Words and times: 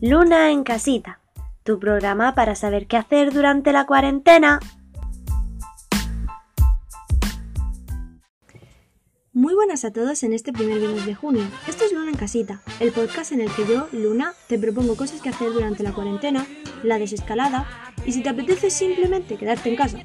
Luna 0.00 0.52
en 0.52 0.62
casita, 0.62 1.18
tu 1.64 1.80
programa 1.80 2.36
para 2.36 2.54
saber 2.54 2.86
qué 2.86 2.96
hacer 2.96 3.32
durante 3.32 3.72
la 3.72 3.84
cuarentena. 3.84 4.60
Muy 9.32 9.56
buenas 9.56 9.84
a 9.84 9.92
todos 9.92 10.22
en 10.22 10.34
este 10.34 10.52
primer 10.52 10.78
viernes 10.78 11.04
de 11.04 11.16
junio. 11.16 11.42
Esto 11.66 11.84
es 11.84 11.92
Luna 11.92 12.12
en 12.12 12.16
casita, 12.16 12.60
el 12.78 12.92
podcast 12.92 13.32
en 13.32 13.40
el 13.40 13.50
que 13.50 13.66
yo, 13.66 13.88
Luna, 13.90 14.34
te 14.46 14.56
propongo 14.56 14.94
cosas 14.94 15.20
que 15.20 15.30
hacer 15.30 15.52
durante 15.52 15.82
la 15.82 15.92
cuarentena, 15.92 16.46
la 16.84 17.00
desescalada 17.00 17.66
y 18.06 18.12
si 18.12 18.22
te 18.22 18.28
apetece 18.28 18.70
simplemente 18.70 19.36
quedarte 19.36 19.68
en 19.68 19.74
casa, 19.74 19.98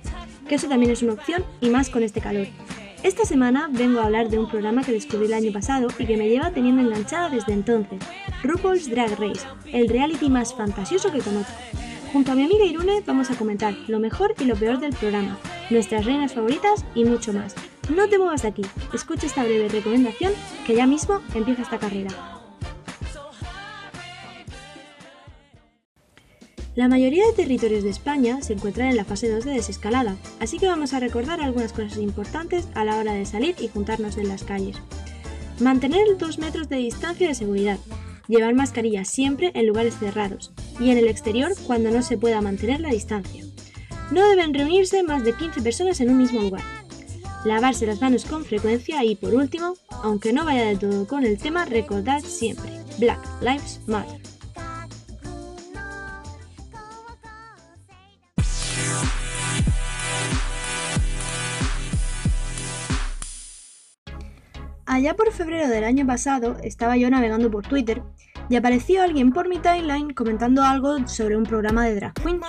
que 0.50 0.56
eso 0.56 0.68
también 0.68 0.92
es 0.92 1.04
una 1.04 1.14
opción 1.14 1.46
y 1.62 1.70
más 1.70 1.92
con 1.92 2.02
este 2.02 2.20
calor. 2.20 2.48
Esta 3.04 3.26
semana 3.26 3.70
vengo 3.70 4.00
a 4.00 4.06
hablar 4.06 4.30
de 4.30 4.40
un 4.40 4.50
programa 4.50 4.82
que 4.82 4.94
descubrí 4.94 5.26
el 5.26 5.34
año 5.34 5.52
pasado 5.52 5.90
y 6.00 6.06
que 6.06 6.16
me 6.16 6.30
lleva 6.30 6.52
teniendo 6.52 6.82
enganchada 6.82 7.30
desde 7.30 7.52
entonces, 7.52 8.00
RuPaul's 8.44 8.90
Drag 8.90 9.18
Race, 9.20 9.48
el 9.72 9.88
reality 9.88 10.30
más 10.30 10.54
fantasioso 10.54 11.14
que 11.14 11.20
conozco. 11.20 11.54
Junto 12.12 12.34
a 12.34 12.36
mi 12.36 12.44
amiga 12.44 12.66
Irune 12.66 13.02
vamos 13.06 13.32
a 13.32 13.36
comentar 13.36 13.74
lo 13.88 14.00
mejor 14.00 14.36
y 14.38 14.44
lo 14.44 14.58
peor 14.58 14.82
del 14.82 14.94
programa, 14.94 15.38
nuestras 15.70 16.06
reinas 16.06 16.34
favoritas 16.34 16.84
y 16.94 17.06
mucho 17.06 17.32
más. 17.32 17.56
No 17.96 18.10
te 18.10 18.18
muevas 18.18 18.42
de 18.42 18.50
aquí, 18.50 18.64
escucha 18.94 19.28
esta 19.28 19.46
breve 19.46 19.70
recomendación 19.70 20.34
que 20.68 20.76
ya 20.76 20.86
mismo 20.86 21.22
empieza 21.34 21.62
esta 21.62 21.80
carrera. 21.80 22.10
La 26.76 26.90
mayoría 26.90 27.26
de 27.26 27.34
territorios 27.34 27.84
de 27.84 27.92
España 27.92 28.42
se 28.42 28.54
encuentran 28.54 28.90
en 28.90 28.98
la 28.98 29.06
fase 29.06 29.30
2 29.30 29.46
de 29.46 29.52
desescalada, 29.52 30.18
así 30.42 30.58
que 30.58 30.68
vamos 30.68 30.94
a 30.94 31.00
recordar 31.00 31.40
algunas 31.40 31.72
cosas 31.72 31.98
importantes 31.98 32.68
a 32.74 32.84
la 32.84 32.98
hora 32.98 33.14
de 33.14 33.26
salir 33.26 33.56
y 33.60 33.70
juntarnos 33.70 34.18
en 34.18 34.28
las 34.28 34.44
calles. 34.44 34.76
Mantener 35.62 36.18
2 36.18 36.40
metros 36.40 36.68
de 36.68 36.78
distancia 36.78 37.28
de 37.28 37.36
seguridad, 37.36 37.78
llevar 38.28 38.54
mascarilla 38.54 39.06
siempre 39.06 39.52
en 39.54 39.68
lugares 39.68 39.96
cerrados 39.98 40.52
y 40.80 40.90
en 40.90 40.98
el 40.98 41.08
exterior 41.08 41.52
cuando 41.66 41.92
no 41.92 42.02
se 42.02 42.18
pueda 42.18 42.42
mantener 42.42 42.80
la 42.80 42.90
distancia. 42.90 43.44
No 44.12 44.28
deben 44.28 44.54
reunirse 44.54 45.04
más 45.04 45.24
de 45.24 45.36
15 45.36 45.62
personas 45.62 46.00
en 46.02 46.10
un 46.10 46.18
mismo 46.18 46.42
lugar. 46.42 46.64
Lavarse 47.46 47.86
las 47.86 48.02
manos 48.02 48.26
con 48.26 48.46
frecuencia 48.46 49.04
y 49.04 49.16
por 49.16 49.34
último, 49.34 49.76
aunque 50.04 50.34
no 50.34 50.46
vaya 50.46 50.66
de 50.66 50.78
todo 50.78 51.08
con 51.08 51.26
el 51.26 51.38
tema, 51.38 51.66
recordad 51.66 52.22
siempre, 52.22 52.72
Black 53.00 53.20
Lives 53.42 53.82
Matter. 53.88 54.33
Allá 64.94 65.16
por 65.16 65.32
febrero 65.32 65.70
del 65.70 65.86
año 65.86 66.06
pasado 66.06 66.56
estaba 66.62 66.98
yo 66.98 67.10
navegando 67.10 67.50
por 67.50 67.66
Twitter 67.66 68.04
y 68.48 68.58
apareció 68.58 69.02
alguien 69.02 69.34
por 69.34 69.50
mi 69.50 69.58
timeline 69.58 70.14
comentando 70.14 70.62
algo 70.62 71.08
sobre 71.08 71.36
un 71.36 71.46
programa 71.46 71.84
de 71.86 71.96
drag 71.96 72.14
queen. 72.14 72.40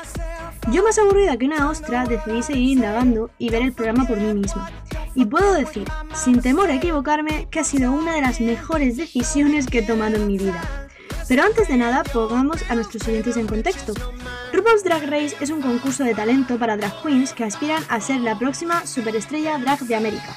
Yo 0.70 0.82
más 0.82 0.98
aburrida 0.98 1.38
que 1.38 1.46
una 1.46 1.70
ostra 1.70 2.04
decidí 2.04 2.42
seguir 2.42 2.68
indagando 2.76 3.30
y 3.38 3.48
ver 3.48 3.62
el 3.62 3.72
programa 3.72 4.06
por 4.06 4.18
mí 4.18 4.34
misma. 4.34 4.70
Y 5.14 5.24
puedo 5.24 5.54
decir, 5.54 5.88
sin 6.12 6.42
temor 6.42 6.68
a 6.68 6.74
equivocarme, 6.74 7.48
que 7.50 7.60
ha 7.60 7.64
sido 7.64 7.92
una 7.92 8.14
de 8.14 8.20
las 8.20 8.42
mejores 8.42 8.98
decisiones 8.98 9.66
que 9.66 9.78
he 9.78 9.82
tomado 9.82 10.16
en 10.16 10.26
mi 10.26 10.36
vida. 10.36 10.60
Pero 11.26 11.44
antes 11.44 11.68
de 11.68 11.78
nada, 11.78 12.02
pongamos 12.04 12.60
a 12.68 12.74
nuestros 12.74 13.08
oyentes 13.08 13.38
en 13.38 13.46
contexto. 13.46 13.94
RuPaul's 14.52 14.84
Drag 14.84 15.04
Race 15.04 15.34
es 15.40 15.48
un 15.48 15.62
concurso 15.62 16.04
de 16.04 16.14
talento 16.14 16.58
para 16.58 16.76
drag 16.76 16.92
queens 17.02 17.32
que 17.32 17.44
aspiran 17.44 17.82
a 17.88 18.02
ser 18.02 18.20
la 18.20 18.38
próxima 18.38 18.86
superestrella 18.86 19.56
drag 19.56 19.80
de 19.80 19.94
América. 19.94 20.36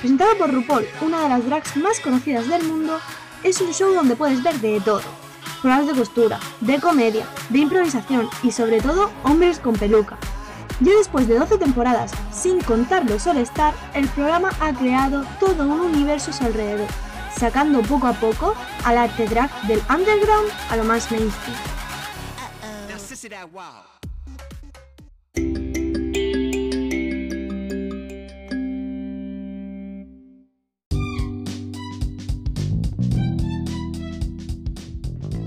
Presentado 0.00 0.36
por 0.36 0.52
RuPaul, 0.52 0.86
una 1.00 1.22
de 1.22 1.28
las 1.30 1.46
drags 1.46 1.76
más 1.78 2.00
conocidas 2.00 2.46
del 2.48 2.64
mundo, 2.64 3.00
es 3.42 3.60
un 3.62 3.72
show 3.72 3.94
donde 3.94 4.14
puedes 4.14 4.42
ver 4.42 4.60
de 4.60 4.78
todo. 4.80 5.00
Pruebas 5.62 5.86
de 5.86 5.94
costura, 5.94 6.38
de 6.60 6.78
comedia, 6.78 7.26
de 7.48 7.60
improvisación 7.60 8.28
y 8.42 8.52
sobre 8.52 8.80
todo 8.80 9.10
hombres 9.24 9.58
con 9.58 9.74
peluca. 9.74 10.18
Ya 10.80 10.92
después 10.94 11.26
de 11.26 11.38
12 11.38 11.56
temporadas, 11.56 12.12
sin 12.30 12.60
contar 12.60 13.08
los 13.08 13.26
All-Star, 13.26 13.72
el 13.94 14.06
programa 14.08 14.50
ha 14.60 14.74
creado 14.74 15.24
todo 15.40 15.64
un 15.64 15.80
universo 15.80 16.30
a 16.30 16.34
su 16.34 16.44
alrededor, 16.44 16.88
sacando 17.34 17.80
poco 17.80 18.06
a 18.06 18.12
poco 18.12 18.54
al 18.84 18.98
arte 18.98 19.26
drag 19.26 19.50
del 19.62 19.80
underground 19.88 20.50
a 20.68 20.76
lo 20.76 20.84
más 20.84 21.10
mainstream. 21.10 21.56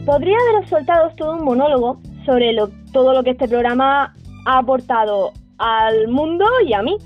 Podría 0.09 0.37
haber 0.49 0.67
soltado 0.67 1.11
todo 1.11 1.33
un 1.33 1.45
monólogo 1.45 1.99
sobre 2.25 2.55
todo 2.91 3.13
lo 3.13 3.23
que 3.23 3.29
este 3.29 3.47
programa 3.47 4.15
ha 4.47 4.57
aportado 4.57 5.33
al 5.59 6.07
mundo 6.07 6.45
y 6.65 6.73
a 6.73 6.81
mí, 6.81 6.97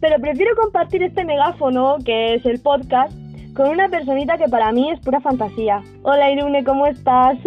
pero 0.00 0.16
prefiero 0.18 0.56
compartir 0.56 1.04
este 1.04 1.24
megáfono, 1.24 1.98
que 2.04 2.34
es 2.34 2.44
el 2.44 2.60
podcast, 2.60 3.12
con 3.54 3.68
una 3.68 3.88
personita 3.88 4.36
que 4.36 4.48
para 4.48 4.72
mí 4.72 4.90
es 4.90 4.98
pura 4.98 5.20
fantasía. 5.20 5.80
Hola 6.02 6.32
Irune, 6.32 6.64
¿cómo 6.64 6.88
estás? 6.88 7.38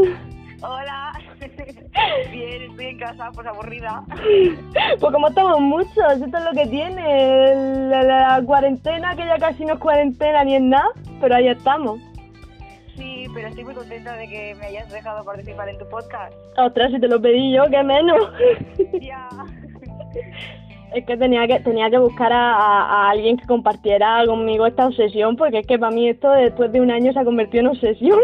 Hola, 0.61 1.11
bien, 2.31 2.61
estoy 2.71 2.85
en 2.85 2.97
casa, 2.97 3.29
pues 3.35 3.45
aburrida. 3.45 4.05
Pues 5.01 5.13
como 5.13 5.27
estamos 5.27 5.59
muchos, 5.59 6.13
esto 6.13 6.37
es 6.37 6.45
lo 6.45 6.51
que 6.51 6.65
tiene, 6.67 7.89
la, 7.89 8.03
la 8.03 8.41
cuarentena, 8.45 9.17
que 9.17 9.25
ya 9.25 9.37
casi 9.37 9.65
no 9.65 9.73
es 9.73 9.79
cuarentena 9.81 10.45
ni 10.45 10.55
es 10.55 10.61
nada, 10.61 10.87
pero 11.19 11.35
ahí 11.35 11.49
estamos 11.49 11.99
pero 13.37 13.49
estoy 13.49 13.65
muy 13.65 13.75
contenta 13.75 14.17
de 14.17 14.27
que 14.27 14.55
me 14.55 14.65
hayas 14.65 14.91
dejado 14.91 15.23
participar 15.23 15.69
en 15.69 15.77
tu 15.77 15.87
podcast. 15.89 16.33
Ostras, 16.57 16.91
si 16.91 16.99
te 16.99 17.07
lo 17.07 17.21
pedí 17.21 17.53
yo, 17.53 17.65
qué 17.69 17.83
menos. 17.83 18.17
Ya. 18.99 19.29
Es 20.93 21.05
que 21.05 21.17
tenía 21.17 21.45
que 21.45 21.59
tenía 21.59 21.89
que 21.89 21.97
buscar 21.97 22.31
a, 22.31 23.09
alguien 23.09 23.35
que 23.35 23.45
compartiera 23.45 24.25
conmigo 24.25 24.65
esta 24.65 24.87
obsesión, 24.87 25.35
porque 25.35 25.59
es 25.59 25.67
que 25.67 25.77
para 25.77 25.93
mí 25.93 26.07
esto 26.07 26.31
después 26.31 26.71
de 26.71 26.79
un 26.79 26.89
año 26.89 27.11
se 27.11 27.19
ha 27.19 27.25
convertido 27.25 27.59
en 27.59 27.67
obsesión. 27.67 28.19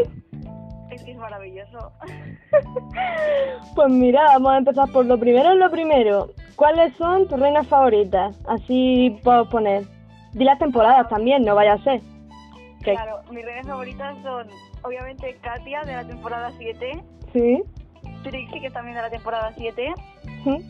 Es 0.90 1.04
que 1.04 1.12
es 1.12 1.18
maravilloso. 1.18 1.92
Pues 3.76 3.90
mira, 3.90 4.24
vamos 4.28 4.54
a 4.54 4.58
empezar 4.60 4.90
por 4.92 5.06
lo 5.06 5.20
primero 5.20 5.54
lo 5.56 5.70
primero. 5.70 6.30
¿Cuáles 6.56 6.96
son 6.96 7.28
tus 7.28 7.40
reinas 7.40 7.68
favoritas? 7.68 8.40
Así 8.48 9.20
puedo 9.24 9.50
poner. 9.50 9.84
Di 10.32 10.46
las 10.46 10.58
temporadas 10.58 11.10
también, 11.10 11.44
no 11.44 11.56
vaya 11.56 11.74
a 11.74 11.84
ser. 11.84 12.02
Claro, 12.82 13.22
mis 13.30 13.44
reinas 13.44 13.68
favoritas 13.68 14.16
son 14.24 14.48
obviamente 14.84 15.36
Katia 15.42 15.84
de 15.84 15.94
la 15.94 16.06
temporada 16.06 16.52
7. 16.58 17.04
Sí. 17.34 17.64
Trixie, 18.24 18.62
que 18.62 18.68
es 18.68 18.74
también 18.74 18.96
de 18.96 19.02
la 19.02 19.10
temporada 19.10 19.52
7. 19.58 19.94
Sí. 20.44 20.70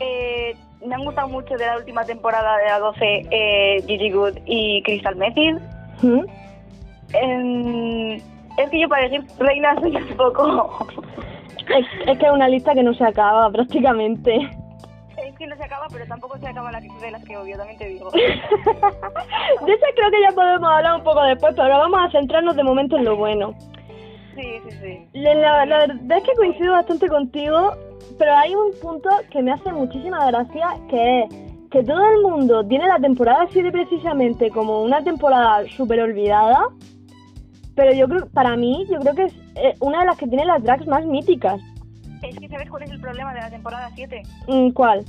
Eh, 0.00 0.56
me 0.84 0.94
han 0.94 1.04
gustado 1.04 1.28
mucho 1.28 1.54
de 1.54 1.66
la 1.66 1.76
última 1.76 2.04
temporada 2.04 2.56
de 2.58 2.64
la 2.64 2.78
12 2.78 3.26
eh, 3.30 3.84
Gigi 3.86 4.10
Good 4.10 4.38
y 4.46 4.82
Crystal 4.82 5.16
Method. 5.16 5.60
¿Sí? 6.00 6.22
es 8.58 8.70
que 8.70 8.80
yo 8.80 8.88
para 8.88 9.02
decir 9.02 9.22
reinas 9.38 9.78
soy 9.80 9.94
un 9.94 10.16
poco... 10.16 10.86
es, 11.76 11.86
es 12.08 12.18
que 12.18 12.26
es 12.26 12.32
una 12.32 12.48
lista 12.48 12.74
que 12.74 12.82
no 12.82 12.94
se 12.94 13.04
acaba 13.04 13.50
prácticamente 13.50 14.50
que 15.38 15.46
no 15.46 15.56
se 15.56 15.64
acaba, 15.64 15.86
pero 15.90 16.06
tampoco 16.06 16.38
se 16.38 16.48
acaba 16.48 16.72
la 16.72 16.80
de 16.80 17.10
las 17.10 17.24
que 17.24 17.36
obvio, 17.36 17.56
también 17.56 17.78
te 17.78 17.88
digo. 17.88 18.10
de 18.12 18.20
eso 18.20 19.86
creo 19.96 20.10
que 20.10 20.20
ya 20.20 20.34
podemos 20.34 20.70
hablar 20.70 20.96
un 20.96 21.04
poco 21.04 21.22
después, 21.22 21.52
pero 21.54 21.64
ahora 21.64 21.78
vamos 21.78 22.00
a 22.02 22.10
centrarnos 22.10 22.56
de 22.56 22.64
momento 22.64 22.96
en 22.96 23.04
lo 23.04 23.16
bueno. 23.16 23.54
Sí, 24.34 24.60
sí, 24.68 24.76
sí. 24.80 25.08
La, 25.12 25.66
la, 25.66 25.78
verdad 25.78 26.18
es 26.18 26.24
que 26.24 26.34
coincido 26.36 26.72
bastante 26.72 27.08
contigo, 27.08 27.72
pero 28.18 28.34
hay 28.34 28.54
un 28.54 28.72
punto 28.80 29.08
que 29.30 29.42
me 29.42 29.52
hace 29.52 29.72
muchísima 29.72 30.26
gracia, 30.26 30.68
que 30.88 31.20
es 31.22 31.34
que 31.70 31.82
todo 31.82 32.04
el 32.06 32.22
mundo 32.22 32.66
tiene 32.66 32.86
la 32.86 32.98
temporada 32.98 33.46
7 33.50 33.72
precisamente 33.72 34.50
como 34.50 34.82
una 34.82 35.02
temporada 35.02 35.64
súper 35.70 36.00
olvidada, 36.00 36.68
pero 37.74 37.92
yo 37.94 38.06
creo, 38.08 38.28
para 38.28 38.56
mí, 38.56 38.86
yo 38.90 38.98
creo 39.00 39.14
que 39.14 39.22
es 39.24 39.34
eh, 39.54 39.74
una 39.80 40.00
de 40.00 40.06
las 40.06 40.18
que 40.18 40.26
tiene 40.26 40.44
las 40.44 40.62
drags 40.62 40.86
más 40.86 41.04
míticas. 41.06 41.60
Es 42.22 42.38
que 42.38 42.48
¿sabes 42.48 42.70
cuál 42.70 42.84
es 42.84 42.90
el 42.90 43.00
problema 43.00 43.34
de 43.34 43.40
la 43.40 43.50
temporada 43.50 43.90
7? 43.94 44.22
Mm, 44.46 44.70
¿Cuál? 44.70 45.04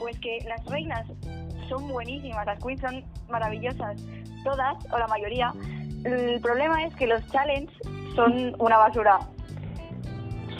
Pues 0.00 0.18
que 0.20 0.38
las 0.46 0.64
reinas 0.66 1.06
son 1.68 1.88
buenísimas, 1.88 2.44
las 2.46 2.62
queens 2.62 2.80
son 2.80 3.04
maravillosas, 3.28 4.02
todas 4.44 4.76
o 4.92 4.98
la 4.98 5.06
mayoría. 5.06 5.52
El 6.04 6.40
problema 6.40 6.84
es 6.84 6.94
que 6.96 7.06
los 7.06 7.24
challenges 7.28 7.76
son 8.14 8.54
una 8.58 8.78
basura. 8.78 9.18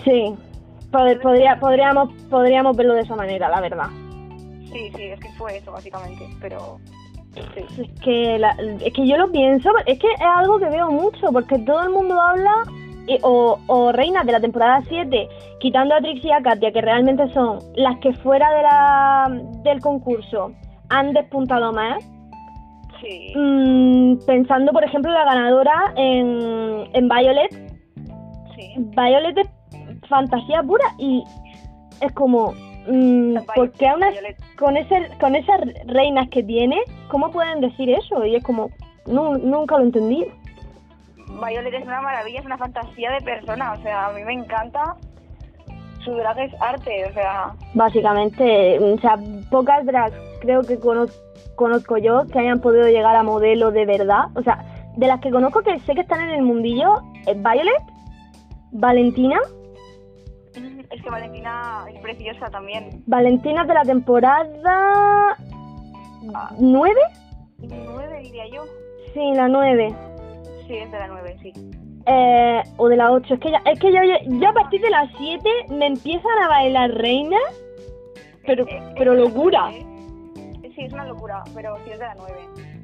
Sí, 0.05 0.35
podría, 0.91 1.59
podríamos, 1.59 2.11
podríamos 2.31 2.77
verlo 2.77 2.95
de 2.95 3.03
esa 3.03 3.17
manera, 3.17 3.49
la 3.49 3.61
verdad. 3.61 3.89
Sí, 4.73 4.91
sí, 4.95 5.05
es 5.05 5.21
que 5.21 5.29
fue 5.31 5.57
eso 5.57 5.73
básicamente, 5.73 6.29
pero... 6.41 6.79
Es, 7.35 7.47
que 8.03 8.37
es 8.37 8.93
que 8.95 9.07
yo 9.07 9.17
lo 9.17 9.31
pienso, 9.31 9.71
es 9.87 9.99
que 9.99 10.07
es 10.09 10.21
algo 10.21 10.59
que 10.59 10.69
veo 10.71 10.91
mucho, 10.91 11.31
porque 11.33 11.59
todo 11.61 11.83
el 11.83 11.91
mundo 11.91 12.21
habla 12.21 12.53
o, 13.23 13.59
o 13.67 13.93
reinas 13.93 14.27
de 14.27 14.33
la 14.33 14.41
temporada 14.41 14.83
7, 14.89 15.29
quitando 15.61 15.95
a 15.95 16.01
Trixie 16.01 16.31
y 16.31 16.33
a 16.33 16.43
Katia, 16.43 16.73
que 16.73 16.81
realmente 16.81 17.33
son 17.33 17.59
las 17.77 17.99
que 17.99 18.13
fuera 18.15 18.51
de 18.53 18.63
la, 18.63 19.43
del 19.65 19.81
concurso 19.81 20.53
han 20.91 21.13
despuntado 21.13 21.73
más. 21.73 22.03
Sí. 23.01 23.33
Mm, 23.37 24.17
pensando, 24.27 24.73
por 24.73 24.83
ejemplo, 24.85 25.13
la 25.13 25.25
ganadora 25.25 25.93
en, 25.97 26.89
en 26.93 27.09
Violet. 27.09 27.51
Sí. 28.57 28.75
Violet 28.77 29.39
es 29.39 29.49
fantasía 30.09 30.63
pura 30.63 30.85
y 30.99 31.23
es 32.01 32.13
como, 32.13 32.53
mm, 32.89 33.37
¿por 33.55 33.71
qué 33.73 33.89
con, 34.59 34.77
ese, 34.77 35.09
con 35.21 35.37
esas 35.37 35.61
reinas 35.87 36.29
que 36.31 36.43
tiene, 36.43 36.77
cómo 37.09 37.31
pueden 37.31 37.61
decir 37.61 37.89
eso? 37.91 38.25
Y 38.25 38.35
es 38.37 38.43
como, 38.43 38.71
nu- 39.07 39.39
nunca 39.39 39.79
lo 39.79 39.85
entendí. 39.85 40.25
Violet 41.31 41.75
es 41.75 41.85
una 41.85 42.01
maravilla, 42.01 42.41
es 42.41 42.47
una 42.47 42.59
fantasía 42.59 43.11
de 43.13 43.21
persona, 43.21 43.73
o 43.75 43.83
sea, 43.83 44.07
a 44.07 44.13
mí 44.13 44.23
me 44.25 44.33
encanta. 44.33 44.97
Su 46.05 46.13
drag 46.15 46.39
es 46.39 46.53
arte, 46.61 47.05
o 47.11 47.13
sea, 47.13 47.53
Básicamente, 47.75 48.79
o 48.81 48.99
sea, 48.99 49.17
pocas 49.51 49.85
drags 49.85 50.17
creo 50.41 50.63
que 50.63 50.79
cono- 50.79 51.07
conozco 51.57 51.99
yo 51.99 52.25
que 52.33 52.39
hayan 52.39 52.61
podido 52.61 52.89
llegar 52.89 53.15
a 53.17 53.23
modelo 53.23 53.71
de 53.73 53.85
verdad. 53.85 54.27
O 54.35 54.43
sea, 54.43 54.65
de 54.97 55.07
las 55.07 55.21
que 55.21 55.31
conozco 55.31 55.61
que 55.63 55.79
sé 55.81 55.95
que 55.95 56.01
están 56.03 56.21
en 56.23 56.31
el 56.31 56.43
mundillo, 56.43 57.03
es 57.27 57.37
Violet, 57.37 57.83
Valentina, 58.73 59.39
mm, 60.57 60.81
es 60.91 61.03
que 61.03 61.11
Valentina 61.11 61.85
es 61.93 62.01
preciosa 62.01 62.49
también. 62.51 63.03
Valentina 63.07 63.63
es 63.63 63.69
de 63.69 63.75
la 63.75 63.83
temporada 63.83 65.37
9, 66.59 66.95
Nueve 67.59 68.21
diría 68.23 68.45
yo. 68.53 68.63
sí, 69.15 69.33
la 69.35 69.49
9. 69.49 69.95
Sí, 70.69 70.75
es 70.77 70.93
de 70.93 70.99
la 70.99 71.09
nueve, 71.09 71.37
sí. 71.43 71.53
Eh, 72.07 72.63
o 72.77 72.89
de 72.89 72.97
la 72.97 73.11
8, 73.11 73.35
es 73.35 73.41
que 73.41 73.51
ya, 73.51 73.61
es 73.67 73.79
que 73.81 73.93
yo, 73.93 73.99
yo 74.39 74.49
a 74.49 74.53
partir 74.53 74.81
de 74.81 74.91
las 74.91 75.11
7 75.19 75.51
me 75.71 75.87
empiezan 75.87 76.39
a 76.45 76.49
bailar 76.49 76.91
reinas, 76.93 77.41
pero, 78.47 78.65
Eh, 78.69 78.81
pero 78.97 79.13
eh, 79.15 79.17
locura. 79.17 79.71
eh, 79.73 79.85
Sí, 80.75 80.85
es 80.85 80.93
una 80.93 81.07
locura, 81.07 81.43
pero 81.57 81.75
sí 81.85 81.91
es 81.91 81.99
de 81.99 82.05
la 82.05 82.15
nueve. 82.15 82.39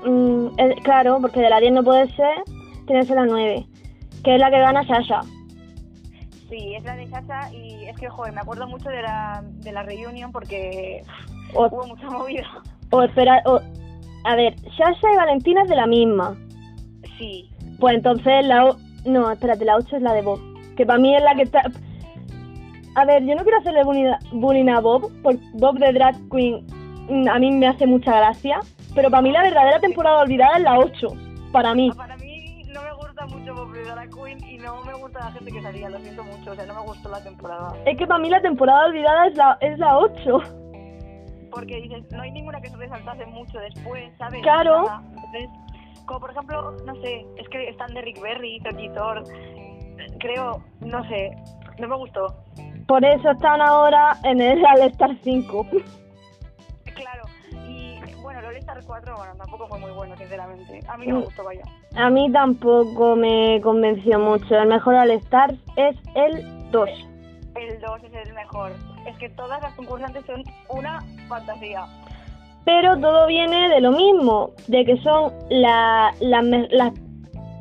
Mm, 0.04 0.58
eh, 0.58 0.74
claro, 0.82 1.18
porque 1.20 1.38
de 1.40 1.48
la 1.48 1.60
10 1.60 1.72
no 1.72 1.84
puede 1.84 2.08
ser, 2.16 2.42
tiene 2.86 3.02
que 3.02 3.06
ser 3.06 3.16
la 3.16 3.26
9, 3.26 3.64
que 4.24 4.34
es 4.34 4.40
la 4.40 4.50
que 4.50 4.58
gana 4.58 4.84
Sasha. 4.84 5.20
Sí, 6.50 6.74
es 6.74 6.82
la 6.84 6.96
de 6.96 7.06
Sasha 7.06 7.52
y 7.52 7.84
es 7.84 7.96
que, 7.96 8.08
joder, 8.08 8.32
me 8.32 8.40
acuerdo 8.40 8.66
mucho 8.66 8.88
de 8.88 9.00
la, 9.02 9.44
de 9.44 9.70
la 9.72 9.84
reunión 9.84 10.32
porque 10.32 11.02
O, 11.54 11.66
hubo 11.68 11.86
mucha 11.86 12.10
movida. 12.10 12.46
o 12.90 13.02
espera, 13.04 13.40
o, 13.46 13.60
a 14.24 14.34
ver, 14.36 14.56
Sasha 14.76 15.12
y 15.12 15.16
Valentina 15.16 15.62
es 15.62 15.68
de 15.68 15.76
la 15.76 15.86
misma. 15.86 16.36
Sí, 17.16 17.48
Pues 17.80 17.94
entonces 17.96 18.44
la... 18.46 18.66
o- 18.66 18.76
no, 19.04 19.30
espérate, 19.30 19.64
la 19.64 19.76
8 19.76 19.96
es 19.96 20.02
la 20.02 20.12
de 20.14 20.22
Bob. 20.22 20.40
Que 20.76 20.86
para 20.86 20.98
mí 20.98 21.14
es 21.14 21.22
la 21.22 21.34
que 21.34 21.42
está... 21.42 21.62
A 22.96 23.04
ver, 23.04 23.24
yo 23.24 23.34
no 23.34 23.42
quiero 23.42 23.58
hacerle 23.58 23.82
bullying 24.32 24.68
a- 24.68 24.80
Bob, 24.80 25.10
porque 25.22 25.40
Bob 25.54 25.78
de 25.78 25.92
Drag 25.92 26.14
Queen 26.30 26.64
mm, 27.08 27.28
a 27.28 27.38
mí 27.38 27.50
me 27.50 27.66
hace 27.66 27.86
mucha 27.86 28.16
gracia. 28.16 28.60
Pero 28.94 29.10
para 29.10 29.22
mí 29.22 29.32
la 29.32 29.42
verdadera 29.42 29.80
temporada 29.80 30.22
olvidada 30.22 30.56
es 30.56 30.62
la 30.62 30.78
8. 30.78 31.08
Para 31.52 31.74
mí. 31.74 31.90
para 31.96 32.16
mí 32.16 32.62
no 32.72 32.80
me 32.82 32.92
gusta 32.94 33.26
mucho 33.26 33.54
Bob 33.54 33.72
de 33.72 33.82
Drag 33.84 34.10
Queen 34.10 34.44
y 34.48 34.58
no 34.58 34.82
me 34.84 34.94
gusta 34.94 35.18
la 35.20 35.32
gente 35.32 35.50
que 35.52 35.62
salía, 35.62 35.88
lo 35.90 35.98
siento 35.98 36.22
mucho, 36.24 36.52
o 36.52 36.54
sea, 36.54 36.66
no 36.66 36.74
me 36.74 36.80
gustó 36.82 37.08
la 37.10 37.22
temporada. 37.22 37.74
Es 37.84 37.96
que 37.98 38.06
para 38.06 38.20
mí 38.20 38.30
la 38.30 38.40
temporada 38.40 38.86
olvidada 38.86 39.26
es 39.26 39.36
la, 39.36 39.58
es 39.60 39.78
la 39.78 39.98
8. 39.98 40.38
Porque 41.50 41.80
dices, 41.80 42.04
no 42.10 42.22
hay 42.22 42.30
ninguna 42.32 42.60
que 42.60 42.68
se 42.68 42.76
resaltase 42.76 43.26
mucho 43.26 43.58
después, 43.58 44.12
¿sabes? 44.18 44.42
Claro. 44.42 44.88
Entonces, 45.14 45.48
como 46.06 46.20
por 46.20 46.30
ejemplo, 46.30 46.72
no 46.84 46.94
sé, 47.02 47.26
es 47.36 47.48
que 47.48 47.68
están 47.68 47.92
de 47.94 48.02
Rick 48.02 48.20
Berry, 48.20 48.60
Toki 48.60 48.88
Thor, 48.90 49.22
creo, 50.20 50.62
no 50.80 51.06
sé, 51.08 51.30
no 51.78 51.88
me 51.88 51.96
gustó. 51.96 52.26
Por 52.86 53.04
eso 53.04 53.30
están 53.30 53.60
ahora 53.62 54.16
en 54.24 54.40
el 54.40 54.64
All 54.64 54.82
Star 54.90 55.16
5. 55.22 55.66
Claro, 56.94 57.22
y 57.66 57.98
bueno, 58.22 58.40
el 58.40 58.46
All 58.46 58.56
Star 58.56 58.78
4, 58.86 59.14
bueno, 59.16 59.32
tampoco 59.36 59.66
fue 59.68 59.78
muy 59.78 59.90
bueno, 59.92 60.16
sinceramente. 60.16 60.80
A 60.88 60.96
mí 60.96 61.06
no 61.06 61.14
me 61.14 61.20
Mm. 61.20 61.24
gustó, 61.24 61.44
vaya. 61.44 61.62
A 61.96 62.10
mí 62.10 62.30
tampoco 62.32 63.16
me 63.16 63.60
convenció 63.62 64.18
mucho. 64.18 64.54
El 64.56 64.68
mejor 64.68 64.94
All 64.96 65.10
Star 65.12 65.54
es 65.76 65.96
el 66.14 66.70
2. 66.70 66.88
El 67.56 67.80
2 67.80 68.02
es 68.04 68.28
el 68.28 68.34
mejor. 68.34 68.72
Es 69.06 69.16
que 69.18 69.28
todas 69.30 69.62
las 69.62 69.72
concursantes 69.74 70.24
son 70.26 70.42
una 70.68 71.00
fantasía. 71.28 71.84
Pero 72.64 72.98
todo 72.98 73.26
viene 73.26 73.68
de 73.68 73.80
lo 73.80 73.92
mismo, 73.92 74.50
de 74.68 74.84
que 74.84 74.96
son 74.98 75.32
la- 75.50 76.12
las, 76.20 76.44
las- 76.70 76.92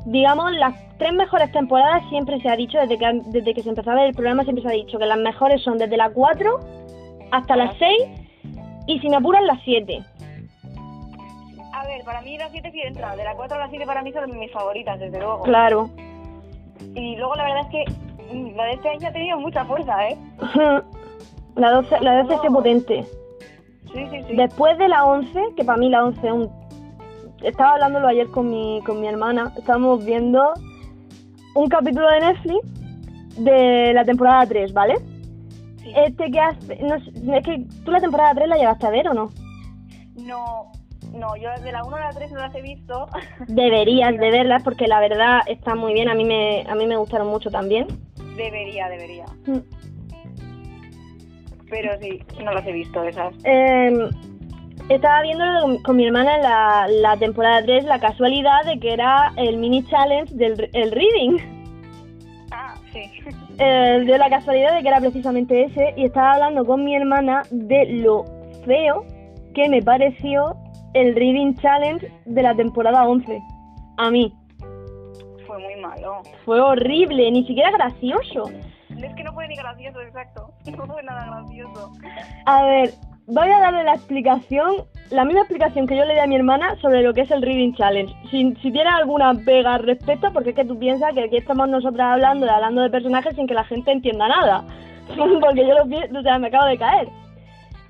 digamos, 0.06 0.52
las 0.52 0.74
tres 0.98 1.12
mejores 1.12 1.50
temporadas 1.52 2.02
siempre 2.08 2.40
se 2.40 2.48
ha 2.48 2.56
dicho, 2.56 2.78
desde 2.78 2.96
que, 2.98 3.20
desde 3.26 3.54
que 3.54 3.62
se 3.62 3.68
empezó 3.70 3.90
a 3.90 3.94
ver 3.96 4.06
el 4.06 4.14
programa 4.14 4.44
siempre 4.44 4.62
se 4.62 4.68
ha 4.68 4.72
dicho 4.72 4.98
que 4.98 5.06
las 5.06 5.18
mejores 5.18 5.62
son 5.62 5.76
desde 5.78 5.96
la 5.96 6.10
4 6.10 6.58
hasta 7.32 7.56
las 7.56 7.76
6 7.78 7.98
y 8.86 8.98
si 9.00 9.08
me 9.08 9.16
apuran 9.16 9.46
las 9.46 9.58
7. 9.64 10.02
A 11.72 11.86
ver, 11.86 12.04
para 12.04 12.20
mí 12.22 12.38
la 12.38 12.48
7 12.50 12.70
sí 12.72 12.80
entra. 12.82 13.14
De 13.16 13.24
la 13.24 13.34
4 13.34 13.56
a 13.56 13.60
la 13.60 13.68
7 13.68 13.84
para 13.84 14.02
mí 14.02 14.12
son 14.12 14.38
mis 14.38 14.52
favoritas, 14.52 14.98
desde 15.00 15.18
luego. 15.18 15.42
Claro. 15.42 15.90
Y 16.94 17.16
luego 17.16 17.34
la 17.34 17.44
verdad 17.44 17.60
es 17.62 17.68
que 17.68 18.34
mm, 18.34 18.56
la 18.56 18.64
de 18.66 18.72
este 18.72 18.88
año 18.88 19.08
ha 19.08 19.12
tenido 19.12 19.38
mucha 19.40 19.64
fuerza, 19.64 20.08
¿eh? 20.08 20.16
La 21.56 21.70
12, 21.70 22.00
la 22.00 22.22
12 22.22 22.34
es 22.34 22.40
que 22.40 22.50
potente. 22.50 23.04
Sí, 23.94 24.06
sí, 24.10 24.24
sí. 24.28 24.36
Después 24.36 24.76
de 24.76 24.88
la 24.88 25.04
11, 25.04 25.40
que 25.56 25.64
para 25.64 25.78
mí 25.78 25.88
la 25.88 26.04
11 26.04 26.26
es 26.26 26.32
un... 26.32 26.50
Estaba 27.42 27.74
hablándolo 27.74 28.08
ayer 28.08 28.28
con 28.28 28.50
mi, 28.50 28.80
con 28.84 29.00
mi 29.00 29.06
hermana, 29.06 29.52
estábamos 29.56 30.04
viendo 30.04 30.52
un 31.54 31.68
capítulo 31.68 32.10
de 32.10 32.20
Netflix 32.20 32.60
de 33.36 33.92
la 33.94 34.04
temporada 34.04 34.46
3, 34.46 34.72
¿vale? 34.72 34.96
Sí. 35.82 35.92
Este 35.96 36.30
que 36.30 36.40
hace... 36.40 36.82
No, 36.82 36.96
es 36.96 37.44
que 37.44 37.64
tú 37.84 37.90
la 37.92 38.00
temporada 38.00 38.34
3 38.34 38.48
la 38.48 38.56
llegaste 38.56 38.86
a 38.86 38.90
ver 38.90 39.08
o 39.08 39.14
no? 39.14 39.30
No, 40.16 40.72
no, 41.12 41.36
yo 41.36 41.50
de 41.62 41.70
la 41.70 41.84
1 41.84 41.96
a 41.96 42.00
la 42.00 42.10
3 42.10 42.32
no 42.32 42.40
las 42.40 42.54
he 42.54 42.62
visto. 42.62 43.06
Deberías 43.48 44.16
de 44.16 44.30
verlas 44.30 44.62
porque 44.64 44.88
la 44.88 45.00
verdad 45.00 45.40
está 45.46 45.74
muy 45.74 45.92
bien, 45.92 46.08
a 46.08 46.14
mí 46.14 46.24
me, 46.24 46.64
a 46.68 46.74
mí 46.74 46.86
me 46.86 46.96
gustaron 46.96 47.28
mucho 47.28 47.50
también. 47.50 47.86
debería, 48.36 48.88
debería. 48.88 49.26
Pero 51.74 51.98
sí, 51.98 52.22
no 52.44 52.52
las 52.52 52.64
he 52.68 52.72
visto 52.72 53.02
esas. 53.02 53.34
Eh, 53.42 54.08
estaba 54.88 55.22
viéndolo 55.22 55.82
con, 55.82 55.96
mi 55.96 56.06
hermana 56.06 56.36
en 56.36 56.42
la, 56.42 56.86
la 56.88 57.16
temporada 57.16 57.64
3, 57.64 57.84
la 57.86 57.98
casualidad 57.98 58.64
de 58.64 58.78
que 58.78 58.92
era 58.92 59.32
el 59.36 59.56
mini 59.56 59.84
challenge 59.86 60.32
del 60.36 60.70
el 60.72 60.92
reading. 60.92 61.38
Ah, 62.52 62.76
sí. 62.92 63.10
Eh, 63.58 64.02
dio 64.04 64.16
la 64.18 64.30
casualidad 64.30 64.76
de 64.76 64.82
que 64.82 64.88
era 64.88 65.00
precisamente 65.00 65.64
ese 65.64 65.94
y 65.96 66.04
estaba 66.04 66.34
hablando 66.34 66.64
con 66.64 66.84
mi 66.84 66.94
hermana 66.94 67.42
de 67.50 67.86
lo 67.86 68.24
feo 68.64 69.04
que 69.52 69.68
me 69.68 69.82
pareció 69.82 70.54
el 70.94 71.16
Reading 71.16 71.56
Challenge 71.56 72.08
de 72.24 72.42
la 72.42 72.54
temporada 72.54 73.04
11. 73.04 73.42
A 73.96 74.10
mí. 74.12 74.32
Fue 75.44 75.58
muy 75.58 75.74
malo. 75.80 76.22
Fue 76.44 76.60
horrible, 76.60 77.32
ni 77.32 77.44
siquiera 77.44 77.72
gracioso. 77.72 78.44
Es 79.04 79.14
que 79.14 79.22
no 79.22 79.32
fue 79.32 79.46
ni 79.48 79.56
gracioso, 79.56 80.00
exacto. 80.00 80.52
No 80.76 80.86
fue 80.86 81.02
nada 81.02 81.26
gracioso. 81.26 81.92
A 82.46 82.64
ver, 82.64 82.90
voy 83.26 83.48
a 83.48 83.58
darle 83.60 83.84
la 83.84 83.94
explicación, 83.94 84.84
la 85.10 85.24
misma 85.24 85.42
explicación 85.42 85.86
que 85.86 85.96
yo 85.96 86.04
le 86.04 86.14
di 86.14 86.20
a 86.20 86.26
mi 86.26 86.36
hermana 86.36 86.76
sobre 86.80 87.02
lo 87.02 87.12
que 87.12 87.22
es 87.22 87.30
el 87.30 87.42
Reading 87.42 87.74
Challenge. 87.74 88.12
Si, 88.30 88.54
si 88.62 88.72
tienes 88.72 88.92
alguna 88.92 89.34
pega 89.34 89.74
al 89.74 89.82
respecto, 89.84 90.32
porque 90.32 90.50
es 90.50 90.56
que 90.56 90.64
tú 90.64 90.78
piensas 90.78 91.12
que 91.12 91.24
aquí 91.24 91.36
estamos 91.36 91.68
nosotras 91.68 92.14
hablando, 92.14 92.50
hablando 92.50 92.82
de 92.82 92.90
personajes 92.90 93.34
sin 93.34 93.46
que 93.46 93.54
la 93.54 93.64
gente 93.64 93.92
entienda 93.92 94.28
nada. 94.28 94.64
porque 95.40 95.66
yo 95.66 95.74
lo 95.74 95.86
pienso, 95.86 96.18
o 96.18 96.22
sea, 96.22 96.38
me 96.38 96.48
acabo 96.48 96.66
de 96.66 96.78
caer. 96.78 97.08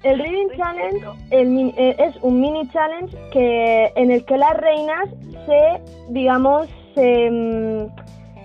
El 0.03 0.19
Reading 0.19 0.49
Challenge 0.57 1.07
el 1.31 1.73
eh, 1.79 1.97
es 1.99 2.17
un 2.23 2.39
mini 2.39 2.69
challenge 2.69 3.17
que 3.33 3.91
en 3.97 4.11
el 4.11 4.25
que 4.27 4.37
las 4.37 4.55
reinas 4.55 5.09
se, 5.47 5.81
digamos, 6.11 6.69
se, 6.95 7.31
mm, 7.31 7.87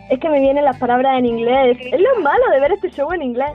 es 0.10 0.20
que 0.20 0.30
me 0.30 0.40
vienen 0.40 0.66
las 0.66 0.78
palabras 0.78 1.18
en 1.18 1.26
inglés. 1.26 1.78
Es 1.80 2.02
lo 2.02 2.22
malo 2.22 2.44
de 2.52 2.60
ver 2.60 2.72
este 2.74 2.90
show 2.92 3.12
en 3.12 3.22
inglés. 3.22 3.52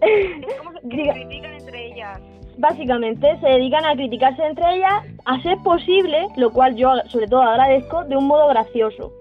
Es 0.00 0.56
como 0.58 0.72
que 0.72 1.04
se 1.04 1.12
critican 1.12 1.54
entre 1.54 1.86
ellas. 1.86 2.20
básicamente 2.58 3.38
se 3.40 3.48
dedican 3.48 3.84
a 3.84 3.94
criticarse 3.94 4.44
entre 4.44 4.76
ellas 4.76 5.04
a 5.24 5.40
ser 5.42 5.58
posible, 5.58 6.26
lo 6.36 6.50
cual 6.52 6.76
yo 6.76 6.90
sobre 7.08 7.26
todo 7.26 7.42
agradezco, 7.42 8.04
de 8.04 8.16
un 8.16 8.26
modo 8.26 8.48
gracioso. 8.48 9.12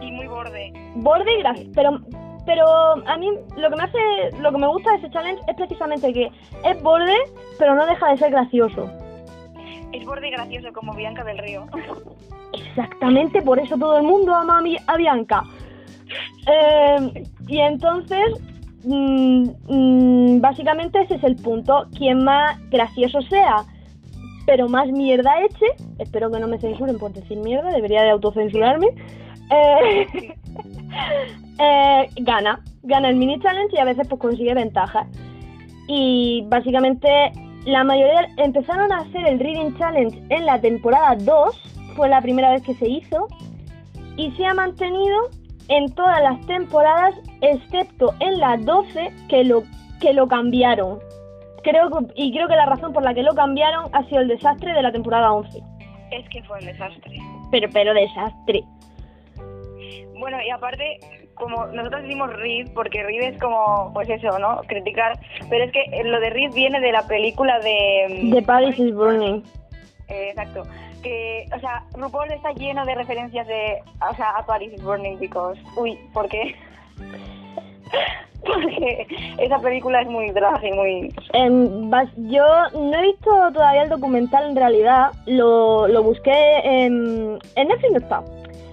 Y 0.00 0.10
muy 0.10 0.26
borde. 0.26 0.72
Borde 0.96 1.32
y 1.32 1.38
gracioso. 1.42 1.70
Pero, 1.74 1.90
pero 2.46 2.66
a 3.06 3.16
mí 3.18 3.30
lo 3.56 3.70
que 3.70 3.76
me 3.76 3.82
hace, 3.82 4.36
lo 4.40 4.50
que 4.50 4.58
me 4.58 4.66
gusta 4.66 4.90
de 4.92 4.96
ese 4.98 5.10
challenge 5.10 5.42
es 5.46 5.56
precisamente 5.56 6.12
que 6.12 6.30
es 6.64 6.82
borde, 6.82 7.14
pero 7.58 7.74
no 7.74 7.86
deja 7.86 8.10
de 8.10 8.16
ser 8.16 8.30
gracioso. 8.30 8.90
Es 9.92 10.04
borde 10.06 10.30
gracioso 10.30 10.72
como 10.72 10.94
Bianca 10.94 11.24
del 11.24 11.38
Río. 11.38 11.66
Exactamente, 12.52 13.42
por 13.42 13.58
eso 13.58 13.76
todo 13.76 13.98
el 13.98 14.04
mundo 14.04 14.34
ama 14.34 14.62
a 14.86 14.96
Bianca. 14.96 15.42
Eh, 16.46 17.24
y 17.48 17.60
entonces, 17.60 18.40
mm, 18.84 19.44
mm, 19.68 20.40
básicamente 20.40 21.00
ese 21.02 21.16
es 21.16 21.24
el 21.24 21.36
punto. 21.36 21.86
Quien 21.96 22.24
más 22.24 22.58
gracioso 22.70 23.20
sea, 23.22 23.64
pero 24.46 24.68
más 24.68 24.88
mierda 24.88 25.42
eche, 25.42 25.66
espero 25.98 26.30
que 26.30 26.40
no 26.40 26.48
me 26.48 26.58
censuren 26.58 26.98
por 26.98 27.12
decir 27.12 27.38
mierda, 27.38 27.70
debería 27.70 28.02
de 28.02 28.10
autocensurarme, 28.10 28.88
eh, 29.50 30.06
eh, 31.58 32.08
gana. 32.22 32.60
Gana 32.82 33.10
el 33.10 33.16
mini 33.16 33.38
challenge 33.40 33.76
y 33.76 33.78
a 33.78 33.84
veces 33.84 34.08
pues 34.08 34.20
consigue 34.20 34.54
ventajas. 34.54 35.06
Y 35.86 36.44
básicamente 36.48 37.32
la 37.64 37.84
mayoría 37.84 38.28
empezaron 38.38 38.92
a 38.92 38.98
hacer 38.98 39.26
el 39.26 39.38
Reading 39.38 39.76
Challenge 39.78 40.22
en 40.30 40.46
la 40.46 40.60
temporada 40.60 41.16
2, 41.16 41.94
fue 41.96 42.08
la 42.08 42.20
primera 42.20 42.50
vez 42.50 42.62
que 42.62 42.74
se 42.74 42.88
hizo, 42.88 43.28
y 44.16 44.30
se 44.32 44.44
ha 44.46 44.54
mantenido 44.54 45.30
en 45.68 45.92
todas 45.94 46.20
las 46.22 46.44
temporadas, 46.46 47.14
excepto 47.40 48.14
en 48.20 48.38
la 48.38 48.56
12, 48.56 49.12
que 49.28 49.44
lo, 49.44 49.62
que 50.00 50.12
lo 50.12 50.26
cambiaron. 50.26 50.98
Creo 51.62 51.88
que- 51.90 52.12
y 52.16 52.32
creo 52.32 52.48
que 52.48 52.56
la 52.56 52.66
razón 52.66 52.92
por 52.92 53.04
la 53.04 53.14
que 53.14 53.22
lo 53.22 53.34
cambiaron 53.34 53.88
ha 53.92 54.02
sido 54.08 54.20
el 54.20 54.28
desastre 54.28 54.72
de 54.72 54.82
la 54.82 54.90
temporada 54.90 55.32
11. 55.32 55.62
Es 56.10 56.28
que 56.28 56.42
fue 56.42 56.58
un 56.58 56.66
desastre. 56.66 57.16
Pero, 57.50 57.68
pero 57.72 57.94
desastre. 57.94 58.64
Bueno, 60.18 60.38
y 60.46 60.50
aparte, 60.50 60.98
como 61.34 61.66
nosotros 61.66 62.02
decimos 62.02 62.32
Reed, 62.34 62.68
porque 62.74 63.02
Reed 63.02 63.34
es 63.34 63.40
como, 63.40 63.90
pues 63.92 64.08
eso, 64.08 64.38
¿no? 64.38 64.60
Criticar. 64.66 65.18
Pero 65.48 65.64
es 65.64 65.72
que 65.72 66.02
lo 66.04 66.20
de 66.20 66.30
Reed 66.30 66.52
viene 66.54 66.80
de 66.80 66.92
la 66.92 67.06
película 67.06 67.58
de... 67.60 68.30
The 68.32 68.42
Paris 68.42 68.78
is 68.78 68.94
Burning. 68.94 69.42
Eh, 70.08 70.28
exacto. 70.30 70.62
Que, 71.02 71.46
o 71.54 71.58
sea, 71.60 71.84
RuPaul 71.94 72.30
está 72.30 72.52
lleno 72.52 72.84
de 72.84 72.94
referencias 72.94 73.46
de, 73.46 73.78
o 74.08 74.14
sea, 74.14 74.30
a 74.30 74.46
Paris 74.46 74.72
is 74.72 74.82
Burning, 74.82 75.18
because, 75.18 75.60
uy, 75.76 75.98
¿por 76.12 76.28
qué? 76.28 76.54
Porque 78.44 79.06
esa 79.38 79.58
película 79.60 80.02
es 80.02 80.08
muy 80.08 80.30
drag 80.30 80.64
y 80.64 80.72
muy... 80.72 81.14
Em, 81.32 81.90
yo 82.28 82.44
no 82.74 82.98
he 82.98 83.02
visto 83.02 83.30
todavía 83.52 83.82
el 83.82 83.88
documental 83.88 84.50
en 84.50 84.56
realidad, 84.56 85.12
lo, 85.26 85.86
lo 85.86 86.02
busqué 86.02 86.58
en, 86.64 87.38
en 87.54 87.68
Netflix 87.68 87.92
no 87.92 87.98
está. 87.98 88.22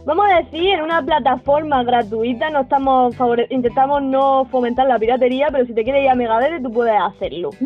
Vamos 0.06 0.26
a 0.32 0.38
decir, 0.40 0.70
en 0.74 0.82
una 0.82 1.02
plataforma 1.04 1.84
gratuita 1.84 2.50
no 2.50 2.62
estamos 2.62 3.16
favore- 3.18 3.48
intentamos 3.50 4.02
no 4.02 4.46
fomentar 4.46 4.88
la 4.88 4.98
piratería, 4.98 5.48
pero 5.52 5.66
si 5.66 5.74
te 5.74 5.84
quieres 5.84 6.04
ir 6.04 6.10
a 6.10 6.16
Megadeth 6.16 6.64
tú 6.64 6.72
puedes 6.72 7.00
hacerlo. 7.00 7.50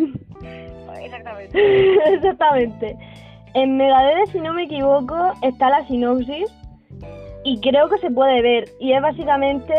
Exactamente. 1.04 2.14
Exactamente. 2.16 2.98
En 3.54 3.78
Megadeth, 3.78 4.32
si 4.32 4.40
no 4.40 4.54
me 4.54 4.64
equivoco, 4.64 5.16
está 5.42 5.70
la 5.70 5.86
sinopsis 5.88 6.48
y 7.44 7.60
creo 7.62 7.88
que 7.90 7.98
se 8.00 8.10
puede 8.10 8.42
ver. 8.42 8.66
Y 8.80 8.94
es 8.94 9.02
básicamente 9.02 9.74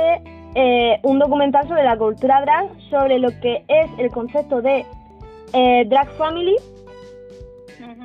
eh, 0.54 1.00
un 1.02 1.18
documental 1.18 1.66
sobre 1.66 1.82
la 1.82 1.96
cultura 1.96 2.40
drag, 2.42 2.68
sobre 2.88 3.18
lo 3.18 3.28
que 3.40 3.64
es 3.68 3.90
el 3.98 4.10
concepto 4.10 4.62
de 4.62 4.86
eh, 5.52 5.84
drag 5.86 6.08
family. 6.12 6.54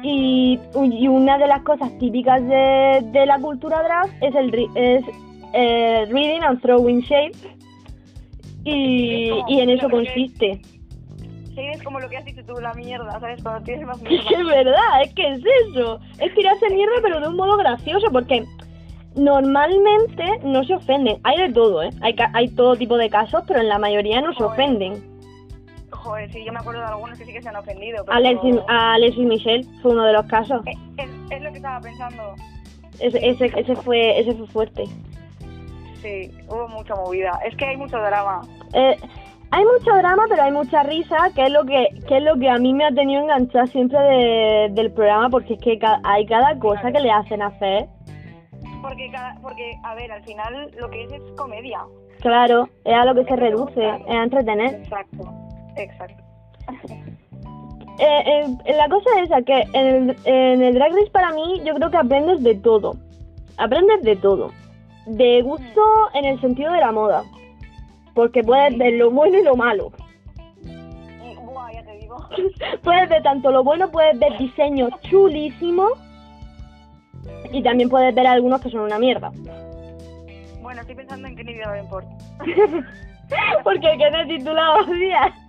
Y, 0.04 0.60
y 0.94 1.08
una 1.08 1.38
de 1.38 1.48
las 1.48 1.62
cosas 1.64 1.92
típicas 2.00 2.42
de, 2.48 3.02
de 3.12 3.26
la 3.26 3.40
cultura 3.40 3.82
drag 3.84 4.10
es 4.22 4.34
el 4.36 4.54
es 4.76 5.04
eh, 5.54 6.06
reading 6.10 6.42
and 6.42 6.62
throwing 6.62 7.02
shade 7.02 7.32
y, 8.64 9.32
y 9.48 9.60
en 9.62 9.70
eso 9.70 9.90
consiste. 9.90 10.62
Sí, 11.56 11.62
es 11.74 11.82
como 11.84 12.00
lo 12.00 12.08
que 12.10 12.18
has 12.18 12.26
dicho 12.26 12.42
tú, 12.46 12.54
la 12.62 12.74
mierda, 12.74 13.20
¿sabes? 13.20 13.42
Cuando 13.44 13.62
tienes 13.66 13.86
más 13.86 14.00
que 14.00 14.16
es 14.16 14.24
mierda. 14.30 14.44
verdad, 14.56 15.02
es 15.04 15.14
que 15.14 15.28
es 15.34 15.42
eso. 15.70 16.00
Es 16.20 16.34
tirarse 16.36 16.70
mierda 16.70 16.94
pero 17.02 17.20
de 17.20 17.28
un 17.28 17.36
modo 17.36 17.58
gracioso 17.58 18.08
porque 18.12 18.46
normalmente 19.16 20.24
no 20.44 20.64
se 20.64 20.76
ofenden. 20.76 21.18
Hay 21.24 21.38
de 21.38 21.54
todo, 21.54 21.84
¿eh? 21.84 21.90
Hay, 22.02 22.14
ca- 22.16 22.32
hay 22.34 22.48
todo 22.50 22.76
tipo 22.76 22.98
de 22.98 23.10
casos, 23.10 23.44
pero 23.48 23.60
en 23.60 23.68
la 23.70 23.80
mayoría 23.80 24.22
no 24.22 24.34
se 24.34 24.44
ofenden. 24.44 24.94
Joder, 26.04 26.32
sí, 26.32 26.44
yo 26.46 26.54
me 26.54 26.60
acuerdo 26.60 26.80
de 26.82 26.88
algunos 26.88 27.18
que 27.20 27.26
sí 27.26 27.34
que 27.34 27.42
se 27.42 27.50
han 27.50 27.56
ofendido. 27.58 28.04
Pero... 28.06 28.18
Alex 28.18 28.40
y, 28.44 28.60
Alex 28.68 29.18
y 29.18 29.26
Michelle 29.26 29.64
fue 29.82 29.92
uno 29.92 30.06
de 30.06 30.14
los 30.14 30.26
casos. 30.28 30.66
Eh, 30.66 30.74
Es, 30.98 31.10
es 31.32 31.42
lo 31.42 31.50
que 31.52 31.58
estaba 31.58 31.80
pensando. 31.82 32.34
Ese, 33.00 33.30
ese, 33.30 33.46
ese, 33.58 33.76
fue, 33.78 34.20
ese 34.20 34.34
fue 34.34 34.48
fuerte. 34.48 34.84
Sí, 36.02 36.32
hubo 36.48 36.68
mucha 36.70 36.96
movida. 36.96 37.40
Es 37.46 37.56
que 37.58 37.66
hay 37.66 37.78
mucho 37.78 37.98
drama. 37.98 38.42
Eh, 38.74 38.96
hay 39.52 39.64
mucho 39.66 39.94
drama, 39.98 40.24
pero 40.30 40.44
hay 40.44 40.52
mucha 40.52 40.84
risa, 40.84 41.18
que 41.36 41.44
es 41.44 41.52
lo 41.52 41.66
que, 41.66 41.88
que 42.08 42.18
es 42.18 42.24
lo 42.24 42.38
que 42.38 42.50
a 42.50 42.58
mí 42.58 42.74
me 42.74 42.86
ha 42.86 42.92
tenido 42.92 43.22
enganchada 43.22 43.68
siempre 43.68 44.00
de- 44.00 44.70
del 44.72 44.92
programa, 44.92 45.30
porque 45.30 45.56
es 45.56 45.62
que 45.62 45.78
ca- 45.80 46.00
hay 46.04 46.26
cada 46.26 46.58
cosa 46.60 46.92
que 46.92 47.00
le 47.00 47.12
hacen 47.12 47.42
hacer. 47.42 47.88
Porque, 48.82 49.10
cada, 49.12 49.36
porque, 49.42 49.74
a 49.84 49.96
ver, 49.96 50.12
al 50.12 50.24
final 50.24 50.72
lo 50.80 50.90
que 50.90 51.04
es 51.04 51.12
es 51.12 51.22
comedia. 51.36 51.80
Claro, 52.22 52.70
es 52.86 52.94
a 52.94 53.06
lo 53.06 53.16
que 53.16 53.26
se 53.26 53.36
reduce, 53.36 53.90
es 53.90 54.10
a 54.10 54.24
entretener. 54.24 54.76
Exacto, 54.76 55.34
exacto. 55.84 56.24
Eh, 58.02 58.46
eh, 58.64 58.76
la 58.78 58.88
cosa 58.88 59.10
es 59.18 59.24
esa, 59.24 59.42
que 59.42 59.60
en 59.74 60.10
el, 60.10 60.18
en 60.24 60.62
el 60.62 60.74
Drag 60.74 60.94
Race 60.94 61.12
para 61.12 61.34
mí 61.34 61.62
yo 61.66 61.76
creo 61.76 61.92
que 61.92 61.98
aprendes 61.98 62.42
de 62.42 62.56
todo. 62.56 62.96
Aprendes 63.58 64.02
de 64.04 64.16
todo. 64.16 64.52
De 65.06 65.42
gusto 65.42 65.82
en 66.14 66.24
el 66.24 66.40
sentido 66.40 66.72
de 66.72 66.80
la 66.80 66.94
moda. 66.94 67.24
Porque 68.14 68.42
puedes 68.42 68.78
ver 68.78 68.94
lo 68.94 69.12
bueno 69.12 69.38
y 69.38 69.44
lo 69.44 69.58
malo. 69.58 69.92
Y, 70.64 71.36
Buah, 71.36 71.74
ya 71.74 71.84
te 71.84 71.98
digo. 71.98 72.16
puedes 72.84 73.10
ver 73.10 73.22
tanto 73.22 73.52
lo 73.52 73.66
bueno, 73.66 73.92
puedes 73.92 74.18
ver 74.18 74.38
diseños 74.38 74.92
chulísimos. 75.02 75.92
Y 77.52 77.62
también 77.64 77.90
puedes 77.90 78.16
ver 78.16 78.28
algunos 78.28 78.62
que 78.62 78.70
son 78.70 78.82
una 78.82 78.98
mierda. 78.98 79.30
Bueno, 80.62 80.82
estoy 80.82 80.96
pensando 80.96 81.28
en 81.28 81.36
Kenny 81.36 81.58
Davenport. 81.58 82.08
Porque 83.64 83.98
que 83.98 84.10
te 84.10 84.38
titulado 84.38 84.86
días. 84.86 85.49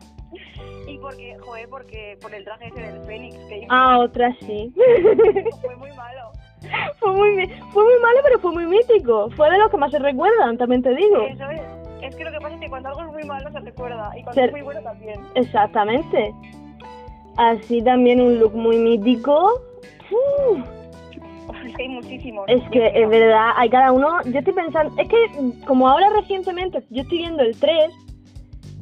Y 0.91 0.99
porque, 0.99 1.37
joder, 1.39 1.69
porque 1.69 2.19
por 2.21 2.35
el 2.35 2.45
traje 2.45 2.67
ese 2.69 2.81
del 2.81 3.01
Fénix 3.07 3.37
que 3.49 3.59
hizo, 3.59 3.67
Ah, 3.71 3.99
otra 3.99 4.35
sí. 4.41 4.73
fue 5.61 5.77
muy 5.77 5.91
malo. 5.93 6.31
fue, 6.99 7.13
muy, 7.13 7.47
fue 7.73 7.85
muy 7.85 7.99
malo, 8.03 8.21
pero 8.23 8.39
fue 8.39 8.53
muy 8.53 8.67
mítico. 8.67 9.31
Fue 9.37 9.51
de 9.51 9.59
los 9.59 9.71
que 9.71 9.77
más 9.77 9.91
se 9.91 9.99
recuerdan, 9.99 10.57
también 10.59 10.83
te 10.83 10.95
digo. 10.95 11.21
Eso 11.23 11.49
es. 11.51 11.61
Es 12.03 12.17
que 12.17 12.25
lo 12.25 12.31
que 12.33 12.39
pasa 12.39 12.55
es 12.55 12.61
que 12.61 12.69
cuando 12.69 12.89
algo 12.89 13.03
es 13.03 13.13
muy 13.13 13.25
malo 13.25 13.51
se 13.51 13.61
recuerda. 13.61 14.11
Y 14.19 14.23
cuando 14.23 14.43
es 14.43 14.53
muy 14.53 14.63
bueno 14.63 14.81
también. 14.83 15.21
Exactamente. 15.35 16.35
Así 17.37 17.83
también 17.83 18.21
un 18.21 18.39
look 18.39 18.55
muy 18.55 18.77
mítico. 18.77 19.61
Uf, 20.11 20.59
es 21.67 21.77
que 21.77 21.83
hay 21.83 21.89
muchísimos. 21.89 22.45
es 22.49 22.63
que 22.71 22.87
es 22.95 23.09
verdad, 23.09 23.53
hay 23.57 23.69
cada 23.71 23.93
uno. 23.93 24.09
Yo 24.25 24.39
estoy 24.39 24.53
pensando, 24.55 24.93
es 25.01 25.09
que 25.09 25.17
como 25.67 25.89
ahora 25.89 26.09
recientemente 26.17 26.83
yo 26.91 27.03
estoy 27.03 27.19
viendo 27.19 27.43
el 27.43 27.59
3, 27.59 27.91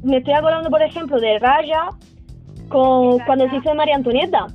me 0.03 0.19
estoy 0.19 0.35
acordando, 0.35 0.71
por 0.71 0.83
ejemplo, 0.83 1.19
de 1.21 1.39
Raya 1.39 1.89
con 2.69 3.19
cuando 3.21 3.49
se 3.49 3.57
hizo 3.57 3.71
de 3.71 3.75
María 3.75 3.97
Antonieta. 3.97 4.47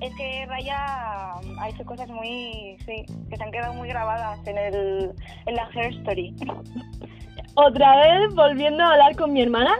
Es 0.00 0.14
que 0.16 0.46
Raya 0.46 1.34
ha 1.58 1.68
hecho 1.68 1.84
cosas 1.84 2.08
muy, 2.08 2.76
sí, 2.84 3.06
que 3.30 3.36
se 3.36 3.42
han 3.42 3.50
quedado 3.50 3.74
muy 3.74 3.88
grabadas 3.88 4.46
en 4.46 4.58
el, 4.58 5.12
en 5.46 5.54
la 5.54 5.68
Hair 5.74 5.94
Story. 5.98 6.34
Otra 7.56 7.96
vez, 7.96 8.34
volviendo 8.34 8.82
a 8.82 8.92
hablar 8.92 9.14
con 9.16 9.32
mi 9.32 9.40
hermana, 9.40 9.76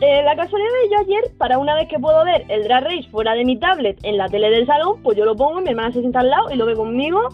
eh, 0.00 0.22
la 0.22 0.36
casualidad 0.36 0.70
de 0.82 0.90
yo 0.90 0.98
ayer, 1.00 1.36
para 1.36 1.58
una 1.58 1.74
vez 1.74 1.88
que 1.88 1.98
puedo 1.98 2.24
ver 2.24 2.44
el 2.48 2.62
Drag 2.62 2.84
Race 2.84 3.08
fuera 3.10 3.34
de 3.34 3.44
mi 3.44 3.58
tablet 3.58 3.98
en 4.04 4.16
la 4.16 4.28
tele 4.28 4.50
del 4.50 4.66
salón, 4.66 5.02
pues 5.02 5.18
yo 5.18 5.24
lo 5.24 5.34
pongo, 5.34 5.60
mi 5.60 5.70
hermana 5.70 5.92
se 5.92 6.00
sienta 6.00 6.20
al 6.20 6.30
lado 6.30 6.52
y 6.52 6.56
lo 6.56 6.66
ve 6.66 6.76
conmigo 6.76 7.28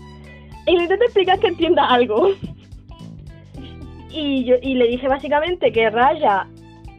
y 0.66 0.74
le 0.74 0.84
intento 0.84 1.04
explicar 1.04 1.38
que 1.38 1.48
entienda 1.48 1.86
algo. 1.86 2.30
Y, 4.16 4.44
yo, 4.44 4.54
y 4.62 4.76
le 4.76 4.86
dije 4.86 5.08
básicamente 5.08 5.72
que 5.72 5.90
Raya 5.90 6.46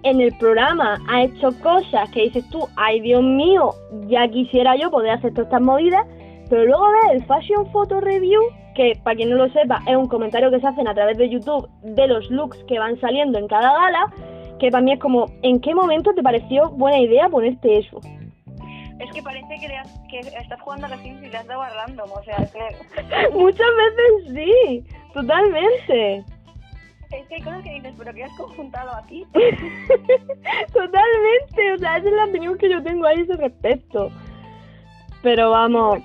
en 0.05 0.21
el 0.21 0.35
programa 0.37 0.97
ha 1.09 1.23
hecho 1.23 1.49
cosas 1.61 2.09
que 2.11 2.21
dices 2.23 2.49
tú, 2.49 2.65
ay 2.77 3.01
Dios 3.01 3.21
mío, 3.23 3.71
ya 4.07 4.27
quisiera 4.29 4.75
yo 4.77 4.89
poder 4.89 5.11
hacer 5.11 5.31
todas 5.33 5.47
estas 5.47 5.61
movidas, 5.61 6.05
pero 6.49 6.65
luego 6.65 6.85
ves 6.91 7.11
el 7.13 7.25
Fashion 7.25 7.69
Photo 7.71 7.99
Review, 7.99 8.41
que 8.75 8.93
para 9.03 9.15
quien 9.15 9.29
no 9.31 9.35
lo 9.37 9.49
sepa 9.51 9.81
es 9.87 9.95
un 9.97 10.07
comentario 10.07 10.49
que 10.51 10.59
se 10.59 10.67
hacen 10.67 10.87
a 10.87 10.93
través 10.93 11.17
de 11.17 11.29
YouTube 11.29 11.67
de 11.81 12.07
los 12.07 12.29
looks 12.31 12.63
que 12.67 12.77
van 12.79 12.99
saliendo 13.01 13.39
en 13.39 13.47
cada 13.47 13.73
gala, 13.73 14.13
que 14.59 14.69
para 14.71 14.81
mí 14.83 14.93
es 14.93 14.99
como, 14.99 15.25
¿en 15.41 15.59
qué 15.59 15.73
momento 15.75 16.13
te 16.13 16.23
pareció 16.23 16.69
buena 16.71 16.99
idea 16.99 17.27
ponerte 17.29 17.79
eso? 17.79 17.99
Es 18.99 19.11
que 19.13 19.21
parece 19.21 19.59
que, 19.59 19.67
le 19.67 19.75
has- 19.77 19.99
que 20.09 20.19
estás 20.19 20.61
jugando 20.61 20.85
a 20.85 20.89
los 20.89 20.99
Sims 21.01 21.21
y 21.23 21.29
le 21.29 21.37
has 21.37 21.45
dado 21.47 21.61
a 21.61 21.69
random, 21.69 22.09
o 22.11 22.23
sea, 22.23 22.35
es 22.37 22.51
que, 22.51 23.29
Muchas 23.33 23.67
veces 23.77 24.33
sí, 24.33 24.83
totalmente. 25.13 26.23
Es 27.11 27.27
que 27.27 27.35
hay 27.35 27.41
cosas 27.41 27.63
que 27.63 27.73
dices, 27.73 27.93
pero 27.97 28.13
que 28.13 28.23
has 28.23 28.37
conjuntado 28.37 28.91
aquí. 28.95 29.25
Totalmente, 30.73 31.73
o 31.73 31.77
sea, 31.77 31.97
esa 31.97 32.07
es 32.09 32.13
la 32.13 32.25
opinión 32.25 32.57
que 32.57 32.69
yo 32.69 32.81
tengo 32.83 33.05
a 33.05 33.13
ese 33.13 33.33
respecto. 33.37 34.09
Pero 35.21 35.49
vamos, 35.51 35.99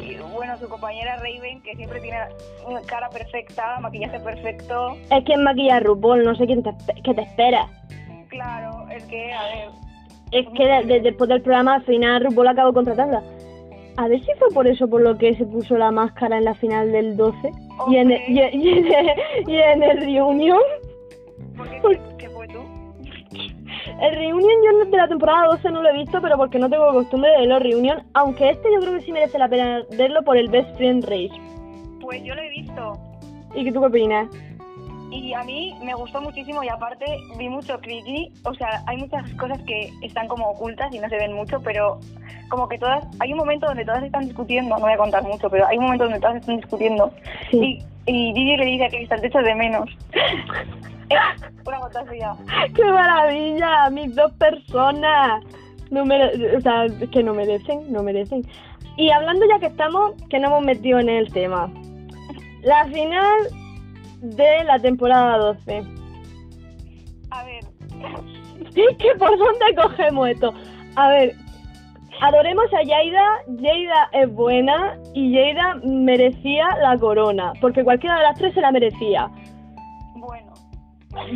Y 0.00 0.16
bueno, 0.34 0.56
su 0.58 0.68
compañera 0.68 1.16
Raven, 1.16 1.60
que 1.62 1.74
siempre 1.74 2.00
tiene 2.00 2.18
una 2.66 2.80
cara 2.82 3.08
perfecta, 3.10 3.80
maquillaje 3.80 4.20
perfecto. 4.20 4.96
es 5.10 5.24
que 5.24 5.32
es 5.32 5.38
maquillar 5.38 5.82
RuPaul, 5.82 6.22
no 6.24 6.34
sé 6.36 6.46
quién 6.46 6.62
te, 6.62 6.70
qué 7.02 7.14
te 7.14 7.22
espera. 7.22 7.66
Claro, 8.28 8.86
es 8.90 9.04
que, 9.06 9.32
a 9.32 9.42
ver, 9.44 9.68
Es 10.32 10.46
que 10.56 10.64
de- 10.64 10.84
de- 10.84 11.00
después 11.00 11.28
del 11.28 11.42
programa 11.42 11.74
al 11.76 11.82
final 11.84 12.24
RuPaul 12.24 12.46
acabó 12.48 12.72
contratándola. 12.72 13.22
A 13.96 14.06
ver 14.06 14.20
si 14.20 14.30
fue 14.38 14.48
por 14.54 14.68
eso 14.68 14.86
por 14.88 15.00
lo 15.02 15.18
que 15.18 15.34
se 15.34 15.44
puso 15.44 15.76
la 15.76 15.90
máscara 15.90 16.38
en 16.38 16.44
la 16.44 16.54
final 16.54 16.92
del 16.92 17.16
12 17.16 17.50
y 17.88 17.96
en, 17.96 18.10
el, 18.10 18.20
y, 18.28 18.38
y 18.38 18.68
en 18.78 18.86
el- 18.86 19.14
y 19.48 19.56
en 19.56 19.82
el 19.82 19.96
reunion. 20.00 20.60
¿por 21.56 21.68
qué, 21.70 21.80
Por- 21.80 22.16
qué 22.16 22.28
fue 22.30 22.46
tú? 22.48 22.58
El 24.02 24.14
reunion 24.16 24.50
yo 24.64 24.84
de 24.90 24.96
la 24.96 25.08
temporada 25.08 25.46
12 25.48 25.70
no 25.70 25.82
lo 25.82 25.88
he 25.90 25.92
visto, 25.92 26.20
pero 26.22 26.36
porque 26.36 26.58
no 26.58 26.70
tengo 26.70 26.90
costumbre 26.92 27.30
de 27.32 27.46
los 27.46 27.62
reunion, 27.62 28.02
aunque 28.14 28.50
este 28.50 28.68
yo 28.72 28.80
creo 28.80 28.94
que 28.94 29.02
sí 29.02 29.12
merece 29.12 29.38
la 29.38 29.48
pena 29.48 29.82
verlo 29.96 30.22
por 30.22 30.36
el 30.38 30.48
Best 30.48 30.74
Friend 30.76 31.04
Race. 31.04 31.30
Pues 32.00 32.22
yo 32.24 32.34
lo 32.34 32.40
he 32.42 32.48
visto. 32.48 32.92
¿Y 33.54 33.64
qué 33.64 33.72
tú 33.72 33.80
qué 33.80 33.86
opinas? 33.86 34.28
Y 35.10 35.32
a 35.34 35.42
mí 35.42 35.76
me 35.82 35.92
gustó 35.94 36.20
muchísimo 36.20 36.62
y 36.62 36.68
aparte 36.68 37.04
vi 37.36 37.48
mucho 37.48 37.78
creepy. 37.80 38.32
O 38.44 38.54
sea, 38.54 38.82
hay 38.86 38.96
muchas 38.96 39.28
cosas 39.34 39.60
que 39.62 39.90
están 40.02 40.28
como 40.28 40.48
ocultas 40.50 40.92
y 40.94 40.98
no 41.00 41.08
se 41.08 41.16
ven 41.16 41.32
mucho, 41.32 41.60
pero 41.62 41.98
como 42.48 42.68
que 42.68 42.78
todas. 42.78 43.04
Hay 43.18 43.32
un 43.32 43.38
momento 43.38 43.66
donde 43.66 43.84
todas 43.84 44.04
están 44.04 44.24
discutiendo, 44.26 44.76
no 44.76 44.82
voy 44.82 44.92
a 44.92 44.96
contar 44.98 45.22
mucho, 45.24 45.50
pero 45.50 45.66
hay 45.66 45.78
un 45.78 45.84
momento 45.84 46.04
donde 46.04 46.20
todas 46.20 46.36
están 46.36 46.56
discutiendo. 46.58 47.12
Sí. 47.50 47.80
Y, 48.06 48.12
y 48.12 48.32
Gigi 48.34 48.56
le 48.56 48.64
dice 48.66 48.84
a 48.84 48.88
Cristal, 48.88 49.20
te 49.20 49.26
echo 49.26 49.38
de 49.40 49.54
menos. 49.54 49.88
una 51.66 51.80
fantasía. 51.80 52.32
¡Qué 52.74 52.84
maravilla! 52.84 53.90
Mis 53.90 54.14
dos 54.14 54.32
personas. 54.34 55.42
No 55.90 56.04
mere- 56.04 56.56
o 56.56 56.60
sea, 56.60 56.86
que 57.10 57.22
no 57.22 57.34
merecen, 57.34 57.92
no 57.92 58.02
merecen. 58.02 58.42
Y 58.96 59.10
hablando 59.10 59.44
ya 59.48 59.58
que 59.58 59.66
estamos, 59.66 60.12
que 60.28 60.38
no 60.38 60.48
hemos 60.48 60.64
metido 60.64 61.00
en 61.00 61.08
el 61.08 61.32
tema. 61.32 61.68
La 62.62 62.84
final 62.86 63.38
de 64.20 64.64
la 64.64 64.78
temporada 64.78 65.38
12. 65.38 65.82
A 67.30 67.44
ver, 67.44 67.64
¿Qué 68.74 69.08
por 69.18 69.30
dónde 69.38 69.74
cogemos 69.76 70.28
esto? 70.28 70.52
A 70.96 71.08
ver, 71.08 71.34
adoremos 72.20 72.66
a 72.74 72.82
Yaida, 72.82 73.24
Yaida 73.48 74.08
es 74.12 74.32
buena 74.32 74.96
y 75.14 75.32
Yaida 75.32 75.76
merecía 75.84 76.66
la 76.82 76.96
corona, 76.98 77.52
porque 77.60 77.82
cualquiera 77.84 78.16
de 78.18 78.22
las 78.24 78.38
tres 78.38 78.54
se 78.54 78.60
la 78.60 78.70
merecía. 78.72 79.28
bueno. 80.16 80.52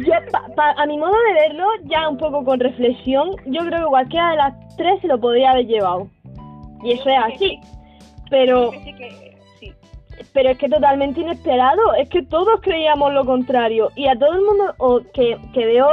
Yo, 0.07 0.13
pa- 0.31 0.47
pa- 0.55 0.75
a 0.81 0.87
mi 0.87 0.97
modo 0.97 1.13
de 1.29 1.33
verlo, 1.49 1.67
ya 1.85 2.09
un 2.09 2.17
poco 2.17 2.45
con 2.45 2.61
reflexión, 2.61 3.31
yo 3.47 3.61
creo 3.67 3.81
que 3.85 3.89
cualquiera 3.91 4.31
de 4.31 4.37
las 4.37 4.77
tres 4.77 5.01
se 5.01 5.09
lo 5.09 5.19
podría 5.19 5.51
haber 5.51 5.67
llevado. 5.67 6.09
Y 6.85 6.93
eso 6.93 7.09
es 7.09 7.19
así. 7.35 7.59
Pero, 8.31 8.71
Que 8.71 8.79
sí 8.85 8.95
que 8.95 9.11
sí. 9.11 9.34
Pero 10.33 10.51
es 10.51 10.59
que 10.59 10.69
totalmente 10.69 11.21
inesperado. 11.21 11.95
Es 11.95 12.09
que 12.09 12.23
todos 12.23 12.61
creíamos 12.61 13.13
lo 13.13 13.25
contrario. 13.25 13.91
Y 13.97 14.07
a 14.09 14.19
todo 14.19 14.33
el 14.33 14.43
mundo 14.43 14.75
o 14.79 15.01
que, 15.13 15.39
que 15.53 15.67
veo, 15.67 15.87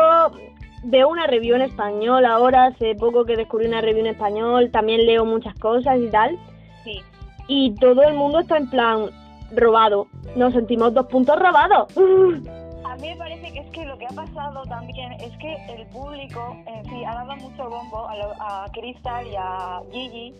veo 0.83 1.09
una 1.09 1.27
review 1.27 1.55
en 1.55 1.61
español 1.63 2.25
ahora, 2.25 2.65
hace 2.65 2.95
poco 2.95 3.25
que 3.25 3.35
descubrí 3.35 3.67
una 3.67 3.81
review 3.81 4.05
en 4.05 4.11
español, 4.13 4.69
también 4.71 5.05
leo 5.05 5.25
muchas 5.25 5.53
cosas 5.55 5.99
y 5.99 6.09
tal. 6.09 6.37
Sí. 6.83 7.01
Y 7.47 7.75
todo 7.75 8.03
el 8.03 8.13
mundo 8.13 8.39
está 8.39 8.57
en 8.57 8.69
plan 8.69 9.09
robado. 9.55 10.07
Nos 10.35 10.53
sentimos 10.53 10.93
dos 10.93 11.07
puntos 11.07 11.37
robados. 11.37 11.87
A 12.83 12.95
mí 12.95 13.07
me 13.09 13.15
parece 13.15 13.53
que 13.53 13.59
es 13.59 13.69
que 13.71 13.85
lo 13.85 13.97
que 13.97 14.05
ha 14.05 14.09
pasado 14.09 14.63
también 14.63 15.13
es 15.13 15.31
que 15.37 15.55
el 15.73 15.87
público 15.87 16.57
en 16.67 16.83
sí 16.85 17.05
ha 17.05 17.13
dado 17.15 17.35
mucho 17.37 17.69
bombo 17.69 18.05
a, 18.05 18.17
lo- 18.17 18.33
a 18.37 18.65
Crystal 18.73 19.25
y 19.25 19.35
a 19.37 19.79
Gigi 19.93 20.33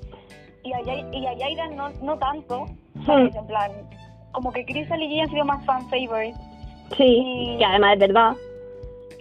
y 0.63 0.73
a, 0.73 0.81
y 0.81 1.25
a 1.27 1.33
Yaira 1.33 1.67
no, 1.69 1.89
no 2.01 2.17
tanto, 2.17 2.65
¿sabes? 3.05 3.35
En 3.35 3.47
plan, 3.47 3.71
como 4.31 4.51
que 4.51 4.65
Crystal 4.65 5.01
y 5.01 5.07
Gigi 5.07 5.19
han 5.21 5.29
sido 5.29 5.45
más 5.45 5.65
fan 5.65 5.87
favorites. 5.89 6.39
Sí, 6.97 7.55
que 7.57 7.65
además 7.65 7.93
es 7.93 7.99
verdad. 7.99 8.33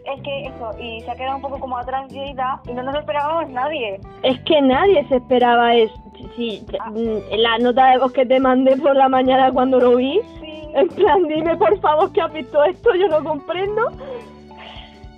Es 0.06 0.20
que 0.22 0.46
eso, 0.46 0.70
y 0.80 1.00
se 1.02 1.10
ha 1.10 1.14
quedado 1.14 1.36
un 1.36 1.42
poco 1.42 1.60
como 1.60 1.76
atrás 1.78 2.08
Yaira 2.12 2.60
y 2.68 2.72
no 2.72 2.82
nos 2.82 2.94
esperábamos 2.96 3.48
nadie. 3.50 4.00
Es 4.22 4.38
que 4.40 4.60
nadie 4.62 5.06
se 5.08 5.16
esperaba 5.16 5.74
eso. 5.74 5.94
Sí, 6.36 6.64
mm, 6.92 7.34
la 7.38 7.58
nota 7.58 7.86
de 7.92 7.98
voz 7.98 8.12
que 8.12 8.26
te 8.26 8.38
mandé 8.40 8.76
por 8.76 8.94
la 8.96 9.08
mañana 9.08 9.50
cuando 9.52 9.78
lo 9.78 9.96
vi, 9.96 10.20
Sí. 10.40 10.68
en 10.74 10.88
plan, 10.88 11.22
dime 11.28 11.56
por 11.56 11.78
favor 11.80 12.12
que 12.12 12.20
has 12.20 12.32
visto 12.32 12.62
esto, 12.64 12.94
yo 12.94 13.08
no 13.08 13.22
comprendo. 13.24 13.90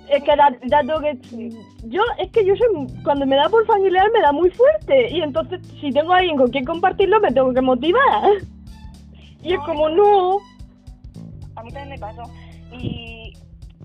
Es 0.09 0.23
que 0.23 0.35
da, 0.35 0.55
dado 0.67 0.99
que 0.99 1.17
yo, 1.85 2.01
es 2.19 2.29
que 2.31 2.45
yo 2.45 2.55
soy, 2.55 2.87
cuando 3.03 3.25
me 3.25 3.35
da 3.35 3.47
por 3.49 3.65
familiar 3.65 4.11
me 4.13 4.21
da 4.21 4.31
muy 4.31 4.49
fuerte 4.51 5.09
y 5.09 5.21
entonces 5.21 5.61
si 5.79 5.91
tengo 5.91 6.13
a 6.13 6.17
alguien 6.17 6.37
con 6.37 6.49
quien 6.49 6.65
compartirlo 6.65 7.19
me 7.19 7.31
tengo 7.31 7.53
que 7.53 7.61
motivar. 7.61 8.31
Y 9.41 9.53
es 9.53 9.59
como, 9.61 9.89
no, 9.89 10.37
A 11.55 11.63
mí 11.63 11.71
también 11.71 11.89
me 11.89 11.97
pasó. 11.99 12.23
Y 12.71 13.33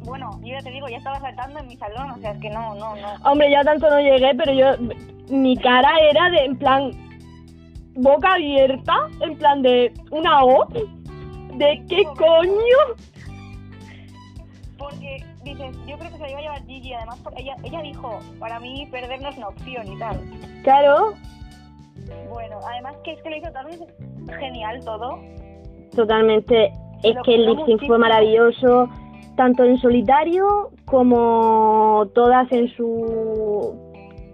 bueno, 0.04 0.38
yo 0.42 0.48
ya 0.48 0.60
te 0.60 0.70
digo, 0.70 0.88
ya 0.88 0.98
estaba 0.98 1.20
saltando 1.20 1.58
en 1.60 1.66
mi 1.66 1.76
salón, 1.76 2.10
o 2.10 2.18
sea, 2.18 2.32
es 2.32 2.40
que 2.40 2.50
no, 2.50 2.74
no, 2.74 2.94
no. 2.96 3.08
hombre, 3.24 3.50
ya 3.50 3.62
tanto 3.64 3.90
no 3.90 4.00
llegué, 4.00 4.34
pero 4.34 4.52
yo, 4.52 4.94
mi 5.28 5.56
cara 5.56 5.90
era 6.10 6.30
de, 6.30 6.44
en 6.44 6.56
plan, 6.56 6.92
boca 7.94 8.34
abierta, 8.34 8.94
en 9.20 9.36
plan 9.36 9.62
de 9.62 9.92
una 10.10 10.44
O, 10.44 10.66
de 11.54 11.84
qué 11.88 12.04
coño. 12.16 12.78
Dices, 15.48 15.76
yo 15.86 15.96
creo 15.98 16.10
que 16.10 16.16
se 16.16 16.22
la 16.22 16.30
iba 16.30 16.38
a 16.38 16.42
llevar 16.42 16.66
Gigi, 16.66 16.92
además 16.94 17.18
porque 17.24 17.42
ella, 17.42 17.56
ella 17.64 17.80
dijo, 17.82 18.18
para 18.38 18.60
mí 18.60 18.86
perder 18.90 19.20
no 19.22 19.28
es 19.30 19.36
una 19.38 19.48
opción 19.48 19.86
y 19.92 19.98
tal. 19.98 20.20
Claro, 20.62 21.14
Bueno, 22.30 22.58
además 22.70 22.94
que 23.04 23.12
es 23.12 23.22
que 23.22 23.30
lo 23.30 23.36
hizo 23.36 23.50
tan 23.52 23.66
genial 24.40 24.84
todo. 24.84 25.18
totalmente. 25.94 26.72
Es 27.02 27.16
que 27.24 27.34
el 27.34 27.46
lip 27.46 27.58
sync 27.66 27.86
fue 27.86 27.98
maravilloso, 27.98 28.88
tanto 29.36 29.64
en 29.64 29.78
solitario 29.78 30.70
como 30.84 32.06
todas 32.14 32.50
en 32.52 32.68
su. 32.76 33.76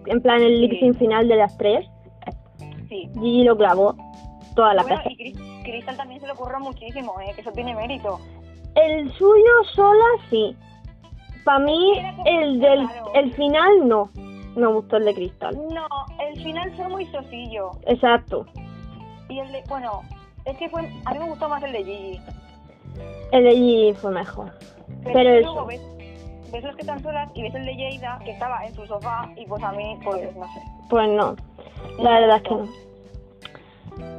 En 0.06 0.20
plan, 0.20 0.40
el 0.42 0.60
lip 0.62 0.72
Sí. 0.72 0.78
sync 0.80 0.96
final 0.98 1.28
de 1.28 1.36
las 1.36 1.56
tres. 1.58 1.86
Sí. 2.88 3.08
Gigi 3.14 3.44
lo 3.44 3.56
clavó 3.56 3.94
las 4.56 4.86
Bueno, 4.86 5.02
veces. 5.04 5.12
y 5.12 5.16
Cris- 5.34 5.62
Crystal 5.64 5.96
también 5.96 6.20
se 6.20 6.26
le 6.26 6.32
ocurrió 6.32 6.60
muchísimo, 6.60 7.14
¿eh? 7.20 7.32
que 7.34 7.40
eso 7.40 7.50
tiene 7.52 7.74
mérito. 7.74 8.20
El 8.76 9.10
suyo 9.12 9.64
sola 9.74 10.04
sí. 10.30 10.56
Para 11.44 11.58
mí, 11.58 11.92
el 12.24 12.60
del 12.60 12.88
el 13.14 13.32
final 13.34 13.88
no. 13.88 14.10
Me 14.56 14.66
gustó 14.68 14.98
el 14.98 15.04
de 15.04 15.14
Cristal. 15.14 15.58
No, 15.72 15.86
el 16.20 16.42
final 16.42 16.72
fue 16.76 16.88
muy 16.88 17.06
sosillo. 17.06 17.72
Exacto. 17.86 18.46
Y 19.28 19.40
el 19.40 19.50
de, 19.50 19.64
bueno, 19.68 20.02
es 20.44 20.56
que 20.58 20.68
fue, 20.68 20.82
a 21.04 21.12
mí 21.12 21.18
me 21.18 21.28
gustó 21.28 21.48
más 21.48 21.62
el 21.64 21.72
de 21.72 21.84
Gigi. 21.84 22.20
El 23.32 23.44
de 23.44 23.50
Gigi 23.50 23.94
fue 23.94 24.12
mejor. 24.12 24.52
Pero 25.02 25.30
eso. 25.30 25.52
luego 25.52 25.66
ves, 25.66 25.80
ves 26.52 26.62
los 26.62 26.76
que 26.76 26.82
están 26.82 27.02
solas 27.02 27.30
y 27.34 27.42
ves 27.42 27.54
el 27.54 27.66
de 27.66 27.98
Jada 27.98 28.18
que 28.24 28.30
estaba 28.30 28.64
en 28.64 28.74
su 28.74 28.86
sofá 28.86 29.28
y 29.36 29.44
pues 29.46 29.62
a 29.62 29.72
mí, 29.72 29.98
pues 30.04 30.36
no 30.36 30.44
sé. 30.44 30.60
Pues 30.88 31.08
no. 31.10 31.34
La 31.98 32.20
verdad 32.20 32.36
es 32.36 32.42
que 32.42 32.54
no. 32.54 32.68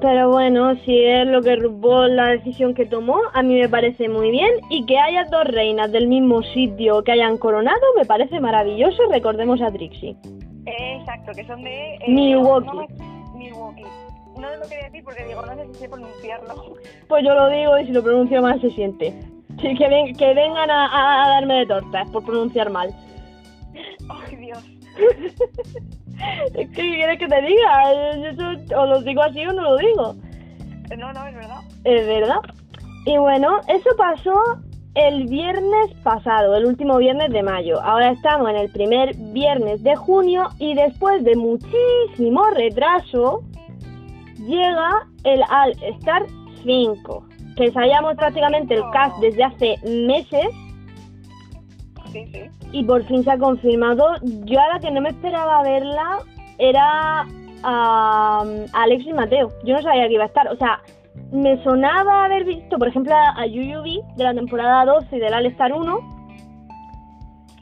Pero 0.01 0.29
bueno, 0.29 0.75
si 0.85 1.03
es 1.03 1.25
lo 1.27 1.41
que 1.41 1.55
RuPaul, 1.55 2.15
la 2.15 2.27
decisión 2.29 2.73
que 2.73 2.85
tomó, 2.85 3.17
a 3.33 3.41
mí 3.41 3.55
me 3.59 3.67
parece 3.69 4.07
muy 4.09 4.29
bien. 4.31 4.51
Y 4.69 4.85
que 4.85 4.97
haya 4.99 5.23
dos 5.25 5.45
reinas 5.45 5.91
del 5.91 6.07
mismo 6.07 6.41
sitio 6.43 7.03
que 7.03 7.11
hayan 7.13 7.37
coronado, 7.37 7.79
me 7.97 8.05
parece 8.05 8.39
maravilloso. 8.39 9.03
Recordemos 9.11 9.61
a 9.61 9.71
Trixie. 9.71 10.15
Eh, 10.65 10.97
exacto, 10.99 11.31
que 11.35 11.45
son 11.45 11.63
de... 11.63 11.95
eh, 11.95 11.99
Milwaukee. 12.07 12.67
no 12.67 12.73
me- 12.75 13.37
Milwaukee. 13.37 13.83
No 14.39 14.53
lo 14.57 14.63
quería 14.67 14.85
decir 14.85 15.03
porque 15.03 15.23
digo, 15.25 15.41
no 15.45 15.55
sé 15.55 15.65
si 15.67 15.73
sé 15.79 15.89
pronunciarlo. 15.89 16.53
Pues 17.07 17.23
yo 17.23 17.33
lo 17.33 17.49
digo 17.49 17.77
y 17.79 17.85
si 17.85 17.91
lo 17.91 18.03
pronuncio 18.03 18.41
mal 18.41 18.59
se 18.61 18.69
siente. 18.71 19.13
Sí, 19.61 19.75
que, 19.75 19.87
ven- 19.87 20.15
que 20.15 20.33
vengan 20.33 20.69
a, 20.69 20.85
a- 20.87 21.25
a 21.25 21.29
darme 21.29 21.59
de 21.59 21.65
tortas 21.67 22.09
por 22.11 22.23
pronunciar 22.25 22.69
mal. 22.69 22.89
Ay, 24.09 24.35
Dios. 24.35 24.63
¿Qué 26.53 26.67
quieres 26.69 27.19
que 27.19 27.27
te 27.27 27.41
diga? 27.41 27.91
Eso, 28.29 28.77
o 28.77 28.85
lo 28.85 29.01
digo 29.01 29.21
así 29.21 29.45
o 29.45 29.53
no 29.53 29.61
lo 29.63 29.77
digo. 29.77 30.15
No, 30.97 31.13
no, 31.13 31.27
es 31.27 31.35
verdad. 31.35 31.61
Es 31.83 32.07
verdad. 32.07 32.39
Y 33.05 33.17
bueno, 33.17 33.59
eso 33.67 33.89
pasó 33.97 34.33
el 34.95 35.27
viernes 35.27 35.93
pasado, 36.03 36.55
el 36.55 36.65
último 36.65 36.97
viernes 36.97 37.31
de 37.31 37.43
mayo. 37.43 37.81
Ahora 37.81 38.11
estamos 38.11 38.49
en 38.49 38.55
el 38.55 38.69
primer 38.69 39.15
viernes 39.15 39.83
de 39.83 39.95
junio 39.95 40.47
y 40.57 40.73
después 40.73 41.23
de 41.23 41.35
muchísimo 41.35 42.43
retraso 42.55 43.43
llega 44.39 45.07
el 45.23 45.41
All 45.41 45.71
Star 45.99 46.25
5, 46.63 47.27
que 47.57 47.71
sabíamos 47.71 48.15
prácticamente 48.15 48.75
el 48.75 48.83
cast 48.91 49.17
desde 49.19 49.43
hace 49.43 49.75
meses 49.83 50.47
Sí, 52.15 52.25
sí. 52.31 52.64
Y 52.79 52.83
por 52.83 53.03
fin 53.05 53.23
se 53.23 53.31
ha 53.31 53.37
confirmado. 53.37 54.05
Yo 54.45 54.59
a 54.59 54.73
la 54.73 54.79
que 54.79 54.91
no 54.91 55.01
me 55.01 55.09
esperaba 55.09 55.61
verla 55.63 56.19
era 56.57 57.21
a, 57.21 57.25
a 57.63 58.45
Alex 58.83 59.05
y 59.07 59.13
Mateo. 59.13 59.49
Yo 59.63 59.75
no 59.75 59.81
sabía 59.81 60.07
que 60.07 60.13
iba 60.15 60.23
a 60.23 60.27
estar. 60.27 60.47
O 60.51 60.57
sea, 60.57 60.79
me 61.31 61.61
sonaba 61.63 62.25
haber 62.25 62.43
visto, 62.45 62.77
por 62.77 62.87
ejemplo, 62.87 63.13
a, 63.15 63.39
a 63.41 63.45
Yuyubi 63.45 64.01
de 64.17 64.23
la 64.23 64.33
temporada 64.33 64.85
12 64.85 65.15
y 65.15 65.19
del 65.19 65.33
All 65.33 65.45
Star 65.47 65.73
1. 65.73 65.99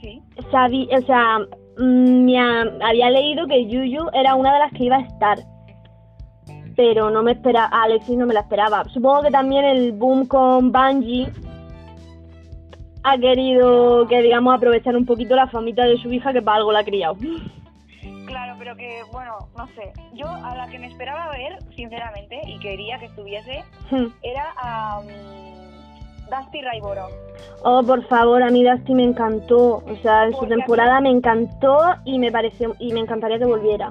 Sí. 0.02 0.21
Sabí, 0.52 0.89
o 0.95 1.02
sea, 1.06 1.39
mm, 1.78 2.23
me 2.26 2.39
ha- 2.39 2.88
había 2.89 3.10
leído 3.10 3.47
que 3.47 3.67
Yuyu 3.67 4.10
era 4.13 4.36
una 4.36 4.54
de 4.54 4.60
las 4.60 4.71
que 4.73 4.86
iba 4.86 4.97
a 4.97 5.02
estar. 5.02 5.38
Pero 6.76 7.12
no 7.12 7.21
me 7.21 7.34
esperaba, 7.34 7.67
a 7.71 7.84
Alexis 7.84 8.17
no 8.17 8.26
me 8.26 8.34
la 8.34 8.39
esperaba. 8.41 8.84
Supongo 8.86 9.21
que 9.21 9.30
también 9.32 9.63
el 9.63 9.91
boom 9.91 10.26
con 10.26 10.71
Bungie 10.71 11.30
ha 13.04 13.18
querido 13.18 14.08
que 14.08 14.22
digamos 14.22 14.56
aprovechar 14.56 14.96
un 14.96 15.06
poquito 15.06 15.36
la 15.36 15.48
famita 15.48 15.86
de 15.86 15.98
su 15.98 16.12
hija 16.12 16.34
que 16.34 16.42
para 16.42 16.58
algo 16.58 16.72
la 16.72 16.80
ha 16.80 16.84
criado. 16.84 17.18
Claro, 18.26 18.56
pero 18.58 18.76
que, 18.76 19.02
bueno, 19.12 19.38
no 19.58 19.68
sé. 19.68 19.92
Yo 20.13 20.28
a 20.28 20.56
la 20.56 20.68
que 20.70 20.80
me 20.80 20.88
esperaba 20.88 21.30
ver, 21.30 21.60
sinceramente, 21.76 22.39
y 22.48 22.58
quería 22.60 22.98
que 22.98 23.06
estuviese, 23.06 23.63
era 24.24 24.54
a 24.58 25.02
mm, 25.02 26.30
Dusty 26.30 26.62
Raiboro. 26.62 27.08
Oh, 27.63 27.84
por 27.84 28.06
favor, 28.08 28.42
a 28.42 28.50
mí 28.50 28.63
Dusty 28.63 28.96
me 28.96 29.04
encantó. 29.04 29.84
O 29.86 29.96
sea, 30.02 30.26
en 30.26 30.34
su 30.34 30.46
temporada 30.48 31.02
me 31.02 31.10
encantó 31.10 31.80
y 32.06 32.18
me 32.20 32.32
pareció 32.32 32.76
y 32.80 32.94
me 32.94 33.02
encantaría 33.02 33.38
que 33.38 33.46
volviera. 33.46 33.89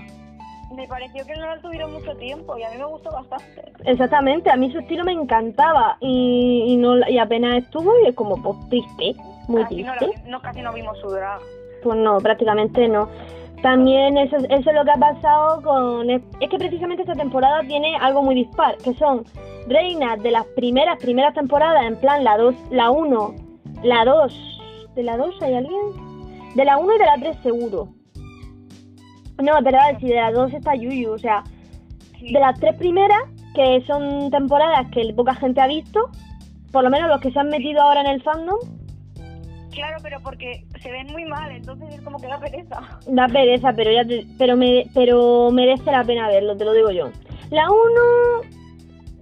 Me 0.75 0.87
pareció 0.89 1.25
que 1.27 1.35
no 1.37 1.47
la 1.47 1.61
tuvieron 1.61 1.93
mucho 1.93 2.15
tiempo 2.17 2.57
y 2.59 2.63
a 2.63 2.71
mí 2.71 2.79
me 2.79 2.85
gustó 2.85 3.11
bastante. 3.11 3.73
Exactamente, 3.85 4.51
a 4.51 4.57
mí 4.57 4.71
su 4.73 4.79
estilo 4.79 5.05
me 5.05 5.13
encantaba 5.13 5.97
y, 6.01 6.65
y 6.69 6.77
no 6.77 6.97
y 7.09 7.19
apenas 7.19 7.63
estuvo 7.65 7.93
y 8.05 8.09
es 8.09 8.15
como 8.15 8.41
pues 8.43 8.57
triste, 8.69 9.15
muy 9.49 9.63
Casi 9.63 9.83
no, 9.83 9.93
triste. 9.99 10.21
la- 10.25 10.31
no, 10.31 10.41
casi 10.43 10.63
no 10.63 10.73
vimos 10.73 10.99
su 11.01 11.09
drag. 11.09 11.41
Pues 11.83 11.99
no, 11.99 12.19
prácticamente 12.19 12.89
no. 12.89 13.09
También 13.63 14.17
eso, 14.19 14.37
eso 14.37 14.71
es 14.71 14.75
lo 14.75 14.85
que 14.85 14.91
ha 14.91 14.97
pasado 14.97 15.63
con... 15.63 16.11
Es 16.11 16.21
que 16.51 16.59
precisamente 16.59 17.03
esta 17.03 17.15
temporada 17.15 17.61
tiene 17.61 17.95
algo 17.97 18.23
muy 18.23 18.35
dispar, 18.35 18.77
que 18.79 18.93
son 18.95 19.25
reinas 19.69 20.21
de 20.21 20.33
las 20.33 20.45
primeras, 20.57 20.99
primeras 20.99 21.33
temporadas, 21.35 21.85
en 21.87 21.95
plan 21.97 22.25
la 22.25 22.37
2, 22.39 22.55
la 22.71 22.91
1, 22.91 23.35
la 23.85 24.05
2... 24.05 24.59
¿De 24.97 25.03
la 25.05 25.17
2 25.17 25.41
hay 25.43 25.55
alguien? 25.55 25.81
De 26.57 26.65
la 26.65 26.77
1 26.77 26.93
y 26.95 26.99
de 26.99 27.05
la 27.07 27.15
3 27.21 27.37
seguro. 27.43 27.89
No, 29.43 29.59
es 29.59 29.65
verdad, 29.65 29.99
si 30.01 30.07
de 30.09 30.15
la 30.17 30.31
2 30.33 30.55
está 30.55 30.75
Yuyu, 30.75 31.13
o 31.13 31.19
sea, 31.19 31.43
Sí. 32.19 32.33
de 32.33 32.39
las 32.41 32.59
tres 32.61 32.77
primeras, 32.77 33.19
que 33.55 33.83
son 33.87 34.31
temporadas 34.31 34.87
que 34.93 35.13
poca 35.15 35.35
gente 35.35 35.61
ha 35.61 35.67
visto, 35.67 36.09
por 36.71 36.85
lo 36.85 36.91
menos 36.91 37.09
los 37.09 37.21
que 37.21 37.33
se 37.33 37.39
han 37.41 37.49
metido 37.49 37.83
ahora 37.83 38.01
en 38.01 38.07
el 38.07 38.23
fandom, 38.23 38.59
Claro, 39.73 39.97
pero 40.03 40.21
porque 40.23 40.67
se 40.83 40.91
ven 40.93 41.07
muy 41.13 41.25
mal, 41.25 41.51
entonces 41.51 41.95
es 41.95 42.03
como 42.03 42.19
que 42.19 42.27
da 42.27 42.39
pereza. 42.39 42.79
Da 43.07 43.27
pereza, 43.27 43.73
pero 43.75 43.91
ya 43.91 44.05
te- 44.05 44.27
pero 44.37 44.55
me, 44.55 44.85
pero 44.95 45.51
merece 45.51 45.91
la 45.91 46.05
pena 46.05 46.29
verlo, 46.29 46.55
te 46.59 46.67
lo 46.67 46.75
digo 46.75 46.91
yo. 46.91 47.09
La 47.51 47.71
1 47.71 48.43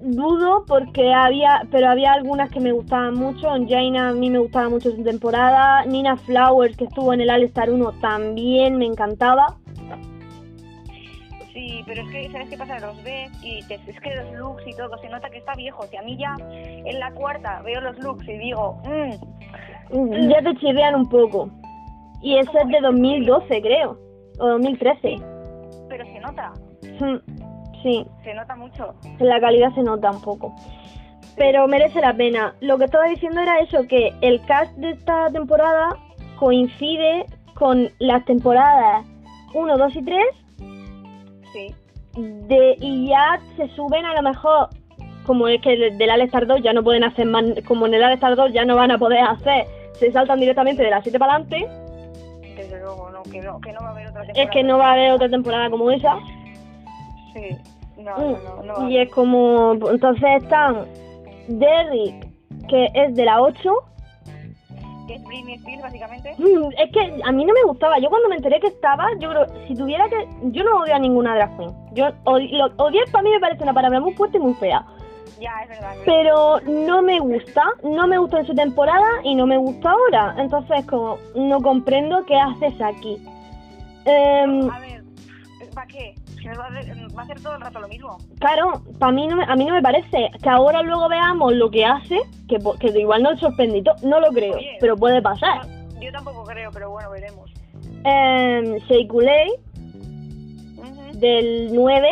dudo 0.02 0.64
porque 0.66 1.12
había 1.14 1.62
pero 1.70 1.88
había 1.88 2.12
algunas 2.14 2.50
que 2.50 2.58
me 2.58 2.72
gustaban 2.72 3.14
mucho. 3.14 3.48
Jaina 3.68 4.08
a 4.08 4.12
mí 4.12 4.28
me 4.28 4.38
gustaba 4.40 4.68
mucho 4.68 4.90
su 4.90 5.02
temporada. 5.04 5.84
Nina 5.84 6.16
Flowers 6.16 6.76
que 6.76 6.84
estuvo 6.84 7.12
en 7.12 7.20
el 7.20 7.30
All 7.30 7.44
Star 7.44 7.70
1 7.70 7.92
también 8.00 8.76
me 8.76 8.86
encantaba. 8.86 9.56
Sí, 11.60 11.82
pero 11.86 12.00
es 12.02 12.08
que, 12.10 12.30
¿sabes 12.30 12.48
qué 12.48 12.56
pasa? 12.56 12.78
Los 12.78 13.02
ves 13.04 13.30
y 13.44 13.56
dices, 13.56 13.80
es 13.86 14.00
que 14.00 14.14
los 14.16 14.32
looks 14.32 14.66
y 14.66 14.74
todo, 14.74 14.96
se 14.96 15.10
nota 15.10 15.28
que 15.28 15.36
está 15.38 15.54
viejo. 15.54 15.82
Si 15.88 15.96
a 15.98 16.00
mí 16.00 16.16
ya 16.16 16.34
en 16.50 16.98
la 16.98 17.10
cuarta 17.12 17.60
veo 17.60 17.82
los 17.82 17.98
looks 17.98 18.26
y 18.26 18.38
digo, 18.38 18.80
mmm, 18.86 20.28
Ya 20.30 20.40
te 20.40 20.54
chirrean 20.56 20.94
un 20.94 21.06
poco. 21.10 21.50
Y 22.22 22.38
ese 22.38 22.50
es 22.62 22.68
de 22.68 22.80
2012 22.80 23.60
creo, 23.60 23.98
o 24.38 24.46
2013. 24.48 25.16
pero 25.90 26.04
se 26.06 26.20
nota, 26.20 26.52
Mm, 26.98 27.18
Sí, 27.82 28.06
se 28.24 28.32
nota 28.34 28.56
mucho. 28.56 28.94
la 29.18 29.38
calidad 29.38 29.70
se 29.74 29.82
nota 29.82 30.10
un 30.12 30.22
poco. 30.22 30.54
Pero 31.36 31.66
merece 31.68 32.00
la 32.00 32.14
pena. 32.14 32.54
Lo 32.60 32.78
que 32.78 32.84
estaba 32.86 33.04
diciendo 33.04 33.38
era 33.40 33.58
eso, 33.60 33.86
que 33.86 34.14
el 34.22 34.40
cast 34.46 34.72
de 34.78 34.90
esta 34.92 35.28
temporada 35.30 35.90
coincide 36.38 37.26
con 37.54 37.90
las 37.98 38.24
temporadas 38.24 39.04
1, 39.54 39.76
2 39.76 39.96
y 39.96 40.02
3 40.04 40.24
Sí, 41.52 41.74
de, 42.16 42.76
y 42.80 43.08
ya 43.08 43.40
se 43.56 43.68
suben 43.68 44.04
a 44.04 44.14
lo 44.14 44.22
mejor, 44.22 44.68
como 45.26 45.48
es 45.48 45.60
que 45.62 45.76
del 45.92 46.10
All-Star 46.10 46.46
2 46.46 46.62
ya 46.62 46.72
no 46.72 46.82
pueden 46.82 47.04
hacer 47.04 47.26
más, 47.26 47.44
como 47.66 47.86
en 47.86 47.94
el 47.94 48.02
All-Star 48.02 48.36
2 48.36 48.52
ya 48.52 48.64
no 48.64 48.76
van 48.76 48.90
a 48.90 48.98
poder 48.98 49.20
hacer, 49.20 49.66
se 49.94 50.10
saltan 50.12 50.40
directamente 50.40 50.82
de 50.82 50.90
las 50.90 51.02
7 51.02 51.18
para 51.18 51.36
adelante, 51.36 51.68
desde 52.56 52.80
luego, 52.80 53.10
no, 53.10 53.22
que 53.22 53.40
no, 53.40 53.60
que 53.60 53.72
no 53.72 53.80
va 53.80 53.88
a 53.88 53.90
haber 53.92 54.08
otra 54.08 54.22
temporada. 54.22 54.44
es 54.44 54.50
que 54.50 54.62
no 54.62 54.78
va 54.78 54.88
a 54.88 54.92
haber 54.92 55.12
otra 55.12 55.28
temporada 55.28 55.70
como 55.70 55.90
esa. 55.90 56.18
Sí, 57.32 57.56
no, 57.96 58.18
no, 58.18 58.38
no, 58.38 58.62
no 58.62 58.72
va 58.74 58.80
a 58.80 58.84
Mm, 58.86 58.90
Y 58.90 58.98
es 58.98 59.10
como, 59.10 59.72
entonces 59.72 60.42
están 60.42 60.86
Derrick, 61.48 62.28
que 62.68 62.88
es 62.94 63.14
de 63.14 63.24
la 63.24 63.40
8, 63.40 63.72
que 65.10 65.16
es 65.16 65.24
Britney 65.24 65.54
Spears, 65.56 65.82
básicamente. 65.82 66.34
Mm, 66.38 66.70
Es 66.78 66.92
que 66.92 67.20
a 67.24 67.32
mí 67.32 67.44
no 67.44 67.52
me 67.52 67.62
gustaba. 67.64 67.98
Yo 67.98 68.08
cuando 68.10 68.28
me 68.28 68.36
enteré 68.36 68.60
que 68.60 68.68
estaba, 68.68 69.08
yo 69.18 69.28
creo, 69.30 69.46
si 69.66 69.74
tuviera 69.74 70.08
que. 70.08 70.28
Yo 70.52 70.62
no 70.62 70.76
odio 70.82 70.94
a 70.94 70.98
ninguna 71.00 71.34
drag 71.34 71.56
queen. 71.56 71.72
Yo, 71.94 72.10
lo- 72.24 72.72
odiar 72.84 73.10
para 73.10 73.22
mí 73.24 73.30
me 73.30 73.40
parece 73.40 73.62
una 73.64 73.74
palabra 73.74 73.98
muy 74.00 74.12
fuerte 74.12 74.36
y 74.38 74.40
muy 74.40 74.54
fea. 74.54 74.84
Ya, 75.40 75.50
es 75.64 75.68
verdad. 75.70 75.94
Pero 76.04 76.60
no 76.60 77.02
me 77.02 77.18
gusta. 77.18 77.64
No 77.82 78.06
me 78.06 78.18
gustó 78.18 78.38
en 78.38 78.46
su 78.46 78.54
temporada 78.54 79.08
y 79.24 79.34
no 79.34 79.46
me 79.46 79.56
gusta 79.56 79.90
ahora. 79.90 80.36
Entonces, 80.38 80.86
como, 80.86 81.18
no 81.34 81.60
comprendo 81.60 82.24
qué 82.26 82.36
haces 82.36 82.80
aquí. 82.80 83.16
Em, 84.04 84.70
A 84.70 84.78
ver, 84.78 85.02
¿para 85.74 85.86
qué? 85.88 86.14
A, 86.48 86.99
va 87.16 87.22
a 87.22 87.24
hacer 87.24 87.40
todo 87.42 87.54
el 87.54 87.60
rato 87.60 87.80
lo 87.80 87.88
mismo. 87.88 88.18
claro, 88.38 88.82
para 88.98 89.12
mí 89.12 89.26
no 89.26 89.36
me, 89.36 89.44
a 89.44 89.56
mí 89.56 89.64
no 89.64 89.74
me 89.74 89.82
parece 89.82 90.30
que 90.42 90.48
ahora 90.48 90.82
luego 90.82 91.08
veamos 91.08 91.52
lo 91.54 91.70
que 91.70 91.84
hace, 91.84 92.20
que, 92.48 92.58
que 92.78 92.98
igual 92.98 93.22
no 93.22 93.32
es 93.32 93.40
sorprendido, 93.40 93.94
no 94.02 94.20
lo 94.20 94.28
creo, 94.30 94.54
Oye. 94.56 94.76
pero 94.80 94.96
puede 94.96 95.20
pasar. 95.22 95.66
Yo, 95.94 96.00
yo 96.02 96.12
tampoco 96.12 96.44
creo, 96.44 96.70
pero 96.72 96.90
bueno, 96.90 97.10
veremos. 97.10 97.52
Eh, 98.04 99.06
Coulee, 99.08 99.52
Ujú. 100.78 101.18
del 101.18 101.70
9, 101.74 102.08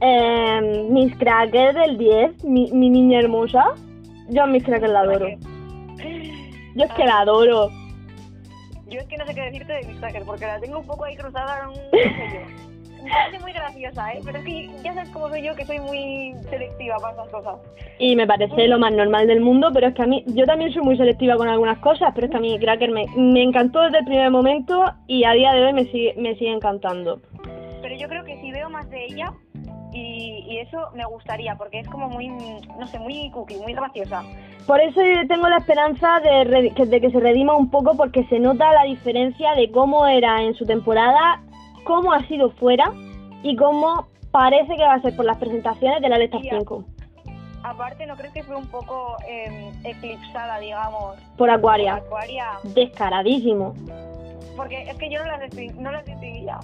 eh, 0.00 0.86
Miss 0.90 1.16
Cracker 1.18 1.74
del 1.74 1.98
10, 1.98 2.44
mi, 2.44 2.70
mi 2.72 2.90
niña 2.90 3.20
hermosa. 3.20 3.64
Yo 4.28 4.42
a 4.42 4.46
Miss 4.46 4.64
Cracker 4.64 4.90
la 4.90 5.00
adoro. 5.00 5.28
Yo 6.74 6.84
es 6.84 6.92
que 6.92 7.04
la 7.04 7.20
adoro. 7.20 7.70
Yo 8.86 9.00
es 9.00 9.06
que 9.06 9.16
no 9.16 9.26
sé 9.26 9.34
qué 9.34 9.40
decirte 9.42 9.72
de 9.72 9.86
Miss 9.86 10.00
Tucker, 10.00 10.22
porque 10.24 10.46
la 10.46 10.60
tengo 10.60 10.78
un 10.78 10.86
poco 10.86 11.04
ahí 11.04 11.16
cruzada, 11.16 11.66
no 11.66 11.74
sé 11.74 11.80
yo. 11.92 12.77
Me 13.02 13.10
parece 13.10 13.38
muy 13.40 13.52
graciosa, 13.52 14.12
¿eh? 14.12 14.20
Pero 14.24 14.38
es 14.38 14.44
que 14.44 14.70
ya 14.82 14.94
sabes 14.94 15.10
cómo 15.10 15.28
soy 15.28 15.42
yo, 15.42 15.54
que 15.54 15.64
soy 15.64 15.78
muy 15.80 16.34
selectiva 16.50 16.96
para 17.00 17.12
esas 17.14 17.28
cosas. 17.28 17.56
Y 17.98 18.16
me 18.16 18.26
parece 18.26 18.68
lo 18.68 18.78
más 18.78 18.92
normal 18.92 19.26
del 19.26 19.40
mundo, 19.40 19.70
pero 19.72 19.88
es 19.88 19.94
que 19.94 20.02
a 20.02 20.06
mí, 20.06 20.24
yo 20.26 20.44
también 20.46 20.72
soy 20.72 20.82
muy 20.82 20.96
selectiva 20.96 21.36
con 21.36 21.48
algunas 21.48 21.78
cosas, 21.78 22.10
pero 22.14 22.26
es 22.26 22.30
que 22.30 22.36
a 22.36 22.40
mí 22.40 22.58
Cracker 22.58 22.90
me, 22.90 23.06
me 23.16 23.42
encantó 23.42 23.80
desde 23.82 23.98
el 23.98 24.04
primer 24.04 24.30
momento 24.30 24.84
y 25.06 25.24
a 25.24 25.32
día 25.32 25.52
de 25.52 25.64
hoy 25.66 25.72
me 25.72 25.84
sigue, 25.86 26.14
me 26.16 26.34
sigue 26.34 26.52
encantando. 26.52 27.20
Pero 27.82 27.94
yo 27.96 28.08
creo 28.08 28.24
que 28.24 28.36
si 28.40 28.50
veo 28.52 28.68
más 28.68 28.88
de 28.90 29.04
ella, 29.06 29.32
y, 29.92 30.44
y 30.48 30.58
eso 30.58 30.78
me 30.94 31.04
gustaría, 31.06 31.56
porque 31.56 31.80
es 31.80 31.88
como 31.88 32.08
muy, 32.08 32.28
no 32.28 32.86
sé, 32.88 32.98
muy 32.98 33.30
cookie, 33.30 33.56
muy 33.56 33.72
graciosa. 33.72 34.22
Por 34.66 34.80
eso 34.80 35.00
yo 35.02 35.26
tengo 35.28 35.48
la 35.48 35.56
esperanza 35.58 36.20
de, 36.20 36.44
re- 36.44 36.70
que- 36.74 36.84
de 36.84 37.00
que 37.00 37.10
se 37.10 37.20
redima 37.20 37.56
un 37.56 37.70
poco 37.70 37.96
porque 37.96 38.24
se 38.24 38.38
nota 38.38 38.70
la 38.72 38.84
diferencia 38.84 39.54
de 39.54 39.70
cómo 39.70 40.06
era 40.06 40.42
en 40.42 40.54
su 40.54 40.66
temporada, 40.66 41.40
cómo 41.84 42.12
ha 42.12 42.26
sido 42.26 42.50
fuera 42.52 42.92
y 43.42 43.56
cómo 43.56 44.06
parece 44.30 44.76
que 44.76 44.82
va 44.82 44.94
a 44.94 45.00
ser 45.02 45.14
por 45.16 45.24
las 45.24 45.38
presentaciones 45.38 46.00
de 46.00 46.08
la 46.08 46.18
Lesta 46.18 46.38
Ya. 46.42 46.58
5 46.58 46.84
Aparte, 47.64 48.06
¿no 48.06 48.16
crees 48.16 48.32
que 48.32 48.42
fue 48.44 48.54
un 48.56 48.66
poco 48.68 49.16
eh, 49.28 49.70
eclipsada, 49.84 50.58
digamos, 50.60 51.16
por 51.16 51.36
por 51.38 51.50
Acuaria. 51.50 51.96
Acuaria? 51.96 52.46
Descaradísimo. 52.62 53.74
Porque 54.56 54.82
es 54.88 54.96
que 54.96 55.10
yo 55.10 55.18
no 55.24 55.26
las, 55.26 55.54
no 55.76 55.90
las 55.92 56.04
distinguía. 56.04 56.58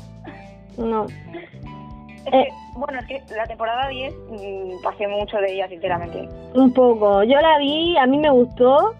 No. 0.78 1.06
Es 1.06 2.32
Eh. 2.32 2.44
que, 2.48 2.48
bueno, 2.78 3.00
es 3.00 3.06
que 3.06 3.22
la 3.34 3.44
temporada 3.44 3.88
10 3.88 4.14
mm, 4.14 4.82
pasé 4.82 5.06
mucho 5.08 5.36
de 5.38 5.52
ella, 5.54 5.68
sinceramente. 5.68 6.28
Un 6.54 6.72
poco. 6.72 7.22
Yo 7.24 7.40
la 7.40 7.58
vi, 7.58 7.96
a 7.98 8.06
mí 8.06 8.16
me 8.18 8.30
gustó. 8.30 8.94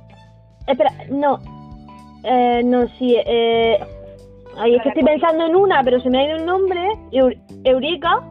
Espera, 0.66 0.90
no. 1.10 1.38
Eh, 2.24 2.60
no, 2.64 2.86
sí. 2.98 3.16
Eh... 3.24 3.78
Ay, 4.58 4.74
es 4.76 4.82
que 4.82 4.88
estoy 4.90 5.04
pensando 5.04 5.46
en 5.46 5.56
una, 5.56 5.82
pero 5.82 6.00
se 6.00 6.10
me 6.10 6.18
ha 6.18 6.24
ido 6.26 6.36
el 6.36 6.46
nombre. 6.46 6.80
Eur- 7.12 7.38
Eureka. 7.64 8.22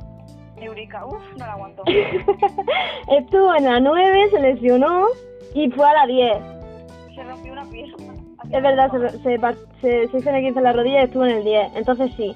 Eureka, 0.58 1.06
uff, 1.06 1.22
no 1.38 1.46
la 1.46 1.54
aguanto. 1.54 1.84
Estuvo 3.10 3.54
en 3.56 3.64
la 3.66 3.80
9, 3.80 4.30
se 4.32 4.40
lesionó 4.40 5.06
y 5.54 5.70
fue 5.72 5.86
a 5.88 5.94
la 5.94 6.08
10. 6.08 6.38
Se 7.16 7.24
rompió 7.24 7.52
una 7.54 7.66
pieza. 7.66 7.96
Es 8.52 8.62
verdad, 8.62 8.92
se, 8.92 9.10
se, 9.20 9.40
se, 9.82 10.08
se 10.10 10.18
hizo 10.18 10.30
en 10.30 10.36
el 10.36 10.44
15 10.44 10.60
en 10.60 10.64
la 10.64 10.74
rodilla 10.74 11.02
y 11.02 11.04
estuvo 11.06 11.26
en 11.26 11.38
el 11.38 11.44
10. 11.44 11.76
Entonces 11.76 12.12
sí. 12.16 12.34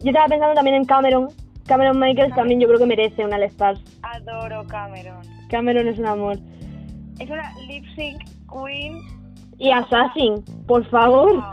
Yo 0.00 0.10
estaba 0.10 0.26
pensando 0.26 0.54
también 0.54 0.76
en 0.76 0.84
Cameron. 0.84 1.28
Cameron 1.66 1.98
Michaels 2.00 2.34
también 2.34 2.58
yo 2.60 2.66
creo 2.66 2.78
que 2.80 2.86
merece 2.86 3.24
una 3.24 3.36
All 3.36 3.44
Stars. 3.44 3.80
Adoro 4.02 4.66
Cameron. 4.66 5.20
Cameron 5.48 5.86
es 5.88 5.98
un 5.98 6.06
amor. 6.06 6.36
Es 7.20 7.28
una 7.30 7.52
lip 7.68 7.84
sync 7.94 8.22
queen. 8.50 8.98
Y 9.58 9.70
Assassin, 9.70 10.42
por 10.66 10.84
favor. 10.86 11.34
Wow. 11.34 11.44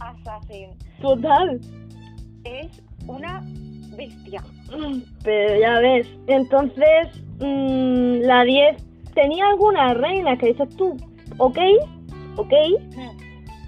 Assassin. 0.00 0.70
Total. 1.06 1.60
Es 2.42 2.82
una 3.06 3.40
bestia. 3.96 4.42
Pero 5.22 5.60
ya 5.60 5.78
ves. 5.78 6.08
Entonces, 6.26 7.22
mm, 7.38 8.22
la 8.22 8.42
10 8.42 8.76
tenía 9.14 9.46
algunas 9.46 9.96
reinas 9.96 10.36
que 10.38 10.48
dices 10.48 10.68
tú, 10.76 10.96
ok, 11.38 11.58
ok. 12.36 12.52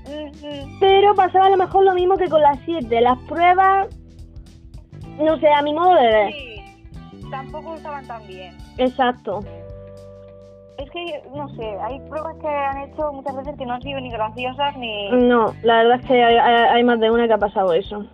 Ujú. 0.09 0.79
Pero 0.81 1.14
pasaba 1.14 1.46
a 1.46 1.51
lo 1.51 1.57
mejor 1.57 1.85
lo 1.85 1.94
mismo 1.94 2.16
que 2.16 2.29
con 2.29 2.40
las 2.40 2.59
7. 2.64 3.01
Las 3.01 3.18
pruebas, 3.29 3.88
no 5.18 5.38
sé, 5.38 5.48
a 5.48 5.62
mi 5.62 5.72
modo 5.74 5.94
de 5.94 6.07
ver. 6.09 6.33
Sí, 6.33 6.61
tampoco 7.31 7.77
estaban 7.77 8.05
tan 8.07 8.27
bien. 8.27 8.57
Exacto. 8.79 9.44
Es 10.79 10.88
que, 10.91 11.23
no 11.35 11.49
sé, 11.57 11.77
hay 11.83 11.99
pruebas 12.09 12.37
que 12.41 12.47
han 12.49 12.79
hecho 12.83 13.12
muchas 13.12 13.37
veces 13.37 13.57
que 13.59 13.67
no 13.67 13.75
han 13.75 13.83
sido 13.83 14.01
ni 14.01 14.11
graciosas 14.11 14.77
ni... 14.77 15.11
No, 15.11 15.53
la 15.62 15.79
verdad 15.79 16.01
es 16.01 16.07
que 16.07 16.23
hay, 16.25 16.37
hay- 16.37 16.69
hay 16.77 16.85
más 16.85 17.01
de 17.01 17.11
una 17.11 17.27
que 17.27 17.33
ha 17.35 17.38
pasado 17.38 17.73
eso. 17.73 18.05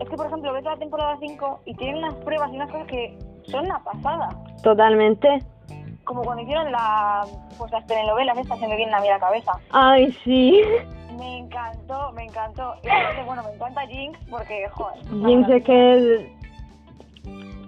Es 0.00 0.08
que, 0.08 0.16
por 0.16 0.26
ejemplo, 0.26 0.52
ves 0.52 0.64
la 0.64 0.76
temporada 0.76 1.16
5 1.20 1.60
y 1.64 1.74
tienen 1.74 1.98
unas 1.98 2.14
pruebas 2.16 2.50
y 2.52 2.56
unas 2.56 2.70
cosas 2.70 2.86
que 2.88 3.16
son 3.44 3.64
una 3.66 3.78
pasada. 3.84 4.28
Totalmente. 4.62 5.38
Como 6.04 6.22
cuando 6.22 6.42
hicieron 6.42 6.72
la, 6.72 7.24
pues 7.56 7.70
las 7.70 7.86
telenovelas 7.86 8.36
estas, 8.38 8.58
se 8.58 8.66
me 8.66 8.76
vienen 8.76 8.94
a 8.94 9.00
mí 9.00 9.08
la 9.08 9.18
cabeza. 9.20 9.52
Ay, 9.70 10.10
sí. 10.24 10.60
Me 11.18 11.38
encantó, 11.38 12.12
me 12.12 12.24
encantó. 12.24 12.74
Y 12.82 12.88
aparte, 12.88 13.22
bueno, 13.26 13.42
me 13.44 13.54
encanta 13.54 13.80
Jinx 13.86 14.18
porque, 14.30 14.66
joder. 14.70 14.98
Jinx 15.26 15.48
es 15.50 15.64
que 15.64 16.37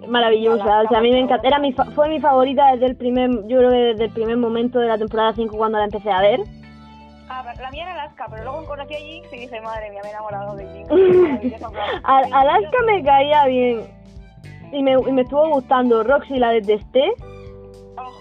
maravillosa. 0.07 0.81
O 0.81 0.87
sea, 0.89 0.99
a 0.99 1.01
mí 1.01 1.11
me 1.11 1.19
encanta. 1.19 1.47
Era 1.47 1.59
mi 1.59 1.73
fa- 1.73 1.85
fue 1.91 2.09
mi 2.09 2.19
favorita 2.19 2.71
desde 2.73 2.87
el 2.87 2.95
primer, 2.95 3.29
yo 3.47 3.57
creo 3.57 3.69
que 3.69 3.77
desde 3.77 4.03
el 4.05 4.11
primer 4.11 4.37
momento 4.37 4.79
de 4.79 4.87
la 4.87 4.97
temporada 4.97 5.33
5 5.33 5.55
cuando 5.57 5.77
la 5.77 5.85
empecé 5.85 6.11
a 6.11 6.21
ver. 6.21 6.41
Ah, 7.29 7.43
la 7.61 7.71
mía 7.71 7.83
era 7.83 7.93
Alaska, 8.03 8.25
pero 8.29 8.43
luego 8.43 8.65
conocí 8.65 8.93
a 8.93 8.97
Jinx 8.97 9.31
y 9.33 9.37
dije, 9.39 9.61
madre 9.61 9.89
mía, 9.89 10.01
me 10.03 10.09
he 10.09 10.11
enamorado 10.11 10.55
de 10.55 10.67
Jinx. 10.73 11.63
Alaska 12.03 12.77
me 12.85 13.03
caía 13.03 13.45
bien. 13.45 13.81
Y 14.73 14.83
me, 14.83 14.91
y 14.93 15.11
me 15.11 15.21
estuvo 15.21 15.49
gustando. 15.49 16.03
Roxy 16.03 16.37
la 16.39 16.51
detesté. 16.51 17.13
Oh, 17.97 18.11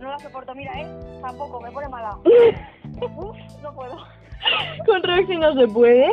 no 0.00 0.08
la 0.10 0.18
soporto, 0.18 0.54
mira, 0.54 0.72
¿eh? 0.80 0.86
Tampoco, 1.20 1.60
me 1.60 1.70
pone 1.70 1.88
mala. 1.88 2.16
Uf, 3.00 3.36
no 3.62 3.72
puedo. 3.74 3.96
Con 4.86 5.02
Roxy 5.02 5.36
no 5.36 5.52
se 5.54 5.66
puede. 5.68 6.12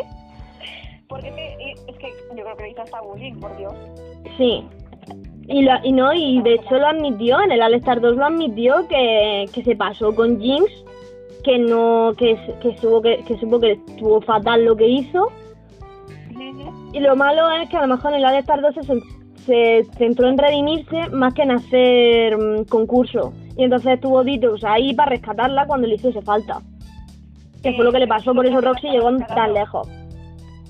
Porque 1.08 1.30
es 1.30 1.36
que, 1.36 1.56
y- 1.60 1.92
es 1.92 1.98
que 1.98 2.10
yo 2.36 2.44
creo 2.44 2.56
que 2.58 2.64
le 2.64 2.70
hizo 2.72 2.82
hasta 2.82 3.02
bullying, 3.02 3.40
por 3.40 3.56
Dios. 3.58 3.74
Sí. 4.38 4.68
Y, 5.48 5.64
la, 5.64 5.82
y 5.84 5.92
no, 5.92 6.14
y 6.14 6.42
de 6.42 6.56
hecho 6.56 6.78
lo 6.78 6.88
admitió, 6.88 7.42
en 7.42 7.52
el 7.52 7.62
All-Star 7.62 8.00
2 8.00 8.16
lo 8.16 8.26
admitió 8.26 8.88
que, 8.88 9.46
que 9.54 9.64
se 9.64 9.76
pasó 9.76 10.16
con 10.16 10.40
Jinx, 10.40 10.72
que 11.44 11.60
no, 11.60 12.14
que, 12.18 12.38
que, 12.62 12.78
supo 12.78 13.02
que, 13.02 13.38
supo 13.40 13.60
que 13.60 13.72
estuvo 13.74 14.22
fatal 14.22 14.64
lo 14.64 14.76
que 14.76 14.88
hizo. 14.88 15.32
Y 16.94 17.00
lo 17.00 17.16
malo 17.16 17.50
es 17.52 17.70
que 17.70 17.78
a 17.78 17.82
lo 17.86 17.96
mejor 17.96 18.14
en 18.14 18.20
el 18.20 18.26
All-Star 18.26 18.62
2 18.62 18.76
se, 18.76 19.02
se 19.46 19.86
centró 19.98 20.30
en 20.30 20.38
redimirse 20.38 21.10
más 21.10 21.34
que 21.34 21.42
en 21.42 21.52
hacer 21.52 22.38
mm, 22.38 22.66
concurso. 22.66 23.34
Y 23.58 23.64
entonces 23.64 23.94
estuvo 23.94 24.24
Detox 24.24 24.64
ahí 24.64 24.94
para 24.94 25.10
rescatarla 25.10 25.68
cuando 25.68 25.88
le 25.88 25.96
hiciese 25.96 26.22
falta. 26.22 26.62
Que 27.62 27.74
fue 27.74 27.86
lo 27.86 27.92
que 27.92 28.00
le 28.00 28.08
pasó, 28.08 28.34
por 28.34 28.46
eso 28.46 28.60
Roxy 28.62 28.90
llegó 28.90 29.16
tan 29.18 29.54
lejos. 29.54 29.88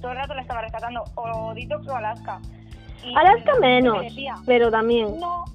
Todo 0.01 0.11
el 0.11 0.17
rato 0.17 0.33
la 0.35 0.41
estaba 0.41 0.61
rescatando, 0.61 1.03
o 1.15 1.53
Detox 1.53 1.87
o 1.87 1.95
Alaska. 1.95 2.39
Y 3.05 3.15
Alaska 3.15 3.53
me 3.59 3.67
menos, 3.67 4.01
decía, 4.01 4.35
pero 4.45 4.71
también. 4.71 5.19
No, 5.19 5.45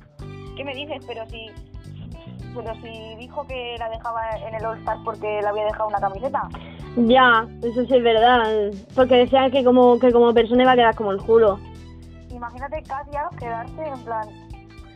¿qué 0.57 0.65
me 0.65 0.75
dices? 0.75 1.03
Pero 1.07 1.27
si, 1.27 1.51
pero 2.55 2.75
si 2.83 3.17
dijo 3.17 3.47
que 3.47 3.77
la 3.79 3.89
dejaba 3.89 4.23
en 4.47 4.55
el 4.55 4.65
All 4.65 4.79
Star 4.79 4.99
porque 5.05 5.41
le 5.41 5.47
había 5.47 5.65
dejado 5.65 5.89
una 5.89 6.01
camiseta. 6.01 6.49
Ya, 6.97 7.47
eso 7.63 7.85
sí 7.85 7.95
es 7.95 8.03
verdad. 8.03 8.71
Porque 8.95 9.17
decían 9.17 9.51
que 9.51 9.65
como, 9.65 9.99
que 9.99 10.13
como 10.13 10.35
persona 10.35 10.63
iba 10.63 10.73
a 10.73 10.77
quedar 10.77 10.95
como 10.95 11.13
el 11.13 11.19
culo. 11.19 11.59
Imagínate 12.31 12.83
Katia 12.83 13.29
quedarse 13.39 13.83
en 13.87 14.05
plan 14.05 14.29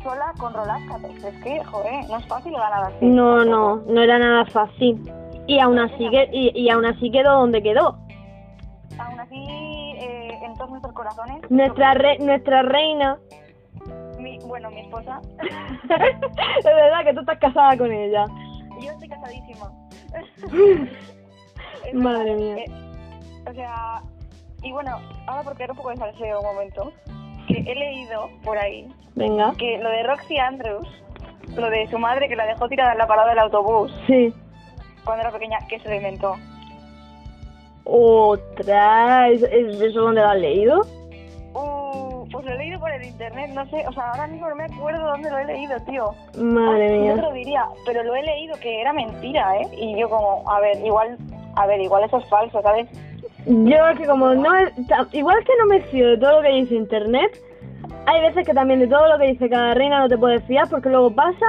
sola 0.03 0.33
con 0.38 0.53
Rolaska. 0.53 0.99
Es 1.07 1.43
que, 1.43 1.65
joder, 1.65 2.09
no 2.09 2.19
es 2.19 2.27
fácil 2.27 2.53
ganar 2.53 2.85
así. 2.85 3.07
No, 3.07 3.45
no, 3.45 3.77
no 3.87 4.03
era 4.03 4.19
nada 4.19 4.45
fácil. 4.47 5.01
Y 5.47 5.59
aún 5.59 5.79
así, 5.79 6.09
que, 6.11 6.29
y, 6.33 6.53
y 6.55 6.71
aún 6.71 6.85
así 6.85 7.11
quedó 7.11 7.41
donde 7.41 7.62
quedó. 7.62 7.99
Aún 8.99 9.21
así, 9.21 9.47
corazones. 11.03 11.51
Nuestra, 11.51 11.95
re- 11.95 12.19
nuestra 12.19 12.62
reina. 12.62 13.19
mi, 14.19 14.38
bueno, 14.47 14.71
mi 14.71 14.81
esposa. 14.81 15.21
es 15.43 16.65
verdad 16.65 17.05
que 17.05 17.15
tú 17.15 17.21
estás 17.21 17.38
casada 17.38 17.77
con 17.77 17.91
ella. 17.93 18.27
Yo 18.81 18.93
estoy 18.93 19.09
casadísima. 19.09 19.71
Madre 21.95 22.35
mía. 22.35 22.57
eh, 22.59 22.65
o 23.49 23.53
sea, 23.55 24.03
y 24.62 24.73
bueno, 24.73 24.99
ahora 25.27 25.43
porque 25.43 25.65
era 25.65 25.73
un 25.73 25.77
poco 25.77 25.91
de 25.91 25.97
salseo 25.97 26.41
un 26.41 26.47
momento, 26.47 26.93
que 27.49 27.59
he 27.59 27.75
leído 27.75 28.31
por 28.45 28.57
ahí 28.59 28.88
Venga. 29.17 29.53
que 29.59 29.79
lo 29.79 29.91
de 29.91 30.03
Roxy 30.05 30.38
Andrews, 30.38 30.87
lo 31.57 31.69
de 31.71 31.88
su 31.88 31.99
madre 31.99 32.29
que 32.29 32.37
la 32.37 32.47
dejó 32.47 32.69
tirada 32.69 32.93
en 32.93 32.99
la 32.99 33.07
parada 33.07 33.31
del 33.31 33.41
autobús 33.41 33.93
Sí. 34.07 34.33
cuando 35.05 35.23
era 35.23 35.33
pequeña, 35.33 35.59
que 35.69 35.81
se 35.81 35.88
lo 35.88 35.95
inventó. 35.97 36.37
Otra. 37.85 39.29
¿Es, 39.29 39.42
es 39.42 39.81
eso 39.81 40.01
dónde 40.03 40.21
lo 40.21 40.29
has 40.29 40.38
leído? 40.38 40.81
Uh, 41.55 42.27
pues 42.31 42.45
lo 42.45 42.53
he 42.53 42.59
leído 42.59 42.81
por 42.81 42.90
el 42.90 43.05
internet, 43.05 43.51
no 43.55 43.66
sé, 43.66 43.85
o 43.87 43.92
sea, 43.92 44.11
ahora 44.11 44.27
mismo 44.27 44.49
no 44.49 44.57
me 44.57 44.64
acuerdo 44.64 45.07
dónde 45.07 45.31
lo 45.31 45.38
he 45.38 45.45
leído, 45.45 45.77
tío. 45.87 46.11
Madre 46.38 46.99
mía. 46.99 47.14
Te 47.14 47.23
lo 47.23 47.33
diría, 47.33 47.64
pero 47.85 48.03
lo 48.03 48.14
he 48.14 48.23
leído 48.23 48.55
que 48.61 48.81
era 48.81 48.92
mentira, 48.92 49.57
¿eh? 49.59 49.68
Y 49.77 50.01
yo 50.01 50.09
como, 50.09 50.42
a 50.51 50.61
ver, 50.61 50.79
igual, 50.85 51.18
a 51.57 51.66
ver, 51.66 51.81
igual 51.81 52.05
eso 52.05 52.18
es 52.18 52.29
falso, 52.29 52.62
¿sabes? 52.62 52.88
Yo 53.47 53.88
es 53.88 53.99
que 53.99 54.07
como 54.07 54.35
no 54.35 54.51
igual 55.12 55.45
que 55.45 55.53
no 55.59 55.66
me 55.66 55.81
fío 55.83 56.11
de 56.11 56.18
todo 56.18 56.37
lo 56.37 56.42
que 56.42 56.55
dice 56.55 56.75
internet, 56.77 57.33
hay 58.07 58.21
veces 58.21 58.47
que 58.47 58.55
también 58.55 58.81
de 58.81 58.87
todo 58.87 59.07
lo 59.09 59.18
que 59.18 59.27
dice 59.33 59.49
cada 59.49 59.75
reina 59.75 60.01
no 60.01 60.09
te 60.09 60.16
puedes 60.16 60.45
fiar 60.45 60.68
porque 60.68 60.88
luego 60.88 61.12
pasa 61.12 61.47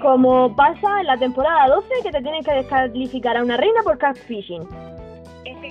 como 0.00 0.54
pasa 0.54 1.00
en 1.00 1.06
la 1.06 1.16
temporada 1.16 1.68
12 1.68 1.88
que 2.04 2.10
te 2.10 2.22
tienen 2.22 2.44
que 2.44 2.52
descalificar 2.52 3.36
a 3.36 3.42
una 3.42 3.56
reina 3.56 3.82
por 3.82 3.98
catfishing. 3.98 4.62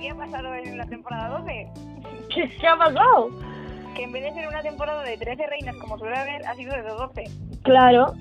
¿Qué 0.02 0.10
ha 0.10 0.14
pasado 0.16 0.54
en 0.54 0.76
la 0.76 0.84
temporada 0.86 1.38
12? 1.38 1.68
¿Qué, 2.34 2.48
qué 2.60 2.66
ha 2.66 2.76
pasado? 2.76 3.30
Que 3.94 4.02
en 4.02 4.12
vez 4.12 4.24
de 4.24 4.32
ser 4.32 4.48
una 4.48 4.60
temporada 4.60 5.02
de 5.04 5.16
13 5.16 5.46
reinas 5.46 5.76
como 5.76 5.96
suele 5.96 6.16
haber, 6.16 6.44
ha 6.44 6.54
sido 6.54 6.74
de 6.74 6.82
12. 6.82 7.24
Claro. 7.62 8.14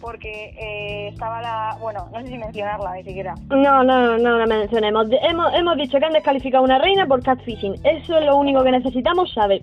Porque 0.00 0.54
eh, 0.58 1.08
estaba 1.08 1.40
la... 1.42 1.76
Bueno, 1.80 2.08
no 2.12 2.20
sé 2.22 2.26
si 2.26 2.38
mencionarla 2.38 2.94
ni 2.94 3.04
siquiera. 3.04 3.34
No, 3.50 3.84
no, 3.84 3.84
no, 3.84 4.18
no 4.18 4.38
la 4.38 4.46
mencionemos. 4.46 5.06
Hemos, 5.22 5.54
hemos 5.54 5.76
dicho 5.76 5.98
que 5.98 6.06
han 6.06 6.12
descalificado 6.12 6.64
a 6.64 6.66
una 6.66 6.78
reina 6.78 7.06
por 7.06 7.22
catfishing. 7.22 7.74
Eso 7.84 8.18
es 8.18 8.24
lo 8.24 8.36
único 8.36 8.64
que 8.64 8.72
necesitamos 8.72 9.32
saber. 9.32 9.60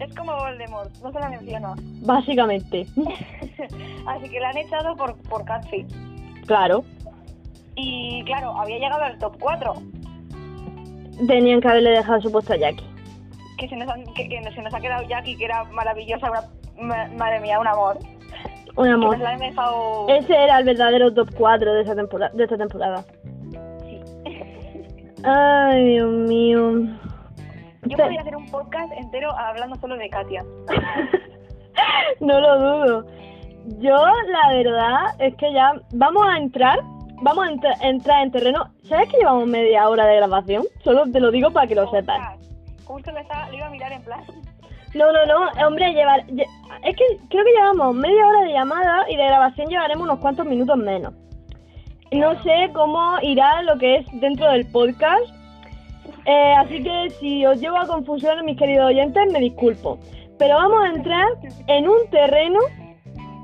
Es 0.00 0.14
como 0.16 0.34
Voldemort, 0.34 0.90
no 1.02 1.12
se 1.12 1.20
la 1.20 1.28
menciona. 1.28 1.74
Básicamente. 2.02 2.86
Así 4.06 4.28
que 4.30 4.40
la 4.40 4.48
han 4.48 4.56
echado 4.56 4.96
por, 4.96 5.14
por 5.28 5.44
catfish. 5.44 5.86
Claro. 6.46 6.82
Y 7.76 8.24
claro, 8.24 8.58
había 8.58 8.78
llegado 8.78 9.02
al 9.02 9.18
top 9.18 9.36
4. 9.38 9.74
Tenían 11.26 11.60
que 11.60 11.68
haberle 11.68 11.90
dejado 11.90 12.20
su 12.20 12.32
puesto 12.32 12.52
a 12.52 12.56
Jackie. 12.56 12.84
Que 13.58 13.68
se 13.68 13.76
nos, 13.76 13.88
han- 13.88 14.04
que, 14.14 14.28
que 14.28 14.42
se 14.54 14.62
nos 14.62 14.72
ha 14.74 14.80
quedado 14.80 15.02
Jackie, 15.08 15.36
que 15.36 15.44
era 15.44 15.64
maravillosa, 15.64 16.30
una, 16.30 16.42
ma- 16.86 17.08
madre 17.16 17.40
mía, 17.40 17.60
un 17.60 17.66
amor. 17.66 17.98
Un 18.76 18.84
Que 18.84 18.90
amor. 18.90 19.10
nos 19.16 19.20
la 19.20 19.30
han 19.30 19.38
dejado... 19.40 20.08
Ese 20.08 20.34
era 20.34 20.58
el 20.58 20.64
verdadero 20.64 21.12
top 21.12 21.28
4 21.36 21.74
de, 21.74 21.82
esa 21.82 21.94
temporada, 21.94 22.32
de 22.34 22.44
esta 22.44 22.56
temporada. 22.56 23.04
Sí. 23.82 24.00
Ay, 25.24 25.84
Dios 25.94 26.08
mío. 26.10 26.72
Yo 27.82 27.96
podría 27.96 28.20
hacer 28.20 28.36
un 28.36 28.46
podcast 28.50 28.92
entero 28.92 29.30
hablando 29.36 29.74
solo 29.76 29.96
de 29.96 30.08
Katia. 30.08 30.44
no 32.20 32.40
lo 32.40 32.58
dudo. 32.58 33.06
Yo, 33.78 33.94
la 33.96 34.52
verdad, 34.54 35.00
es 35.18 35.34
que 35.36 35.52
ya 35.52 35.72
vamos 35.92 36.22
a 36.26 36.38
entrar. 36.38 36.78
Vamos 37.22 37.46
a 37.46 37.50
entra- 37.50 37.76
entrar 37.82 38.22
en 38.22 38.30
terreno. 38.30 38.70
¿Sabes 38.88 39.08
que 39.10 39.18
llevamos 39.18 39.46
media 39.46 39.88
hora 39.88 40.06
de 40.06 40.16
grabación? 40.16 40.64
Solo 40.82 41.04
te 41.10 41.20
lo 41.20 41.30
digo 41.30 41.50
para 41.50 41.66
que 41.66 41.74
lo 41.74 41.90
sepas. 41.90 42.18
Ostras, 42.18 42.84
Justo 42.86 43.12
le, 43.12 43.20
estaba, 43.20 43.48
le 43.50 43.56
iba 43.58 43.66
a 43.66 43.70
mirar 43.70 43.92
en 43.92 44.02
plan... 44.02 44.20
No, 44.94 45.04
no, 45.12 45.24
no, 45.26 45.66
hombre, 45.68 45.92
llevar. 45.92 46.26
lle- 46.26 46.46
Es 46.82 46.96
que 46.96 47.04
creo 47.28 47.44
que 47.44 47.52
llevamos 47.52 47.94
media 47.94 48.26
hora 48.26 48.40
de 48.42 48.52
llamada 48.52 49.08
y 49.08 49.16
de 49.16 49.24
grabación 49.24 49.68
llevaremos 49.68 50.04
unos 50.04 50.18
cuantos 50.18 50.46
minutos 50.46 50.76
menos. 50.76 51.12
No 52.10 52.42
sé 52.42 52.70
cómo 52.74 53.18
irá 53.22 53.62
lo 53.62 53.78
que 53.78 53.98
es 53.98 54.06
dentro 54.20 54.50
del 54.50 54.66
podcast. 54.72 55.26
Eh, 56.26 56.54
así 56.58 56.82
que 56.82 57.10
si 57.20 57.46
os 57.46 57.60
llevo 57.60 57.78
a 57.78 57.86
confusión, 57.86 58.44
mis 58.44 58.58
queridos 58.58 58.86
oyentes, 58.86 59.32
me 59.32 59.38
disculpo. 59.38 59.98
Pero 60.38 60.56
vamos 60.56 60.82
a 60.84 60.88
entrar 60.88 61.28
en 61.68 61.88
un 61.88 62.10
terreno 62.10 62.58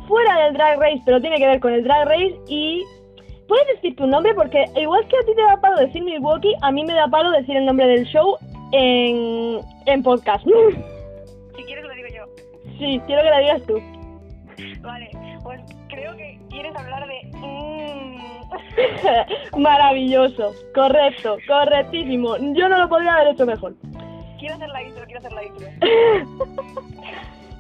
fuera 0.09 0.39
del 0.45 0.55
Drag 0.55 0.81
Race, 0.81 1.03
pero 1.05 1.21
tiene 1.21 1.37
que 1.37 1.47
ver 1.47 1.61
con 1.61 1.73
el 1.73 1.85
Drag 1.85 2.09
Race 2.09 2.35
y... 2.49 2.83
¿Puedes 3.49 3.67
decir 3.77 3.97
tu 3.97 4.07
nombre? 4.07 4.35
Porque 4.35 4.65
igual 4.77 5.07
que 5.09 5.17
a 5.17 5.21
ti 5.21 5.35
te 5.35 5.43
da 5.43 5.59
palo 5.61 5.77
decir 5.79 6.03
Milwaukee, 6.03 6.55
a 6.63 6.73
mí 6.73 6.85
me 6.85 6.95
da 6.95 7.07
palo 7.09 7.31
decir 7.31 7.57
el 7.57 7.67
nombre 7.67 7.87
del 7.87 8.05
show 8.07 8.37
en, 8.73 9.61
en 9.87 10.03
podcast. 10.03 10.45
Si 11.57 11.63
quieres 11.65 11.85
lo 11.85 11.95
digo 11.95 12.09
yo. 12.15 12.25
Sí, 12.79 13.01
quiero 13.07 13.23
que 13.23 13.31
la 13.31 13.39
digas 13.39 13.63
tú. 13.63 13.81
Vale, 14.83 15.09
pues 15.43 15.59
creo 15.89 16.15
que 16.17 16.39
quieres 16.51 16.77
hablar 16.77 17.07
de... 17.07 17.15
mm, 17.39 18.21
Maravilloso, 19.59 20.53
correcto, 20.75 21.39
correctísimo. 21.49 22.37
Yo 22.55 22.69
no 22.69 22.79
lo 22.79 22.89
podría 22.91 23.15
haber 23.15 23.29
hecho 23.29 23.47
mejor. 23.47 23.75
quiero 24.39 24.57
hacer 24.57 24.69
la 24.69 24.83
intro, 24.83 25.05
quiero 25.07 25.21
hacer 25.21 25.33
la 25.33 25.45
intro. 25.45 25.67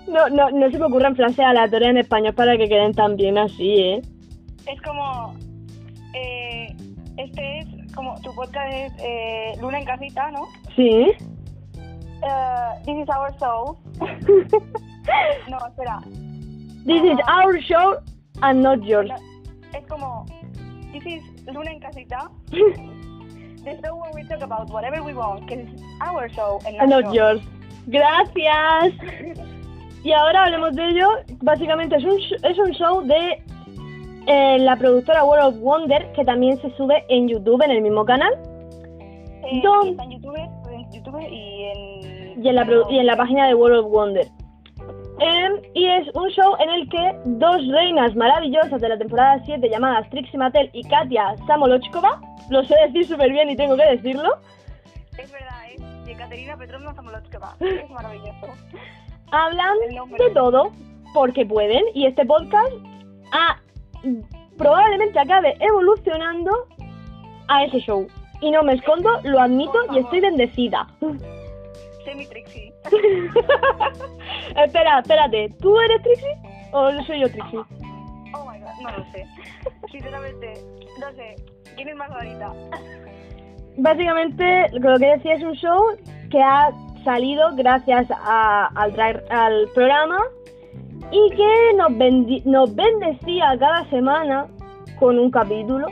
No, 0.06 0.28
no, 0.28 0.50
no 0.50 0.70
se 0.70 0.78
me 0.78 0.84
ocurren 0.86 1.16
frases 1.16 1.40
aleatorias 1.40 1.90
en 1.90 1.98
español 1.98 2.32
para 2.32 2.56
que 2.56 2.68
queden 2.68 2.92
tan 2.92 3.16
bien 3.16 3.38
así, 3.38 3.80
¿eh? 3.80 4.00
Es 4.64 4.80
como... 4.82 5.34
eh, 6.16 6.76
este 7.16 7.58
es 7.58 7.92
como... 7.94 8.14
Tu 8.22 8.34
podcast 8.34 8.72
es 8.72 8.92
eh, 8.98 9.52
Luna 9.60 9.78
en 9.78 9.84
casita, 9.84 10.30
¿no? 10.30 10.46
Sí. 10.74 11.12
Eh, 12.22 12.82
this 12.84 12.96
is 12.96 13.08
our 13.08 13.32
show. 13.38 13.78
No, 15.48 15.58
espera. 15.58 16.00
This 16.84 17.02
is 17.04 17.18
our 17.28 17.60
show 17.62 17.98
and 18.42 18.62
not 18.62 18.82
yours. 18.82 19.10
Es 19.72 19.86
como... 19.88 20.26
This 20.92 21.06
is 21.06 21.22
Luna 21.46 21.70
en 21.70 21.80
casita. 21.80 22.28
The 22.50 23.80
show 23.82 23.96
where 23.96 24.12
we 24.14 24.22
talk 24.24 24.42
about 24.42 24.70
whatever 24.70 25.02
we 25.02 25.12
want, 25.12 25.48
que 25.48 25.54
es 25.54 25.68
our 26.00 26.28
show 26.28 26.60
and 26.66 26.76
and 26.76 26.90
not 26.90 27.04
not 27.04 27.14
yours. 27.14 27.40
Gracias. 27.88 28.94
Y 30.06 30.12
ahora 30.12 30.44
hablemos 30.44 30.76
de 30.76 30.88
ello. 30.88 31.08
Básicamente 31.42 31.96
es 31.96 32.04
un, 32.04 32.16
es 32.44 32.58
un 32.58 32.70
show 32.74 33.02
de 33.02 33.42
eh, 34.26 34.58
la 34.58 34.76
productora 34.76 35.24
World 35.24 35.54
of 35.54 35.60
Wonder 35.60 36.12
que 36.12 36.24
también 36.24 36.60
se 36.60 36.70
sube 36.76 37.04
en 37.08 37.28
YouTube 37.28 37.62
en 37.62 37.70
el 37.70 37.82
mismo 37.82 38.04
canal 38.04 38.32
Eh, 39.44 39.60
¿Dónde? 39.62 39.90
Está 39.90 40.04
en 40.04 40.10
YouTube, 40.10 40.36
en 40.36 40.92
YouTube 40.92 41.20
y 41.30 41.64
en... 41.64 42.44
y 42.44 42.48
en 42.48 42.54
la, 42.54 42.66
y 42.90 42.98
en 42.98 43.06
la 43.06 43.16
página 43.16 43.46
de 43.46 43.54
World 43.54 43.78
of 43.78 43.92
Wonder. 43.92 44.26
Em, 45.18 45.62
y 45.72 45.86
es 45.86 46.14
un 46.14 46.28
show 46.28 46.56
en 46.58 46.68
el 46.68 46.88
que 46.90 47.18
dos 47.24 47.66
reinas 47.68 48.14
maravillosas 48.14 48.80
de 48.80 48.88
la 48.88 48.98
temporada 48.98 49.40
7 49.46 49.66
llamadas 49.70 50.08
Trixie 50.10 50.38
Mattel 50.38 50.68
y 50.74 50.82
Katia 50.84 51.34
Samolochkova, 51.46 52.20
lo 52.50 52.62
sé 52.64 52.74
decir 52.86 53.06
súper 53.06 53.32
bien 53.32 53.48
y 53.48 53.56
tengo 53.56 53.76
que 53.76 53.86
decirlo, 53.86 54.36
Es 55.16 55.32
verdad, 55.32 55.70
¿eh? 55.70 55.76
Y 56.06 56.10
Ekaterina 56.10 56.56
Petrovna 56.56 56.94
Samolotskova. 56.94 57.56
Es 57.60 57.90
maravilloso. 57.90 58.46
hablan 59.30 59.76
de 60.18 60.30
todo 60.34 60.70
porque 61.14 61.46
pueden 61.46 61.82
y 61.94 62.06
este 62.06 62.26
podcast 62.26 62.72
ah, 63.32 63.56
probablemente 64.58 65.18
acabe 65.18 65.54
evolucionando 65.60 66.50
a 67.48 67.64
ese 67.64 67.78
show. 67.80 68.06
Y 68.40 68.50
no 68.50 68.62
me 68.62 68.74
escondo, 68.74 69.08
lo 69.24 69.40
admito 69.40 69.78
y 69.92 69.98
estoy 69.98 70.20
bendecida. 70.20 70.86
Semi 72.04 72.26
Trixie. 72.26 72.72
Espera, 74.56 74.98
espérate, 75.00 75.52
¿tú 75.60 75.78
eres 75.80 76.02
Trixie 76.02 76.36
o 76.72 76.90
soy 77.04 77.20
yo 77.20 77.30
Trixie? 77.30 77.58
Oh 78.34 78.44
my 78.50 78.58
god, 78.60 78.68
no 78.82 78.90
lo 78.98 79.04
sé. 79.12 79.26
Sinceramente, 79.90 80.52
no 81.00 81.12
sé. 81.12 81.34
¿Quién 81.74 81.88
es 81.88 81.96
más 81.96 82.08
rarita? 82.10 82.52
Básicamente, 83.78 84.66
lo 84.72 84.98
que 84.98 85.06
decía 85.06 85.34
es 85.34 85.42
un 85.42 85.54
show 85.54 85.82
que 86.30 86.42
ha 86.42 86.70
salido 87.04 87.54
gracias 87.56 88.06
a- 88.10 88.66
al, 88.74 88.98
al 89.30 89.68
programa 89.74 90.18
y 91.10 91.30
que 91.30 91.72
nos, 91.76 91.90
bendi- 91.92 92.42
nos 92.44 92.74
bendecía 92.74 93.56
cada 93.58 93.88
semana 93.90 94.46
con 94.98 95.18
un 95.18 95.30
capítulo. 95.30 95.86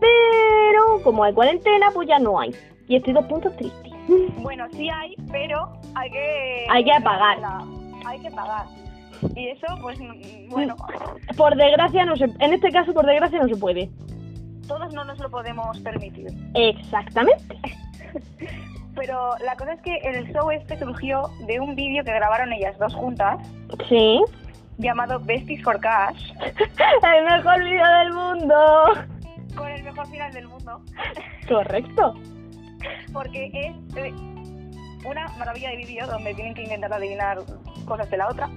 Pero 0.00 1.02
como 1.04 1.22
hay 1.24 1.32
cuarentena, 1.32 1.88
pues 1.94 2.08
ya 2.08 2.18
no 2.18 2.40
hay. 2.40 2.54
Y 2.88 2.96
estoy 2.96 3.12
dos 3.12 3.24
puntos 3.26 3.54
tristes. 3.56 3.92
Bueno, 4.42 4.66
sí 4.72 4.88
hay, 4.90 5.14
pero 5.30 5.72
hay 5.94 6.10
que... 6.10 6.66
Hay 6.70 6.84
que 6.84 7.00
pagar. 7.04 7.38
Hay 8.04 8.18
que 8.20 8.30
pagar. 8.30 8.66
Y 9.36 9.48
eso, 9.48 9.66
pues, 9.80 10.00
mm, 10.00 10.48
bueno, 10.50 10.74
Por 11.36 11.54
desgracia, 11.54 12.04
no 12.04 12.16
se, 12.16 12.24
en 12.24 12.52
este 12.52 12.70
caso, 12.72 12.92
por 12.92 13.06
desgracia, 13.06 13.38
no 13.40 13.48
se 13.48 13.56
puede. 13.56 13.88
todos 14.66 14.92
no 14.92 15.04
nos 15.04 15.18
lo 15.20 15.30
podemos 15.30 15.78
permitir. 15.80 16.26
Exactamente. 16.54 17.56
Pero 18.94 19.36
la 19.44 19.56
cosa 19.56 19.72
es 19.72 19.80
que 19.82 19.96
el 19.98 20.32
show 20.32 20.50
este 20.50 20.78
surgió 20.78 21.30
de 21.46 21.58
un 21.60 21.74
vídeo 21.74 22.04
que 22.04 22.12
grabaron 22.12 22.52
ellas 22.52 22.78
dos 22.78 22.94
juntas, 22.94 23.38
Sí. 23.88 24.20
llamado 24.78 25.18
Besties 25.20 25.62
for 25.62 25.80
Cash, 25.80 26.32
El 27.16 27.24
mejor 27.24 27.62
vídeo 27.64 27.86
del 27.98 28.12
mundo. 28.12 28.84
con 29.56 29.68
el 29.68 29.82
mejor 29.82 30.06
final 30.08 30.32
del 30.32 30.48
mundo. 30.48 30.80
Correcto. 31.48 32.14
porque 33.12 33.46
es 33.52 33.96
eh, 33.96 34.12
una 35.06 35.26
maravilla 35.38 35.70
de 35.70 35.76
vídeo 35.76 36.06
donde 36.06 36.34
tienen 36.34 36.54
que 36.54 36.62
intentar 36.64 36.92
adivinar 36.92 37.38
cosas 37.86 38.10
de 38.10 38.16
la 38.16 38.28
otra. 38.28 38.48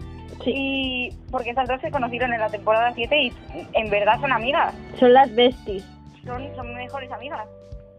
Sí. 0.44 0.52
Y 0.54 1.10
porque 1.32 1.52
esas 1.52 1.68
dos 1.68 1.80
se 1.82 1.92
conocieron 1.92 2.34
en 2.34 2.40
la 2.42 2.50
temporada 2.50 2.92
7 2.94 3.18
y 3.18 3.34
en 3.74 3.90
verdad 3.90 4.20
son 4.20 4.32
amigas, 4.32 4.74
Son 5.00 5.14
las 5.14 5.34
besties. 5.34 5.86
son, 6.26 6.44
son 6.56 6.74
mejores 6.76 7.12
amigas. 7.12 7.48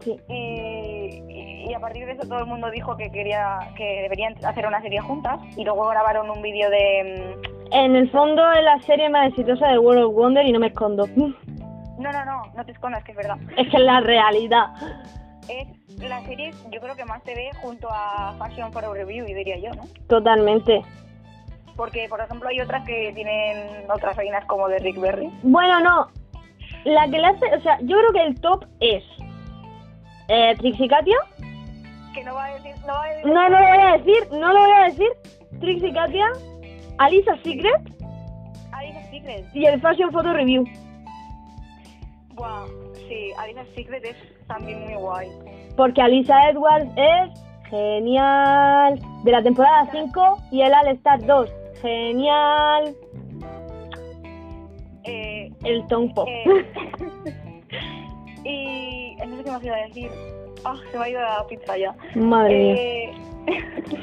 Sí. 0.01 0.15
Y, 0.29 1.73
a 1.73 1.79
partir 1.79 2.05
de 2.05 2.13
eso 2.13 2.27
todo 2.27 2.39
el 2.39 2.45
mundo 2.45 2.71
dijo 2.71 2.97
que 2.97 3.11
quería 3.11 3.59
que 3.75 4.01
deberían 4.03 4.33
hacer 4.45 4.65
una 4.65 4.81
serie 4.81 4.99
juntas 4.99 5.39
y 5.55 5.63
luego 5.63 5.87
grabaron 5.87 6.29
un 6.29 6.41
vídeo 6.41 6.69
de... 6.69 7.35
En 7.71 7.95
el 7.95 8.09
fondo 8.09 8.51
es 8.53 8.63
la 8.63 8.81
serie 8.81 9.09
más 9.09 9.27
exitosa 9.27 9.67
de 9.67 9.77
World 9.77 10.05
of 10.05 10.15
Wonder 10.15 10.45
y 10.45 10.51
no 10.51 10.59
me 10.59 10.67
escondo. 10.67 11.05
mm, 11.05 11.33
No, 11.99 12.11
no, 12.11 12.25
no, 12.25 12.41
no 12.55 12.65
te 12.65 12.71
escondas, 12.71 13.03
que 13.03 13.11
es 13.11 13.17
verdad. 13.17 13.37
Es 13.57 13.69
que 13.69 13.77
es 13.77 13.83
la 13.83 13.99
realidad. 13.99 14.67
Es 15.49 15.67
la 15.99 16.21
serie, 16.21 16.51
yo 16.71 16.79
creo 16.79 16.95
que 16.95 17.05
más 17.05 17.21
te 17.23 17.35
ve 17.35 17.49
junto 17.61 17.87
a 17.91 18.33
Fashion 18.37 18.71
for 18.71 18.85
a 18.85 18.93
Review, 18.93 19.25
diría 19.25 19.57
yo, 19.57 19.71
¿no? 19.71 19.83
Totalmente. 20.07 20.81
Porque, 21.75 22.07
por 22.09 22.21
ejemplo, 22.21 22.49
hay 22.49 22.59
otras 22.59 22.85
que 22.85 23.11
tienen 23.13 23.89
otras 23.91 24.15
reinas 24.15 24.45
como 24.45 24.67
de 24.67 24.79
Rick 24.79 24.99
Berry. 24.99 25.31
Bueno, 25.43 25.79
no. 25.79 26.07
La 26.85 27.05
que 27.05 27.19
le 27.19 27.27
hace, 27.27 27.55
o 27.55 27.61
sea, 27.61 27.77
yo 27.81 27.97
creo 27.97 28.11
que 28.13 28.23
el 28.23 28.41
top 28.41 28.65
es 28.79 29.03
eh, 30.27 30.55
Trixie 30.57 30.87
Katia. 30.87 31.17
Que 32.13 32.23
no 32.23 32.33
va 32.33 32.45
a 32.45 32.53
decir, 32.55 32.73
no 32.85 32.93
va 32.93 33.03
a 33.03 33.09
decir. 33.09 33.25
No, 33.27 33.33
no 33.33 33.49
lo 33.49 33.57
voy 33.67 33.77
a 33.77 33.97
decir, 33.97 34.27
no 34.31 34.53
lo 34.53 34.59
voy 34.59 34.71
a 34.71 34.83
decir. 34.85 35.07
Trixie 35.59 35.93
Katia, 35.93 36.27
Alisa 36.97 37.35
Secret 37.43 37.81
Alice 38.71 39.09
Secret. 39.11 39.45
y 39.53 39.65
el 39.65 39.79
Fashion 39.81 40.11
Photo 40.11 40.33
Review. 40.33 40.63
Buah, 42.35 42.65
sí, 43.07 43.31
Alice 43.39 43.65
Secret 43.75 44.03
es 44.05 44.15
también 44.47 44.83
muy 44.83 44.93
guay. 44.95 45.27
Porque 45.75 46.01
Alisa 46.01 46.49
Edwards 46.49 46.89
es 46.95 47.29
genial. 47.69 48.99
De 49.23 49.31
la 49.31 49.41
temporada 49.41 49.87
5 49.91 50.37
y 50.51 50.61
el 50.61 50.73
All 50.73 50.87
Star 50.89 51.25
2. 51.25 51.51
Genial. 51.81 52.95
Eh, 55.03 55.51
El 55.63 55.87
Tom 55.87 56.13
Pop. 56.13 56.27
eh, 56.27 56.65
y 58.43 59.06
no 59.25 59.37
sé 59.37 59.43
qué 59.43 59.51
más 59.51 59.63
iba 59.63 59.75
a 59.75 59.87
decir. 59.87 60.09
Ah, 60.63 60.75
se 60.91 60.97
me 60.97 61.05
ha 61.05 61.09
ido 61.09 61.21
la 61.21 61.45
pizza 61.47 61.77
ya. 61.77 61.95
Madre 62.15 62.57
mía. 62.57 62.75
Eh, 62.77 63.11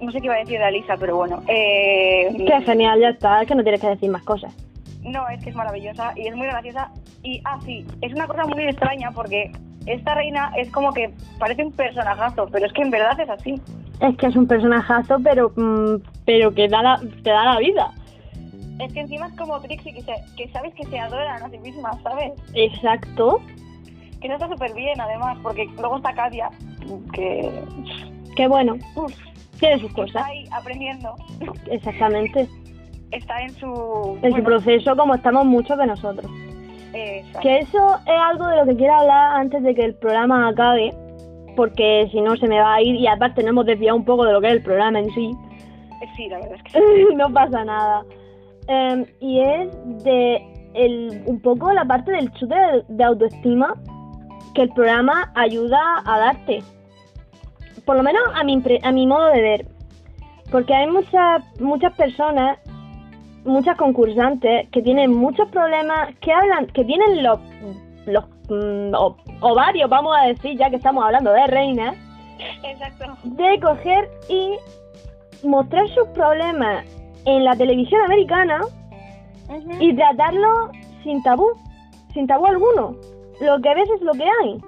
no 0.00 0.10
sé 0.10 0.20
qué 0.20 0.26
iba 0.26 0.34
a 0.34 0.38
decir 0.38 0.58
de 0.58 0.64
Alisa, 0.64 0.96
pero 0.98 1.16
bueno. 1.16 1.42
Eh, 1.48 2.34
Qué 2.36 2.60
genial, 2.62 3.00
ya 3.00 3.10
está. 3.10 3.42
Es 3.42 3.48
que 3.48 3.54
no 3.54 3.62
tienes 3.62 3.80
que 3.80 3.88
decir 3.88 4.10
más 4.10 4.22
cosas. 4.22 4.54
No, 5.02 5.28
es 5.28 5.42
que 5.42 5.50
es 5.50 5.56
maravillosa 5.56 6.12
y 6.16 6.26
es 6.26 6.34
muy 6.34 6.46
graciosa. 6.46 6.90
Y, 7.22 7.40
ah, 7.44 7.58
sí, 7.64 7.86
es 8.00 8.12
una 8.12 8.26
cosa 8.26 8.44
muy 8.46 8.64
extraña 8.64 9.10
porque 9.12 9.52
esta 9.86 10.14
reina 10.14 10.52
es 10.56 10.70
como 10.70 10.92
que 10.92 11.12
parece 11.38 11.64
un 11.64 11.72
personajazo, 11.72 12.48
pero 12.50 12.66
es 12.66 12.72
que 12.72 12.82
en 12.82 12.90
verdad 12.90 13.18
es 13.20 13.30
así. 13.30 13.60
Es 14.00 14.16
que 14.16 14.26
es 14.26 14.36
un 14.36 14.46
personajazo, 14.46 15.18
pero 15.22 15.52
mm, 15.54 16.02
pero 16.24 16.52
que 16.52 16.68
da 16.68 16.82
la, 16.82 17.00
te 17.22 17.30
da 17.30 17.44
la 17.44 17.58
vida. 17.58 17.92
Es 18.78 18.92
que 18.92 19.00
encima 19.00 19.26
es 19.28 19.34
como 19.34 19.58
Trixie, 19.60 19.94
que, 19.94 20.02
se, 20.02 20.12
que 20.36 20.48
sabes 20.48 20.74
que 20.74 20.84
se 20.84 20.98
adoran 20.98 21.42
a 21.42 21.48
sí 21.50 21.58
mismas, 21.58 21.96
¿sabes? 22.02 22.32
Exacto. 22.54 23.40
Que 24.20 24.26
eso 24.28 24.34
está 24.34 24.48
súper 24.48 24.74
bien, 24.74 25.00
además, 25.00 25.38
porque 25.42 25.66
luego 25.78 25.96
está 25.96 26.12
Katia, 26.14 26.50
que 27.12 27.50
Que 28.36 28.48
bueno, 28.48 28.76
uf, 28.94 29.12
tiene 29.58 29.78
sus 29.78 29.90
está 29.90 30.02
cosas. 30.02 30.22
ahí 30.26 30.44
aprendiendo, 30.52 31.14
Exactamente. 31.70 32.48
está 33.12 33.40
en 33.42 33.50
su... 33.50 34.18
En 34.22 34.34
su 34.34 34.42
proceso, 34.42 34.96
como 34.96 35.14
estamos 35.14 35.46
muchos 35.46 35.78
de 35.78 35.86
nosotros. 35.86 36.30
exacto. 36.92 37.40
Que 37.40 37.58
eso 37.60 37.96
es 38.06 38.20
algo 38.20 38.46
de 38.46 38.56
lo 38.56 38.66
que 38.66 38.76
quiero 38.76 38.94
hablar 38.94 39.36
antes 39.40 39.62
de 39.62 39.74
que 39.74 39.84
el 39.84 39.94
programa 39.94 40.48
acabe. 40.48 40.92
Porque 41.56 42.06
si 42.12 42.20
no 42.20 42.36
se 42.36 42.46
me 42.48 42.60
va 42.60 42.74
a 42.74 42.82
ir. 42.82 42.96
Y 42.96 43.06
aparte, 43.06 43.42
no 43.42 43.48
hemos 43.48 43.64
desviado 43.64 43.96
un 43.96 44.04
poco 44.04 44.26
de 44.26 44.32
lo 44.34 44.42
que 44.42 44.48
es 44.48 44.52
el 44.52 44.62
programa 44.62 44.98
en 44.98 45.10
sí. 45.14 45.30
Sí, 46.14 46.28
la 46.28 46.38
verdad 46.38 46.56
es 46.56 46.62
que 46.64 46.70
sí. 46.72 46.78
no 47.16 47.30
pasa 47.32 47.64
nada. 47.64 48.04
Em, 48.68 49.04
y 49.20 49.40
es 49.40 49.68
de 50.04 50.42
el, 50.74 51.22
un 51.26 51.40
poco 51.40 51.72
la 51.72 51.84
parte 51.84 52.10
del 52.12 52.32
chute 52.32 52.54
de, 52.54 52.84
de 52.88 53.04
autoestima 53.04 53.74
que 54.54 54.62
el 54.62 54.68
programa 54.70 55.30
ayuda 55.34 55.78
a 56.04 56.18
darte. 56.18 56.62
Por 57.84 57.96
lo 57.96 58.02
menos 58.02 58.22
a 58.34 58.42
mi, 58.44 58.60
a 58.82 58.92
mi 58.92 59.06
modo 59.06 59.26
de 59.28 59.40
ver. 59.42 59.66
Porque 60.50 60.74
hay 60.74 60.86
muchas, 60.88 61.42
muchas 61.60 61.92
personas, 61.94 62.58
muchas 63.44 63.76
concursantes 63.76 64.68
que 64.70 64.82
tienen 64.82 65.12
muchos 65.14 65.48
problemas, 65.50 66.14
que 66.20 66.32
hablan, 66.32 66.66
que 66.68 66.84
tienen 66.84 67.22
los, 67.22 67.38
los 68.06 68.24
mm, 68.48 68.94
o- 68.94 69.16
ovarios, 69.40 69.88
vamos 69.90 70.16
a 70.18 70.26
decir, 70.26 70.56
ya 70.58 70.70
que 70.70 70.76
estamos 70.76 71.04
hablando 71.04 71.32
de 71.32 71.46
reinas, 71.48 71.96
Exacto. 72.64 73.16
de 73.24 73.60
coger 73.60 74.08
y 74.28 74.56
mostrar 75.46 75.86
sus 75.88 76.06
problemas 76.08 76.84
en 77.26 77.44
la 77.44 77.54
televisión 77.56 78.00
americana 78.02 78.60
y 79.80 79.94
tratarlo 79.94 80.70
sin 81.02 81.22
tabú, 81.22 81.48
sin 82.14 82.26
tabú 82.26 82.46
alguno. 82.46 82.96
Lo 83.40 83.60
que 83.60 83.74
ves 83.74 83.88
es 83.94 84.00
lo 84.00 84.12
que 84.12 84.24
hay. 84.24 84.58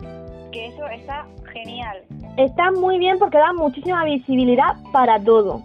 Que 0.52 0.66
eso 0.66 0.86
está 0.88 1.26
genial 1.52 1.98
Está 2.36 2.70
muy 2.72 2.98
bien 2.98 3.18
porque 3.18 3.38
da 3.38 3.52
muchísima 3.52 4.04
visibilidad 4.04 4.76
para 4.92 5.18
todo. 5.18 5.60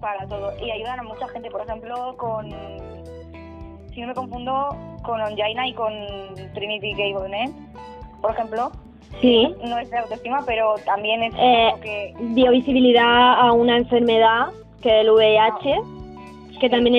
para 0.00 0.26
todo. 0.26 0.52
Y 0.64 0.70
ayudan 0.70 1.00
a 1.00 1.02
mucha 1.02 1.26
gente, 1.28 1.50
por 1.50 1.62
ejemplo, 1.62 2.14
con... 2.16 2.48
Si 3.92 4.00
no 4.00 4.06
me 4.08 4.14
confundo, 4.14 4.68
con 5.02 5.20
Onjaina 5.20 5.66
y 5.66 5.74
con 5.74 5.92
Trinity 6.54 6.94
K. 6.94 7.18
Bonnet, 7.18 7.50
por 8.22 8.30
ejemplo. 8.30 8.70
Sí. 9.20 9.52
No 9.64 9.76
es 9.78 9.90
de 9.90 9.98
autoestima, 9.98 10.42
pero 10.46 10.76
también 10.86 11.24
es 11.24 11.34
Eh, 11.36 11.72
que... 11.82 12.14
Dio 12.34 12.52
visibilidad 12.52 13.40
a 13.40 13.52
una 13.52 13.76
enfermedad 13.76 14.46
que 14.80 14.88
es 15.00 15.06
el 15.06 15.10
VIH, 15.10 15.80
que 16.60 16.68
también 16.68 16.94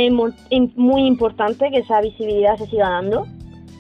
es 0.50 0.78
muy 0.78 1.06
importante 1.06 1.70
que 1.72 1.80
esa 1.80 2.02
visibilidad 2.02 2.56
se 2.58 2.68
siga 2.68 2.90
dando. 2.90 3.26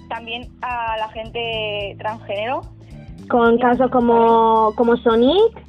También 0.10 0.50
a 0.62 0.98
la 0.98 1.10
gente 1.10 1.96
transgénero. 2.00 2.62
Con 3.30 3.58
casos 3.60 3.92
como, 3.92 4.74
como 4.76 4.98
Sonic, 4.98 5.64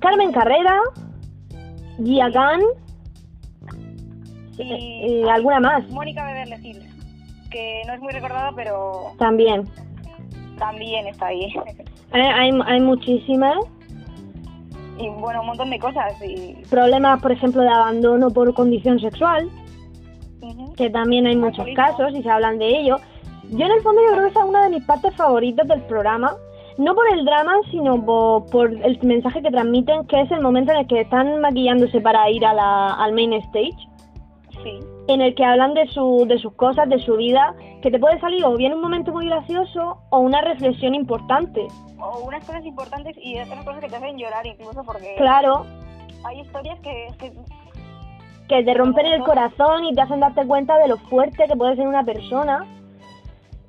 Carmen 0.00 0.32
Carrera, 0.32 0.80
Gia 2.02 2.28
Gunn 2.28 2.62
Y 4.58 5.22
y 5.22 5.28
alguna 5.28 5.60
más 5.60 5.88
Mónica 5.90 6.24
Beverly 6.24 6.68
Hills, 6.68 6.86
que 7.50 7.82
no 7.86 7.94
es 7.94 8.00
muy 8.00 8.12
recordada, 8.12 8.52
pero 8.56 9.12
también. 9.18 9.64
también 10.58 11.06
está 11.06 11.26
ahí. 11.26 11.52
Hay, 12.12 12.22
hay, 12.22 12.50
hay 12.66 12.80
muchísimas. 12.80 13.56
Y 14.98 15.08
bueno, 15.08 15.40
un 15.40 15.46
montón 15.48 15.70
de 15.70 15.78
cosas. 15.78 16.14
Y... 16.22 16.54
Problemas, 16.70 17.20
por 17.20 17.32
ejemplo, 17.32 17.62
de 17.62 17.68
abandono 17.68 18.30
por 18.30 18.52
condición 18.54 18.98
sexual, 19.00 19.48
Ujú. 20.40 20.72
que 20.74 20.90
también 20.90 21.26
hay 21.26 21.36
muchos 21.36 21.66
casos 21.74 22.12
y 22.14 22.22
se 22.22 22.30
hablan 22.30 22.58
de 22.58 22.80
ello. 22.80 22.96
Yo 23.50 23.66
en 23.66 23.72
el 23.72 23.82
fondo 23.82 24.00
yo 24.02 24.12
creo 24.12 24.24
que 24.24 24.30
esa 24.30 24.40
es 24.40 24.48
una 24.48 24.64
de 24.64 24.70
mis 24.70 24.84
partes 24.84 25.14
favoritas 25.14 25.66
del 25.68 25.82
programa, 25.82 26.34
no 26.78 26.94
por 26.94 27.04
el 27.12 27.24
drama, 27.24 27.54
sino 27.70 28.04
por, 28.04 28.46
por 28.46 28.70
el 28.70 28.98
mensaje 29.02 29.40
que 29.42 29.50
transmiten, 29.50 30.06
que 30.06 30.20
es 30.20 30.30
el 30.30 30.40
momento 30.40 30.72
en 30.72 30.78
el 30.78 30.86
que 30.86 31.00
están 31.00 31.40
maquillándose 31.40 32.00
para 32.00 32.28
ir 32.30 32.44
a 32.44 32.52
la, 32.52 32.90
al 32.94 33.12
main 33.12 33.32
stage, 33.34 33.88
Sí. 34.62 34.78
en 35.08 35.20
el 35.20 35.34
que 35.34 35.44
hablan 35.44 35.74
de, 35.74 35.86
su, 35.88 36.24
de 36.26 36.38
sus 36.38 36.52
cosas, 36.54 36.88
de 36.88 36.98
su 36.98 37.16
vida, 37.16 37.54
que 37.82 37.90
te 37.90 37.98
puede 37.98 38.18
salir 38.20 38.44
o 38.44 38.56
bien 38.56 38.72
un 38.74 38.80
momento 38.80 39.12
muy 39.12 39.26
gracioso 39.26 39.98
o 40.10 40.18
una 40.18 40.40
reflexión 40.40 40.94
importante. 40.94 41.66
O 42.00 42.20
unas 42.26 42.44
cosas 42.44 42.64
importantes 42.64 43.16
y 43.20 43.38
otras 43.38 43.64
cosas 43.64 43.80
que 43.80 43.88
te 43.88 43.96
hacen 43.96 44.18
llorar 44.18 44.46
incluso 44.46 44.82
porque 44.84 45.14
Claro, 45.16 45.64
hay 46.24 46.40
historias 46.40 46.78
que, 46.80 47.08
que 47.18 47.32
que 48.48 48.62
te 48.62 48.74
rompen 48.74 49.06
el 49.06 49.22
corazón 49.24 49.84
y 49.84 49.92
te 49.94 50.00
hacen 50.02 50.20
darte 50.20 50.46
cuenta 50.46 50.78
de 50.78 50.86
lo 50.88 50.96
fuerte 50.98 51.46
que 51.48 51.56
puede 51.56 51.74
ser 51.76 51.86
una 51.88 52.04
persona. 52.04 52.64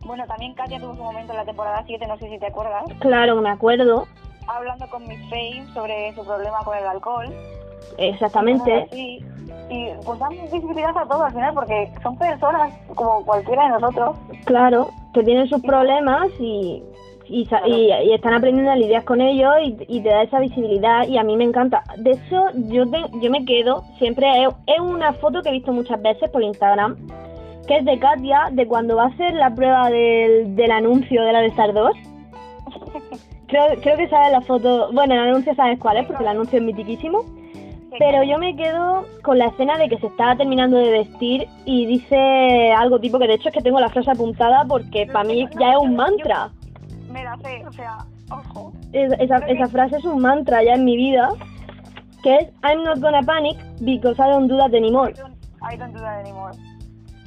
bueno, 0.05 0.23
también 0.27 0.53
Katia 0.53 0.79
tuvo 0.79 0.93
su 0.95 1.01
momento 1.03 1.31
en 1.33 1.37
la 1.39 1.45
temporada 1.45 1.83
7, 1.85 2.05
no 2.07 2.17
sé 2.19 2.29
si 2.29 2.37
te 2.37 2.45
acuerdas, 2.47 2.83
Claro, 2.99 3.41
me 3.41 3.49
acuerdo, 3.49 4.05
hablando 4.47 4.87
con 4.89 5.01
Miss 5.07 5.19
Fame 5.29 5.65
sobre 5.73 6.13
su 6.13 6.23
problema 6.23 6.59
con 6.63 6.77
el 6.77 6.85
alcohol. 6.85 7.25
Exactamente. 7.97 8.87
Y 9.69 9.89
pues 10.05 10.17
dan 10.19 10.29
visibilidad 10.51 10.97
a 10.97 11.05
todo 11.07 11.23
al 11.23 11.33
final 11.33 11.53
porque 11.53 11.91
son 12.01 12.17
personas 12.17 12.73
como 12.95 13.25
cualquiera 13.25 13.63
de 13.65 13.69
nosotros. 13.79 14.17
Claro, 14.45 14.89
que 15.13 15.23
tienen 15.23 15.47
sus 15.49 15.61
problemas 15.61 16.27
y, 16.39 16.81
y, 17.27 17.45
sa- 17.47 17.67
y- 17.67 17.91
y 17.91 18.13
están 18.13 18.33
aprendiendo 18.33 18.71
a 18.71 18.75
lidiar 18.77 19.03
con 19.03 19.19
ellos 19.19 19.51
y, 19.63 19.75
y 19.89 19.99
te 20.01 20.07
da 20.09 20.21
esa 20.23 20.39
visibilidad 20.39 21.05
y 21.07 21.17
a 21.17 21.23
mí 21.23 21.35
me 21.35 21.43
encanta. 21.43 21.83
De 21.97 22.11
hecho, 22.11 22.45
yo, 22.69 22.85
te- 22.89 23.19
yo 23.21 23.29
me 23.29 23.43
quedo, 23.43 23.83
siempre 23.97 24.27
es, 24.43 24.49
es 24.67 24.79
una 24.79 25.11
foto 25.13 25.41
que 25.41 25.49
he 25.49 25.53
visto 25.53 25.73
muchas 25.73 26.01
veces 26.01 26.29
por 26.29 26.41
Instagram, 26.43 26.95
que 27.67 27.77
es 27.79 27.83
de 27.85 27.99
Katia, 27.99 28.47
de 28.53 28.65
cuando 28.67 28.95
va 28.95 29.03
a 29.03 29.07
hacer 29.07 29.33
la 29.33 29.53
prueba 29.53 29.89
del, 29.89 30.55
del 30.55 30.71
anuncio 30.71 31.23
de 31.25 31.33
la 31.33 31.41
de 31.41 31.47
Star 31.47 31.73
2. 31.73 31.91
Creo, 33.47 33.63
creo 33.81 33.95
que 33.95 34.09
sabes 34.09 34.31
la 34.33 34.41
foto, 34.41 34.89
bueno, 34.91 35.13
el 35.13 35.21
anuncio 35.21 35.55
sabes 35.55 35.79
cuál 35.79 35.95
es, 35.97 36.05
porque 36.05 36.21
el 36.23 36.27
anuncio 36.29 36.59
es 36.59 36.65
mitiquísimo. 36.65 37.23
Pero 37.99 38.23
yo 38.23 38.37
me 38.37 38.55
quedo 38.55 39.05
con 39.23 39.37
la 39.37 39.47
escena 39.47 39.77
de 39.77 39.87
que 39.89 39.97
se 39.97 40.07
está 40.07 40.35
terminando 40.35 40.77
de 40.77 40.91
vestir 40.91 41.47
y 41.65 41.85
dice 41.85 42.71
algo 42.73 42.99
tipo 42.99 43.17
que 43.17 43.27
de 43.27 43.35
hecho 43.35 43.49
es 43.49 43.53
que 43.55 43.61
tengo 43.61 43.79
la 43.79 43.89
frase 43.89 44.11
apuntada 44.11 44.65
porque 44.67 45.05
para 45.07 45.23
mí 45.27 45.47
ya 45.59 45.71
es 45.71 45.77
un 45.77 45.95
mantra. 45.95 46.49
Me 47.11 47.23
la 47.23 47.37
sé, 47.37 47.63
o 47.65 47.71
sea, 47.71 47.97
ojo. 48.29 48.73
Es- 48.91 49.13
Esa, 49.19 49.37
esa 49.47 49.67
frase 49.69 49.97
es 49.97 50.05
un 50.05 50.21
mantra 50.21 50.63
ya 50.63 50.73
en 50.73 50.83
mi 50.85 50.97
vida, 50.97 51.29
que 52.23 52.35
es 52.35 52.47
I'm 52.63 52.83
not 52.83 52.99
gonna 52.99 53.21
panic 53.23 53.57
because 53.79 54.21
I 54.21 54.29
don't 54.31 54.47
do 54.49 54.57
that 54.57 54.73
anymore. 54.73 55.11
I 55.11 55.13
don't, 55.13 55.35
I 55.73 55.77
don't 55.77 55.93
do 55.93 55.99
that 56.01 56.19
anymore. 56.19 56.51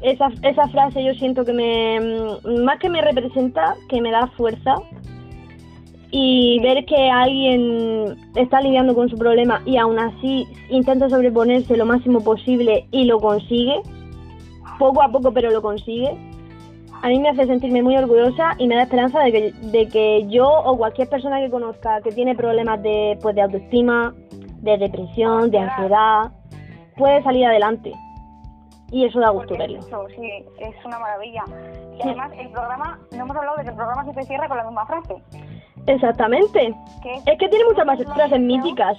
Esa, 0.03 0.29
esa 0.43 0.67
frase 0.69 1.03
yo 1.05 1.13
siento 1.15 1.45
que 1.45 1.53
me, 1.53 2.01
mm, 2.01 2.65
más 2.65 2.79
que 2.79 2.89
me 2.91 3.01
representa, 3.03 3.75
que 3.89 4.01
me 4.01 4.11
da 4.11 4.27
fuerza. 4.29 4.77
Y 6.13 6.59
ver 6.61 6.85
que 6.87 7.09
alguien 7.09 8.17
está 8.35 8.61
lidiando 8.61 8.95
con 8.95 9.09
su 9.09 9.17
problema 9.17 9.63
y 9.65 9.77
aún 9.77 9.99
así 9.99 10.47
intenta 10.69 11.09
sobreponerse 11.09 11.77
lo 11.77 11.87
máximo 11.87 12.21
posible 12.21 12.87
y 12.91 13.05
lo 13.05 13.21
consigue, 13.21 13.81
poco 14.79 15.03
a 15.03 15.09
poco 15.09 15.33
pero 15.33 15.51
lo 15.51 15.63
consigue, 15.63 16.17
a 17.03 17.09
mí 17.09 17.19
me 17.19 17.31
hace 17.31 17.47
sentirme 17.47 17.83
muy 17.83 17.97
orgullosa 17.97 18.55
y 18.59 18.67
me 18.67 18.75
da 18.75 18.83
esperanza 18.83 19.21
de 19.21 19.33
que, 19.33 19.53
de 19.53 19.89
que 19.89 20.27
yo 20.29 20.47
o 20.47 20.77
cualquier 20.77 21.09
persona 21.09 21.41
que 21.41 21.51
conozca 21.51 22.01
que 22.03 22.13
tiene 22.13 22.35
problemas 22.35 22.83
de, 22.83 23.19
pues, 23.23 23.35
de 23.35 23.43
autoestima, 23.43 24.15
de 24.61 24.77
depresión, 24.77 25.51
de 25.51 25.59
ansiedad, 25.59 26.33
puede 26.97 27.23
salir 27.23 27.47
adelante. 27.47 27.93
Y 28.93 29.07
eso 29.07 29.21
da 29.21 29.31
gusto 29.31 29.57
verlo. 29.57 29.81
sí, 29.83 30.45
es 30.59 30.85
una 30.85 30.99
maravilla. 30.99 31.45
Y 31.97 32.03
además, 32.03 32.33
el 32.37 32.51
programa, 32.51 32.99
no 33.13 33.23
hemos 33.23 33.37
hablado 33.37 33.57
de 33.57 33.63
que 33.63 33.71
el 33.71 33.77
programa 33.77 34.03
siempre 34.03 34.25
cierra 34.25 34.49
con 34.49 34.57
la 34.57 34.65
misma 34.65 34.87
frase. 34.87 35.15
Exactamente. 35.87 36.75
Que 37.03 37.15
Es 37.27 37.39
que 37.39 37.49
tiene 37.49 37.65
muchas 37.65 37.87
más 37.87 37.99
"If 38.01 38.07
you 38.07 38.15
frases 38.15 38.41
míticas. 38.41 38.97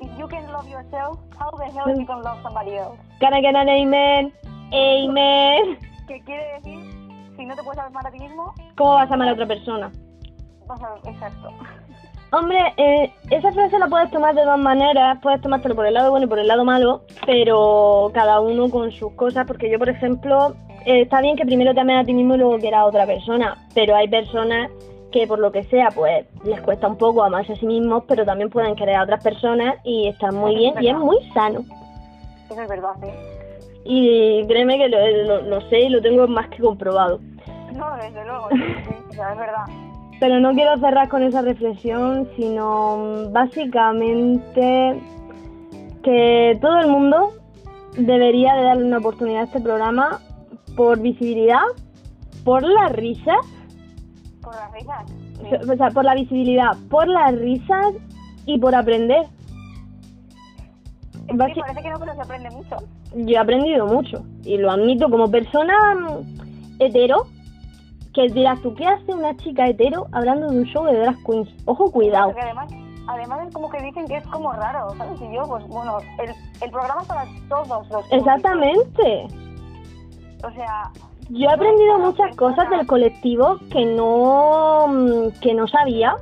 If 0.00 0.10
you 0.18 0.28
can 0.28 0.50
love 0.52 0.68
yourself, 0.68 1.18
how 1.38 1.50
the 1.56 1.64
hell 1.66 1.98
you 1.98 2.06
can 2.06 2.22
love 2.22 2.42
somebody 2.42 2.76
else? 2.76 2.98
Can 3.20 3.32
I 3.34 3.40
get 3.40 3.54
an 3.56 3.68
amen? 3.68 4.32
Amen. 4.72 5.78
Que 6.06 6.20
quiere 6.22 6.44
decir, 6.54 6.78
si 7.36 7.46
no 7.46 7.54
te 7.54 7.62
puedes 7.62 7.78
amar 7.80 8.06
a 8.06 8.10
ti 8.10 8.18
mismo, 8.18 8.52
¿Cómo 8.76 8.94
vas 8.94 9.10
a 9.10 9.14
amar 9.14 9.28
a 9.28 9.32
otra 9.32 9.46
persona? 9.46 9.90
vas 10.66 10.80
a... 10.82 11.08
Exacto. 11.08 11.50
Hombre, 12.32 12.58
eh, 12.76 13.10
esa 13.30 13.52
frase 13.52 13.78
la 13.78 13.86
puedes 13.86 14.10
tomar 14.10 14.34
de 14.34 14.44
dos 14.44 14.58
maneras. 14.58 15.18
Puedes 15.22 15.40
tomártelo 15.40 15.76
por 15.76 15.86
el 15.86 15.94
lado 15.94 16.10
bueno 16.10 16.26
y 16.26 16.28
por 16.28 16.40
el 16.40 16.48
lado 16.48 16.64
malo, 16.64 17.02
pero 17.24 18.10
cada 18.12 18.40
uno 18.40 18.68
con 18.68 18.90
sus 18.90 19.12
cosas. 19.12 19.46
Porque 19.46 19.70
yo, 19.70 19.78
por 19.78 19.88
ejemplo, 19.88 20.54
eh, 20.84 21.02
está 21.02 21.20
bien 21.20 21.36
que 21.36 21.46
primero 21.46 21.72
te 21.72 21.80
ames 21.80 22.00
a 22.00 22.04
ti 22.04 22.12
mismo 22.12 22.34
y 22.34 22.38
luego 22.38 22.58
quieras 22.58 22.80
a 22.80 22.84
otra 22.86 23.06
persona, 23.06 23.56
pero 23.74 23.94
hay 23.94 24.08
personas 24.08 24.70
que 25.12 25.26
por 25.26 25.38
lo 25.38 25.52
que 25.52 25.62
sea, 25.64 25.88
pues 25.94 26.26
les 26.44 26.60
cuesta 26.60 26.88
un 26.88 26.96
poco 26.98 27.22
amarse 27.22 27.52
a 27.52 27.56
sí 27.56 27.66
mismos, 27.66 28.04
pero 28.08 28.24
también 28.24 28.50
pueden 28.50 28.74
querer 28.76 28.96
a 28.96 29.02
otras 29.04 29.22
personas 29.22 29.76
y 29.84 30.08
están 30.08 30.34
muy 30.34 30.54
bien 30.56 30.74
y 30.80 30.88
es 30.88 30.96
muy 30.96 31.16
sano. 31.32 31.60
Eso 32.50 32.60
es 32.60 32.68
verdad, 32.68 32.90
sí. 33.02 33.08
Y 33.84 34.44
créeme 34.48 34.78
que 34.78 34.88
lo, 34.88 34.98
lo- 35.24 35.42
lo 35.42 35.60
sé 35.68 35.80
y 35.80 35.88
lo 35.88 36.02
tengo 36.02 36.26
más 36.26 36.48
que 36.48 36.58
comprobado. 36.62 37.20
No, 37.74 37.94
desde 37.96 38.24
luego, 38.24 38.48
sí, 38.50 38.56
sí, 39.10 39.18
es 39.20 39.38
verdad. 39.38 39.64
Pero 40.18 40.40
no 40.40 40.52
quiero 40.54 40.76
cerrar 40.78 41.08
con 41.08 41.22
esa 41.22 41.42
reflexión, 41.42 42.28
sino 42.36 42.96
mm, 43.28 43.32
básicamente 43.32 45.00
que 46.02 46.58
todo 46.60 46.78
el 46.80 46.88
mundo 46.88 47.32
debería 47.96 48.54
de 48.54 48.62
darle 48.62 48.84
una 48.84 48.98
oportunidad 48.98 49.42
a 49.42 49.44
este 49.44 49.60
programa 49.60 50.20
por 50.76 50.98
visibilidad, 51.00 51.62
por 52.44 52.62
las 52.62 52.92
risas, 52.92 53.36
Con 54.46 54.54
las 54.54 54.70
risas. 54.72 55.04
sí. 55.40 55.70
o 55.72 55.76
sea, 55.76 55.90
por 55.90 56.04
la 56.04 56.14
visibilidad, 56.14 56.70
por 56.88 57.08
las 57.08 57.34
risas 57.36 57.94
y 58.46 58.58
por 58.60 58.74
aprender. 58.76 59.24
Sí, 61.26 61.32
Basi- 61.32 61.60
parece 61.60 61.82
que 61.82 61.90
no, 61.90 61.98
pero 61.98 62.14
se 62.14 62.20
aprende 62.20 62.50
mucho. 62.50 62.76
Yo 63.16 63.34
he 63.34 63.38
aprendido 63.38 63.86
mucho 63.86 64.24
y 64.44 64.56
lo 64.58 64.70
admito 64.70 65.10
como 65.10 65.28
persona 65.28 65.74
mm, 65.96 66.80
hetero, 66.80 67.26
que 68.14 68.28
dirás 68.28 68.60
tú, 68.62 68.72
¿qué 68.76 68.86
hace 68.86 69.12
una 69.12 69.36
chica 69.38 69.66
hetero 69.66 70.06
hablando 70.12 70.48
de 70.50 70.58
un 70.60 70.64
show 70.66 70.84
de 70.84 70.96
drag 71.00 71.16
queens? 71.24 71.48
Ojo, 71.64 71.90
cuidado. 71.90 72.26
Porque 72.28 72.42
además, 72.42 72.72
además 73.08 73.48
es 73.48 73.52
como 73.54 73.68
que 73.68 73.82
dicen 73.82 74.06
que 74.06 74.16
es 74.18 74.26
como 74.28 74.52
raro, 74.52 74.90
¿sabes? 74.96 75.20
Y 75.20 75.34
yo, 75.34 75.42
pues 75.48 75.66
bueno, 75.66 75.98
el, 76.22 76.30
el 76.62 76.70
programa 76.70 77.02
es 77.02 77.08
para 77.08 77.24
todos 77.48 77.66
los 77.68 77.86
públicos. 77.88 78.06
Exactamente. 78.12 79.26
O 80.44 80.50
sea, 80.52 80.90
Yo 81.30 81.48
he 81.48 81.52
aprendido 81.52 81.98
muchas 81.98 82.34
cosas 82.36 82.68
del 82.70 82.86
colectivo 82.86 83.58
que 83.72 83.84
no 83.84 84.86
mm, 84.88 85.40
que 85.40 85.54
no 85.54 85.66
sabía 85.68 86.16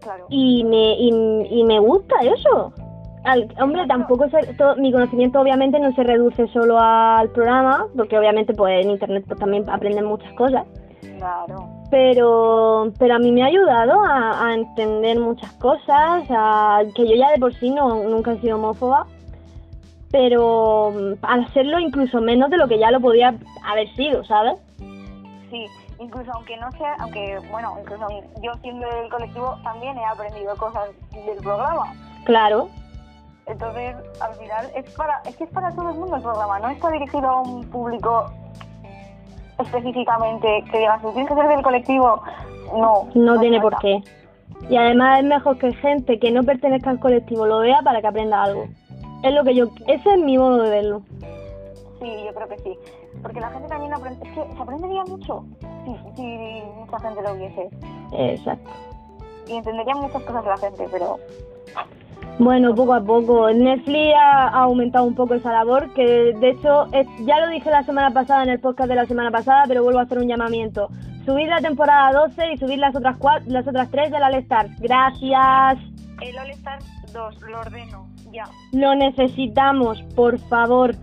claro. 0.00 0.26
y 0.28 0.64
me 0.64 0.94
y, 0.94 1.08
y 1.60 1.64
me 1.64 1.78
gusta 1.78 2.16
eso. 2.22 2.72
Al- 3.24 3.48
hombre, 3.62 3.86
tampoco 3.86 4.28
se- 4.30 4.52
todo- 4.54 4.76
mi 4.76 4.90
conocimiento 4.92 5.40
obviamente 5.40 5.78
no 5.78 5.94
se 5.94 6.02
reduce 6.02 6.48
solo 6.48 6.76
al 6.78 7.30
programa, 7.30 7.86
porque 7.96 8.18
obviamente 8.18 8.52
pues 8.52 8.84
en 8.84 8.90
internet 8.90 9.24
pues 9.28 9.38
también 9.38 9.68
aprenden 9.70 10.06
muchas 10.06 10.32
cosas, 10.34 10.66
Claro. 11.18 11.68
pero 11.88 12.90
pero 12.98 13.14
a 13.14 13.18
mí 13.20 13.30
me 13.30 13.44
ha 13.44 13.46
ayudado 13.46 14.02
a, 14.04 14.44
a 14.48 14.54
entender 14.54 15.20
muchas 15.20 15.52
cosas, 15.52 16.24
a, 16.30 16.80
que 16.96 17.06
yo 17.08 17.14
ya 17.14 17.30
de 17.30 17.38
por 17.38 17.54
sí 17.54 17.70
no 17.70 18.02
nunca 18.04 18.32
he 18.32 18.40
sido 18.40 18.56
homófoba, 18.56 19.06
pero 20.12 20.92
mm, 20.92 21.24
al 21.24 21.44
hacerlo 21.44 21.80
incluso 21.80 22.20
menos 22.20 22.50
de 22.50 22.58
lo 22.58 22.68
que 22.68 22.78
ya 22.78 22.90
lo 22.92 23.00
podía 23.00 23.34
haber 23.64 23.88
sido, 23.96 24.22
¿sabes? 24.24 24.54
Sí, 25.50 25.66
incluso 25.98 26.30
aunque 26.34 26.56
no 26.58 26.70
sea, 26.72 26.94
aunque, 27.00 27.40
bueno, 27.50 27.76
incluso 27.80 28.06
yo 28.42 28.52
siendo 28.60 28.86
del 28.86 29.08
colectivo 29.10 29.56
también 29.64 29.96
he 29.98 30.04
aprendido 30.04 30.54
cosas 30.56 30.90
del 31.12 31.38
programa. 31.38 31.92
Claro. 32.24 32.68
Entonces, 33.46 33.96
al 34.20 34.34
final, 34.36 34.66
es 34.76 34.94
para 34.94 35.20
es 35.24 35.36
que 35.36 35.44
es 35.44 35.50
para 35.50 35.70
todo 35.72 35.90
el 35.90 35.96
mundo 35.96 36.16
el 36.16 36.22
programa, 36.22 36.60
no 36.60 36.68
está 36.68 36.90
dirigido 36.90 37.26
a 37.26 37.40
un 37.40 37.68
público 37.70 38.30
específicamente 39.58 40.64
que 40.70 40.78
digas, 40.78 41.00
tú 41.02 41.10
tienes 41.12 41.28
que 41.28 41.34
ser 41.34 41.48
del 41.48 41.62
colectivo. 41.62 42.22
No. 42.76 43.08
No 43.14 43.40
tiene 43.40 43.60
por 43.60 43.78
qué. 43.78 44.02
Y 44.70 44.76
además 44.76 45.18
es 45.18 45.24
mejor 45.24 45.58
que 45.58 45.72
gente 45.74 46.18
que 46.18 46.30
no 46.30 46.44
pertenezca 46.44 46.90
al 46.90 47.00
colectivo 47.00 47.46
lo 47.46 47.58
vea 47.58 47.80
para 47.82 48.00
que 48.00 48.06
aprenda 48.06 48.44
algo. 48.44 48.66
Es 49.22 49.32
lo 49.34 49.44
que 49.44 49.54
yo, 49.54 49.66
ese 49.86 50.10
es 50.14 50.18
mi 50.20 50.36
modo 50.38 50.62
de 50.62 50.70
verlo. 50.70 51.02
Sí, 52.00 52.10
yo 52.26 52.34
creo 52.34 52.48
que 52.48 52.58
sí. 52.58 52.76
Porque 53.22 53.40
la 53.40 53.50
gente 53.50 53.68
también 53.68 53.94
aprende, 53.94 54.26
es 54.28 54.34
que 54.34 54.54
se 54.56 54.62
aprendería 54.62 55.04
mucho 55.04 55.44
si, 55.84 56.16
si 56.16 56.62
mucha 56.76 56.98
gente 57.00 57.22
lo 57.22 57.34
viese. 57.36 57.68
Exacto. 58.12 58.70
Y 59.46 59.52
entendería 59.54 59.94
muchas 59.94 60.22
cosas 60.22 60.44
la 60.44 60.56
gente, 60.56 60.86
pero 60.90 61.18
Bueno, 62.38 62.74
poco 62.74 62.94
a 62.94 63.00
poco. 63.00 63.50
Netflix 63.52 64.14
ha 64.16 64.48
ha 64.48 64.62
aumentado 64.62 65.04
un 65.04 65.14
poco 65.14 65.34
esa 65.34 65.52
labor, 65.52 65.92
que 65.94 66.32
de 66.34 66.48
hecho 66.50 66.86
es- 66.92 67.06
ya 67.24 67.38
lo 67.40 67.48
dije 67.48 67.70
la 67.70 67.82
semana 67.84 68.10
pasada 68.10 68.42
en 68.42 68.48
el 68.50 68.60
podcast 68.60 68.88
de 68.88 68.96
la 68.96 69.06
semana 69.06 69.30
pasada, 69.30 69.64
pero 69.68 69.82
vuelvo 69.84 70.00
a 70.00 70.02
hacer 70.02 70.18
un 70.18 70.26
llamamiento. 70.28 70.88
Subid 71.26 71.48
la 71.48 71.60
temporada 71.60 72.12
12 72.12 72.52
y 72.54 72.58
subid 72.58 72.78
las 72.78 72.96
otras 72.96 73.16
cua- 73.18 73.42
las 73.46 73.66
otras 73.68 73.90
tres 73.90 74.10
de 74.10 74.18
la 74.18 74.26
All 74.26 74.34
Stars. 74.36 74.70
Gracias. 74.80 75.78
El 76.20 76.36
All 76.38 76.50
Star 76.50 76.78
2, 77.12 77.40
lo 77.42 77.60
ordeno, 77.60 78.06
ya. 78.32 78.44
Lo 78.72 78.94
necesitamos, 78.94 80.02
por 80.16 80.38
favor. 80.48 80.94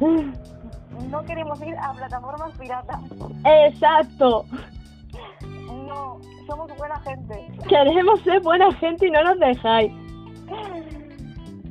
No 1.10 1.24
queremos 1.26 1.62
ir 1.66 1.76
a 1.78 1.94
plataformas 1.94 2.52
piratas. 2.58 3.00
Exacto. 3.46 4.46
No, 5.88 6.18
somos 6.48 6.76
buena 6.78 7.00
gente. 7.02 7.48
Queremos 7.68 8.20
ser 8.22 8.42
buena 8.42 8.72
gente 8.74 9.08
y 9.08 9.12
no 9.12 9.24
nos 9.24 9.40
dejáis. 9.40 9.92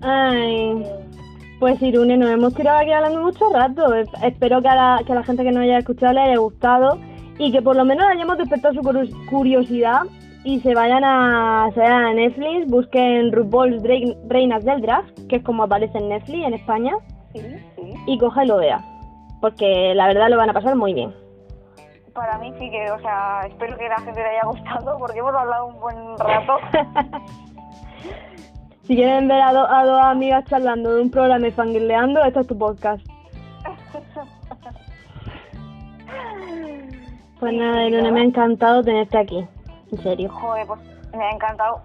Ay. 0.03 0.83
Pues 1.61 1.83
Irune, 1.83 2.17
nos 2.17 2.31
hemos 2.31 2.55
tirado 2.55 2.79
aquí 2.79 2.93
hablando 2.93 3.21
mucho 3.23 3.53
rato. 3.53 3.93
Es- 3.95 4.09
Espero 4.23 4.63
que 4.63 4.69
a, 4.69 4.77
la, 4.77 5.01
que 5.05 5.13
a 5.13 5.17
la 5.17 5.25
gente 5.25 5.43
que 5.43 5.51
nos 5.51 5.63
haya 5.65 5.79
escuchado 5.79 6.13
le 6.13 6.21
haya 6.23 6.37
gustado 6.39 6.99
y 7.39 7.51
que 7.51 7.61
por 7.63 7.77
lo 7.77 7.85
menos 7.85 8.07
hayamos 8.09 8.39
despertado 8.39 8.75
su 8.75 8.81
curiosidad 9.29 10.03
y 10.45 10.61
se 10.61 10.75
vayan 10.75 11.05
a, 11.05 11.71
se 11.75 11.81
vayan 11.81 12.05
a 12.05 12.15
Netflix, 12.15 12.71
busquen 12.71 13.33
RuPaul's 13.33 13.83
Reinas 14.29 14.65
del 14.65 14.81
Draft, 14.83 15.11
que 15.29 15.37
es 15.37 15.43
como 15.45 15.65
aparece 15.65 15.99
en 15.99 16.09
Netflix 16.09 16.47
en 16.47 16.55
España, 16.55 16.93
Sí, 17.35 17.41
sí. 17.77 17.95
y 18.07 18.19
coja 18.19 18.45
y 18.45 18.49
lo 18.49 18.57
vea. 18.59 18.81
Porque 19.41 19.95
la 19.95 20.07
verdad 20.07 20.29
lo 20.31 20.37
van 20.37 20.51
a 20.51 20.55
pasar 20.55 20.75
muy 20.77 20.95
bien. 20.95 21.15
Para 22.15 22.39
mí 22.39 22.53
sí 22.59 22.71
que, 22.71 22.91
o 22.91 22.99
sea, 23.01 23.43
espero 23.47 23.77
que 23.77 23.89
la 23.89 23.99
gente 23.99 24.21
le 24.21 24.27
haya 24.29 24.43
gustado 24.47 24.99
porque 24.99 25.19
hemos 25.21 25.35
hablado 25.35 25.67
un 25.67 25.79
buen 25.81 25.97
rato. 26.19 26.57
si 28.83 28.97
quieren 28.97 29.29
ver 29.29 29.41
a, 29.43 29.53
do- 29.53 29.69
a 29.71 29.85
dos 29.85 30.05
amigas 30.05 30.45
charlando 30.47 30.95
de 30.97 31.03
un 31.03 31.11
programa 31.11 31.47
y 31.47 31.51
fangirleando, 31.53 32.25
este 32.25 32.41
es 32.41 32.47
tu 32.47 32.59
podcast. 32.59 33.05
Pues 37.41 37.55
nada, 37.55 37.85
Irene, 37.87 38.11
me 38.11 38.21
ha 38.21 38.25
encantado 38.25 38.83
tenerte 38.83 39.17
aquí. 39.17 39.47
En 39.93 40.03
serio. 40.03 40.31
Joder, 40.31 40.67
pues 40.67 40.81
me 41.17 41.25
ha 41.25 41.31
encantado. 41.31 41.81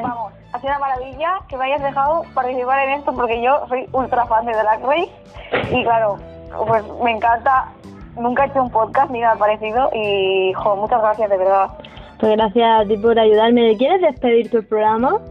Vamos, 0.00 0.32
ha 0.52 0.58
sido 0.58 0.70
una 0.70 0.78
maravilla 0.78 1.40
que 1.48 1.56
me 1.56 1.64
hayas 1.64 1.82
dejado 1.82 2.24
participar 2.34 2.86
en 2.86 2.98
esto 2.98 3.12
porque 3.14 3.42
yo 3.42 3.66
soy 3.68 3.88
ultra 3.92 4.26
fan 4.26 4.44
de 4.44 4.52
Drag 4.52 4.82
Race 4.82 5.12
y 5.70 5.82
claro, 5.82 6.18
pues 6.66 6.84
me 7.02 7.12
encanta. 7.12 7.72
Nunca 8.16 8.44
he 8.44 8.48
hecho 8.48 8.62
un 8.62 8.70
podcast 8.70 9.10
ni 9.10 9.20
nada 9.20 9.36
parecido 9.36 9.88
y, 9.94 10.52
jo, 10.52 10.76
muchas 10.76 11.00
gracias 11.00 11.30
de 11.30 11.38
verdad. 11.38 11.70
Pues 12.20 12.32
gracias 12.36 12.82
a 12.82 12.86
ti 12.86 12.96
por 12.98 13.18
ayudarme. 13.18 13.76
¿Quieres 13.78 14.02
despedir 14.02 14.50
tu 14.50 14.62
programa? 14.66 15.18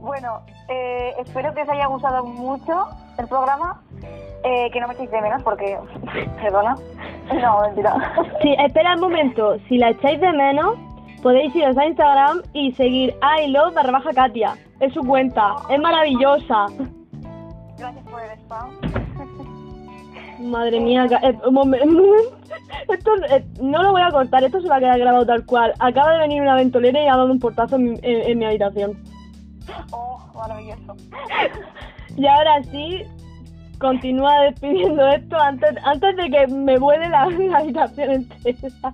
Bueno, 0.00 0.42
eh, 0.68 1.14
espero 1.18 1.54
que 1.54 1.62
os 1.62 1.68
haya 1.70 1.86
gustado 1.86 2.24
mucho 2.24 2.88
el 3.18 3.26
programa. 3.26 3.82
Eh, 4.44 4.70
que 4.70 4.78
no 4.78 4.86
me 4.86 4.92
echéis 4.92 5.10
de 5.10 5.22
menos 5.22 5.42
porque, 5.42 5.78
perdona. 6.42 6.76
No, 7.42 7.60
mentira. 7.62 8.12
Sí, 8.42 8.54
espera 8.58 8.94
un 8.94 9.00
momento. 9.00 9.56
Si 9.68 9.78
la 9.78 9.90
echáis 9.90 10.20
de 10.20 10.32
menos, 10.32 10.76
podéis 11.22 11.54
iros 11.56 11.76
a 11.78 11.86
Instagram 11.86 12.42
y 12.52 12.72
seguir 12.72 13.14
I 13.40 13.48
love 13.48 13.74
barra 13.74 13.92
baja 13.92 14.10
Katia. 14.14 14.54
Es 14.80 14.92
su 14.92 15.00
cuenta. 15.02 15.54
Es 15.70 15.78
maravillosa. 15.80 16.66
Gracias 17.78 18.04
por 18.08 18.20
el 18.22 18.30
spam. 18.40 18.70
Madre 20.40 20.80
mía, 20.80 21.06
eh, 21.22 21.38
un 21.46 21.54
momen- 21.54 21.82
un 21.84 21.94
momento. 21.94 22.36
Esto 22.88 23.10
eh, 23.30 23.44
no 23.62 23.82
lo 23.82 23.92
voy 23.92 24.02
a 24.02 24.10
cortar, 24.10 24.44
esto 24.44 24.60
se 24.60 24.68
va 24.68 24.76
a 24.76 24.80
quedar 24.80 24.98
grabado 24.98 25.24
tal 25.24 25.46
cual. 25.46 25.72
Acaba 25.78 26.12
de 26.14 26.18
venir 26.20 26.42
una 26.42 26.56
ventolera 26.56 27.02
y 27.02 27.06
ha 27.08 27.16
dado 27.16 27.30
un 27.32 27.38
portazo 27.38 27.76
en, 27.76 27.98
en- 28.02 28.30
en 28.30 28.38
mi 28.38 28.44
habitación. 28.44 28.92
Oh, 29.92 30.18
maravilloso. 30.34 30.94
Y 32.16 32.26
ahora 32.28 32.62
sí, 32.70 33.02
continúa 33.84 34.40
despidiendo 34.40 35.06
esto 35.08 35.36
antes, 35.38 35.74
antes 35.84 36.16
de 36.16 36.30
que 36.30 36.46
me 36.46 36.78
vuele 36.78 37.06
la, 37.10 37.26
la 37.50 37.58
habitación 37.58 38.10
entera. 38.12 38.92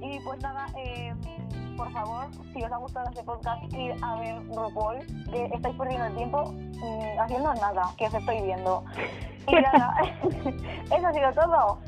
Y 0.00 0.20
pues 0.20 0.40
nada, 0.42 0.66
eh, 0.78 1.12
por 1.76 1.90
favor, 1.92 2.26
si 2.52 2.62
os 2.62 2.70
ha 2.70 2.76
gustado 2.76 3.08
este 3.10 3.24
podcast, 3.24 3.62
ir 3.74 3.92
a 4.02 4.20
ver 4.20 4.36
RuPaul, 4.46 4.98
que 5.32 5.44
estáis 5.52 5.76
perdiendo 5.76 6.06
el 6.06 6.14
tiempo 6.16 6.52
mm, 6.52 7.20
haciendo 7.20 7.54
nada, 7.54 7.82
que 7.98 8.06
os 8.06 8.14
estoy 8.14 8.40
viendo. 8.42 8.84
Y 9.48 9.54
nada, 9.60 9.94
eso 10.96 11.06
ha 11.06 11.12
sido 11.12 11.32
todo. 11.32 11.78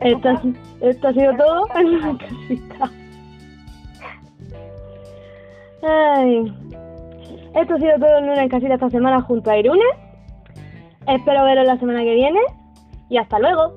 Esto, 0.00 0.28
ha- 0.28 0.86
esto 0.86 1.08
ha 1.08 1.12
sido 1.12 1.34
todo 1.36 1.66
en 1.76 1.86
una 1.86 2.18
casita. 2.18 2.90
Ay. 5.82 6.54
Esto 7.54 7.74
ha 7.74 7.78
sido 7.78 7.98
todo 7.98 8.18
en 8.18 8.24
una 8.24 8.42
en 8.42 8.48
casita 8.48 8.74
esta 8.74 8.90
semana 8.90 9.22
junto 9.22 9.50
a 9.50 9.56
Irune. 9.56 10.07
Espero 11.08 11.44
veros 11.44 11.66
la 11.66 11.78
semana 11.78 12.02
que 12.02 12.14
viene 12.14 12.40
y 13.08 13.16
hasta 13.16 13.38
luego. 13.38 13.72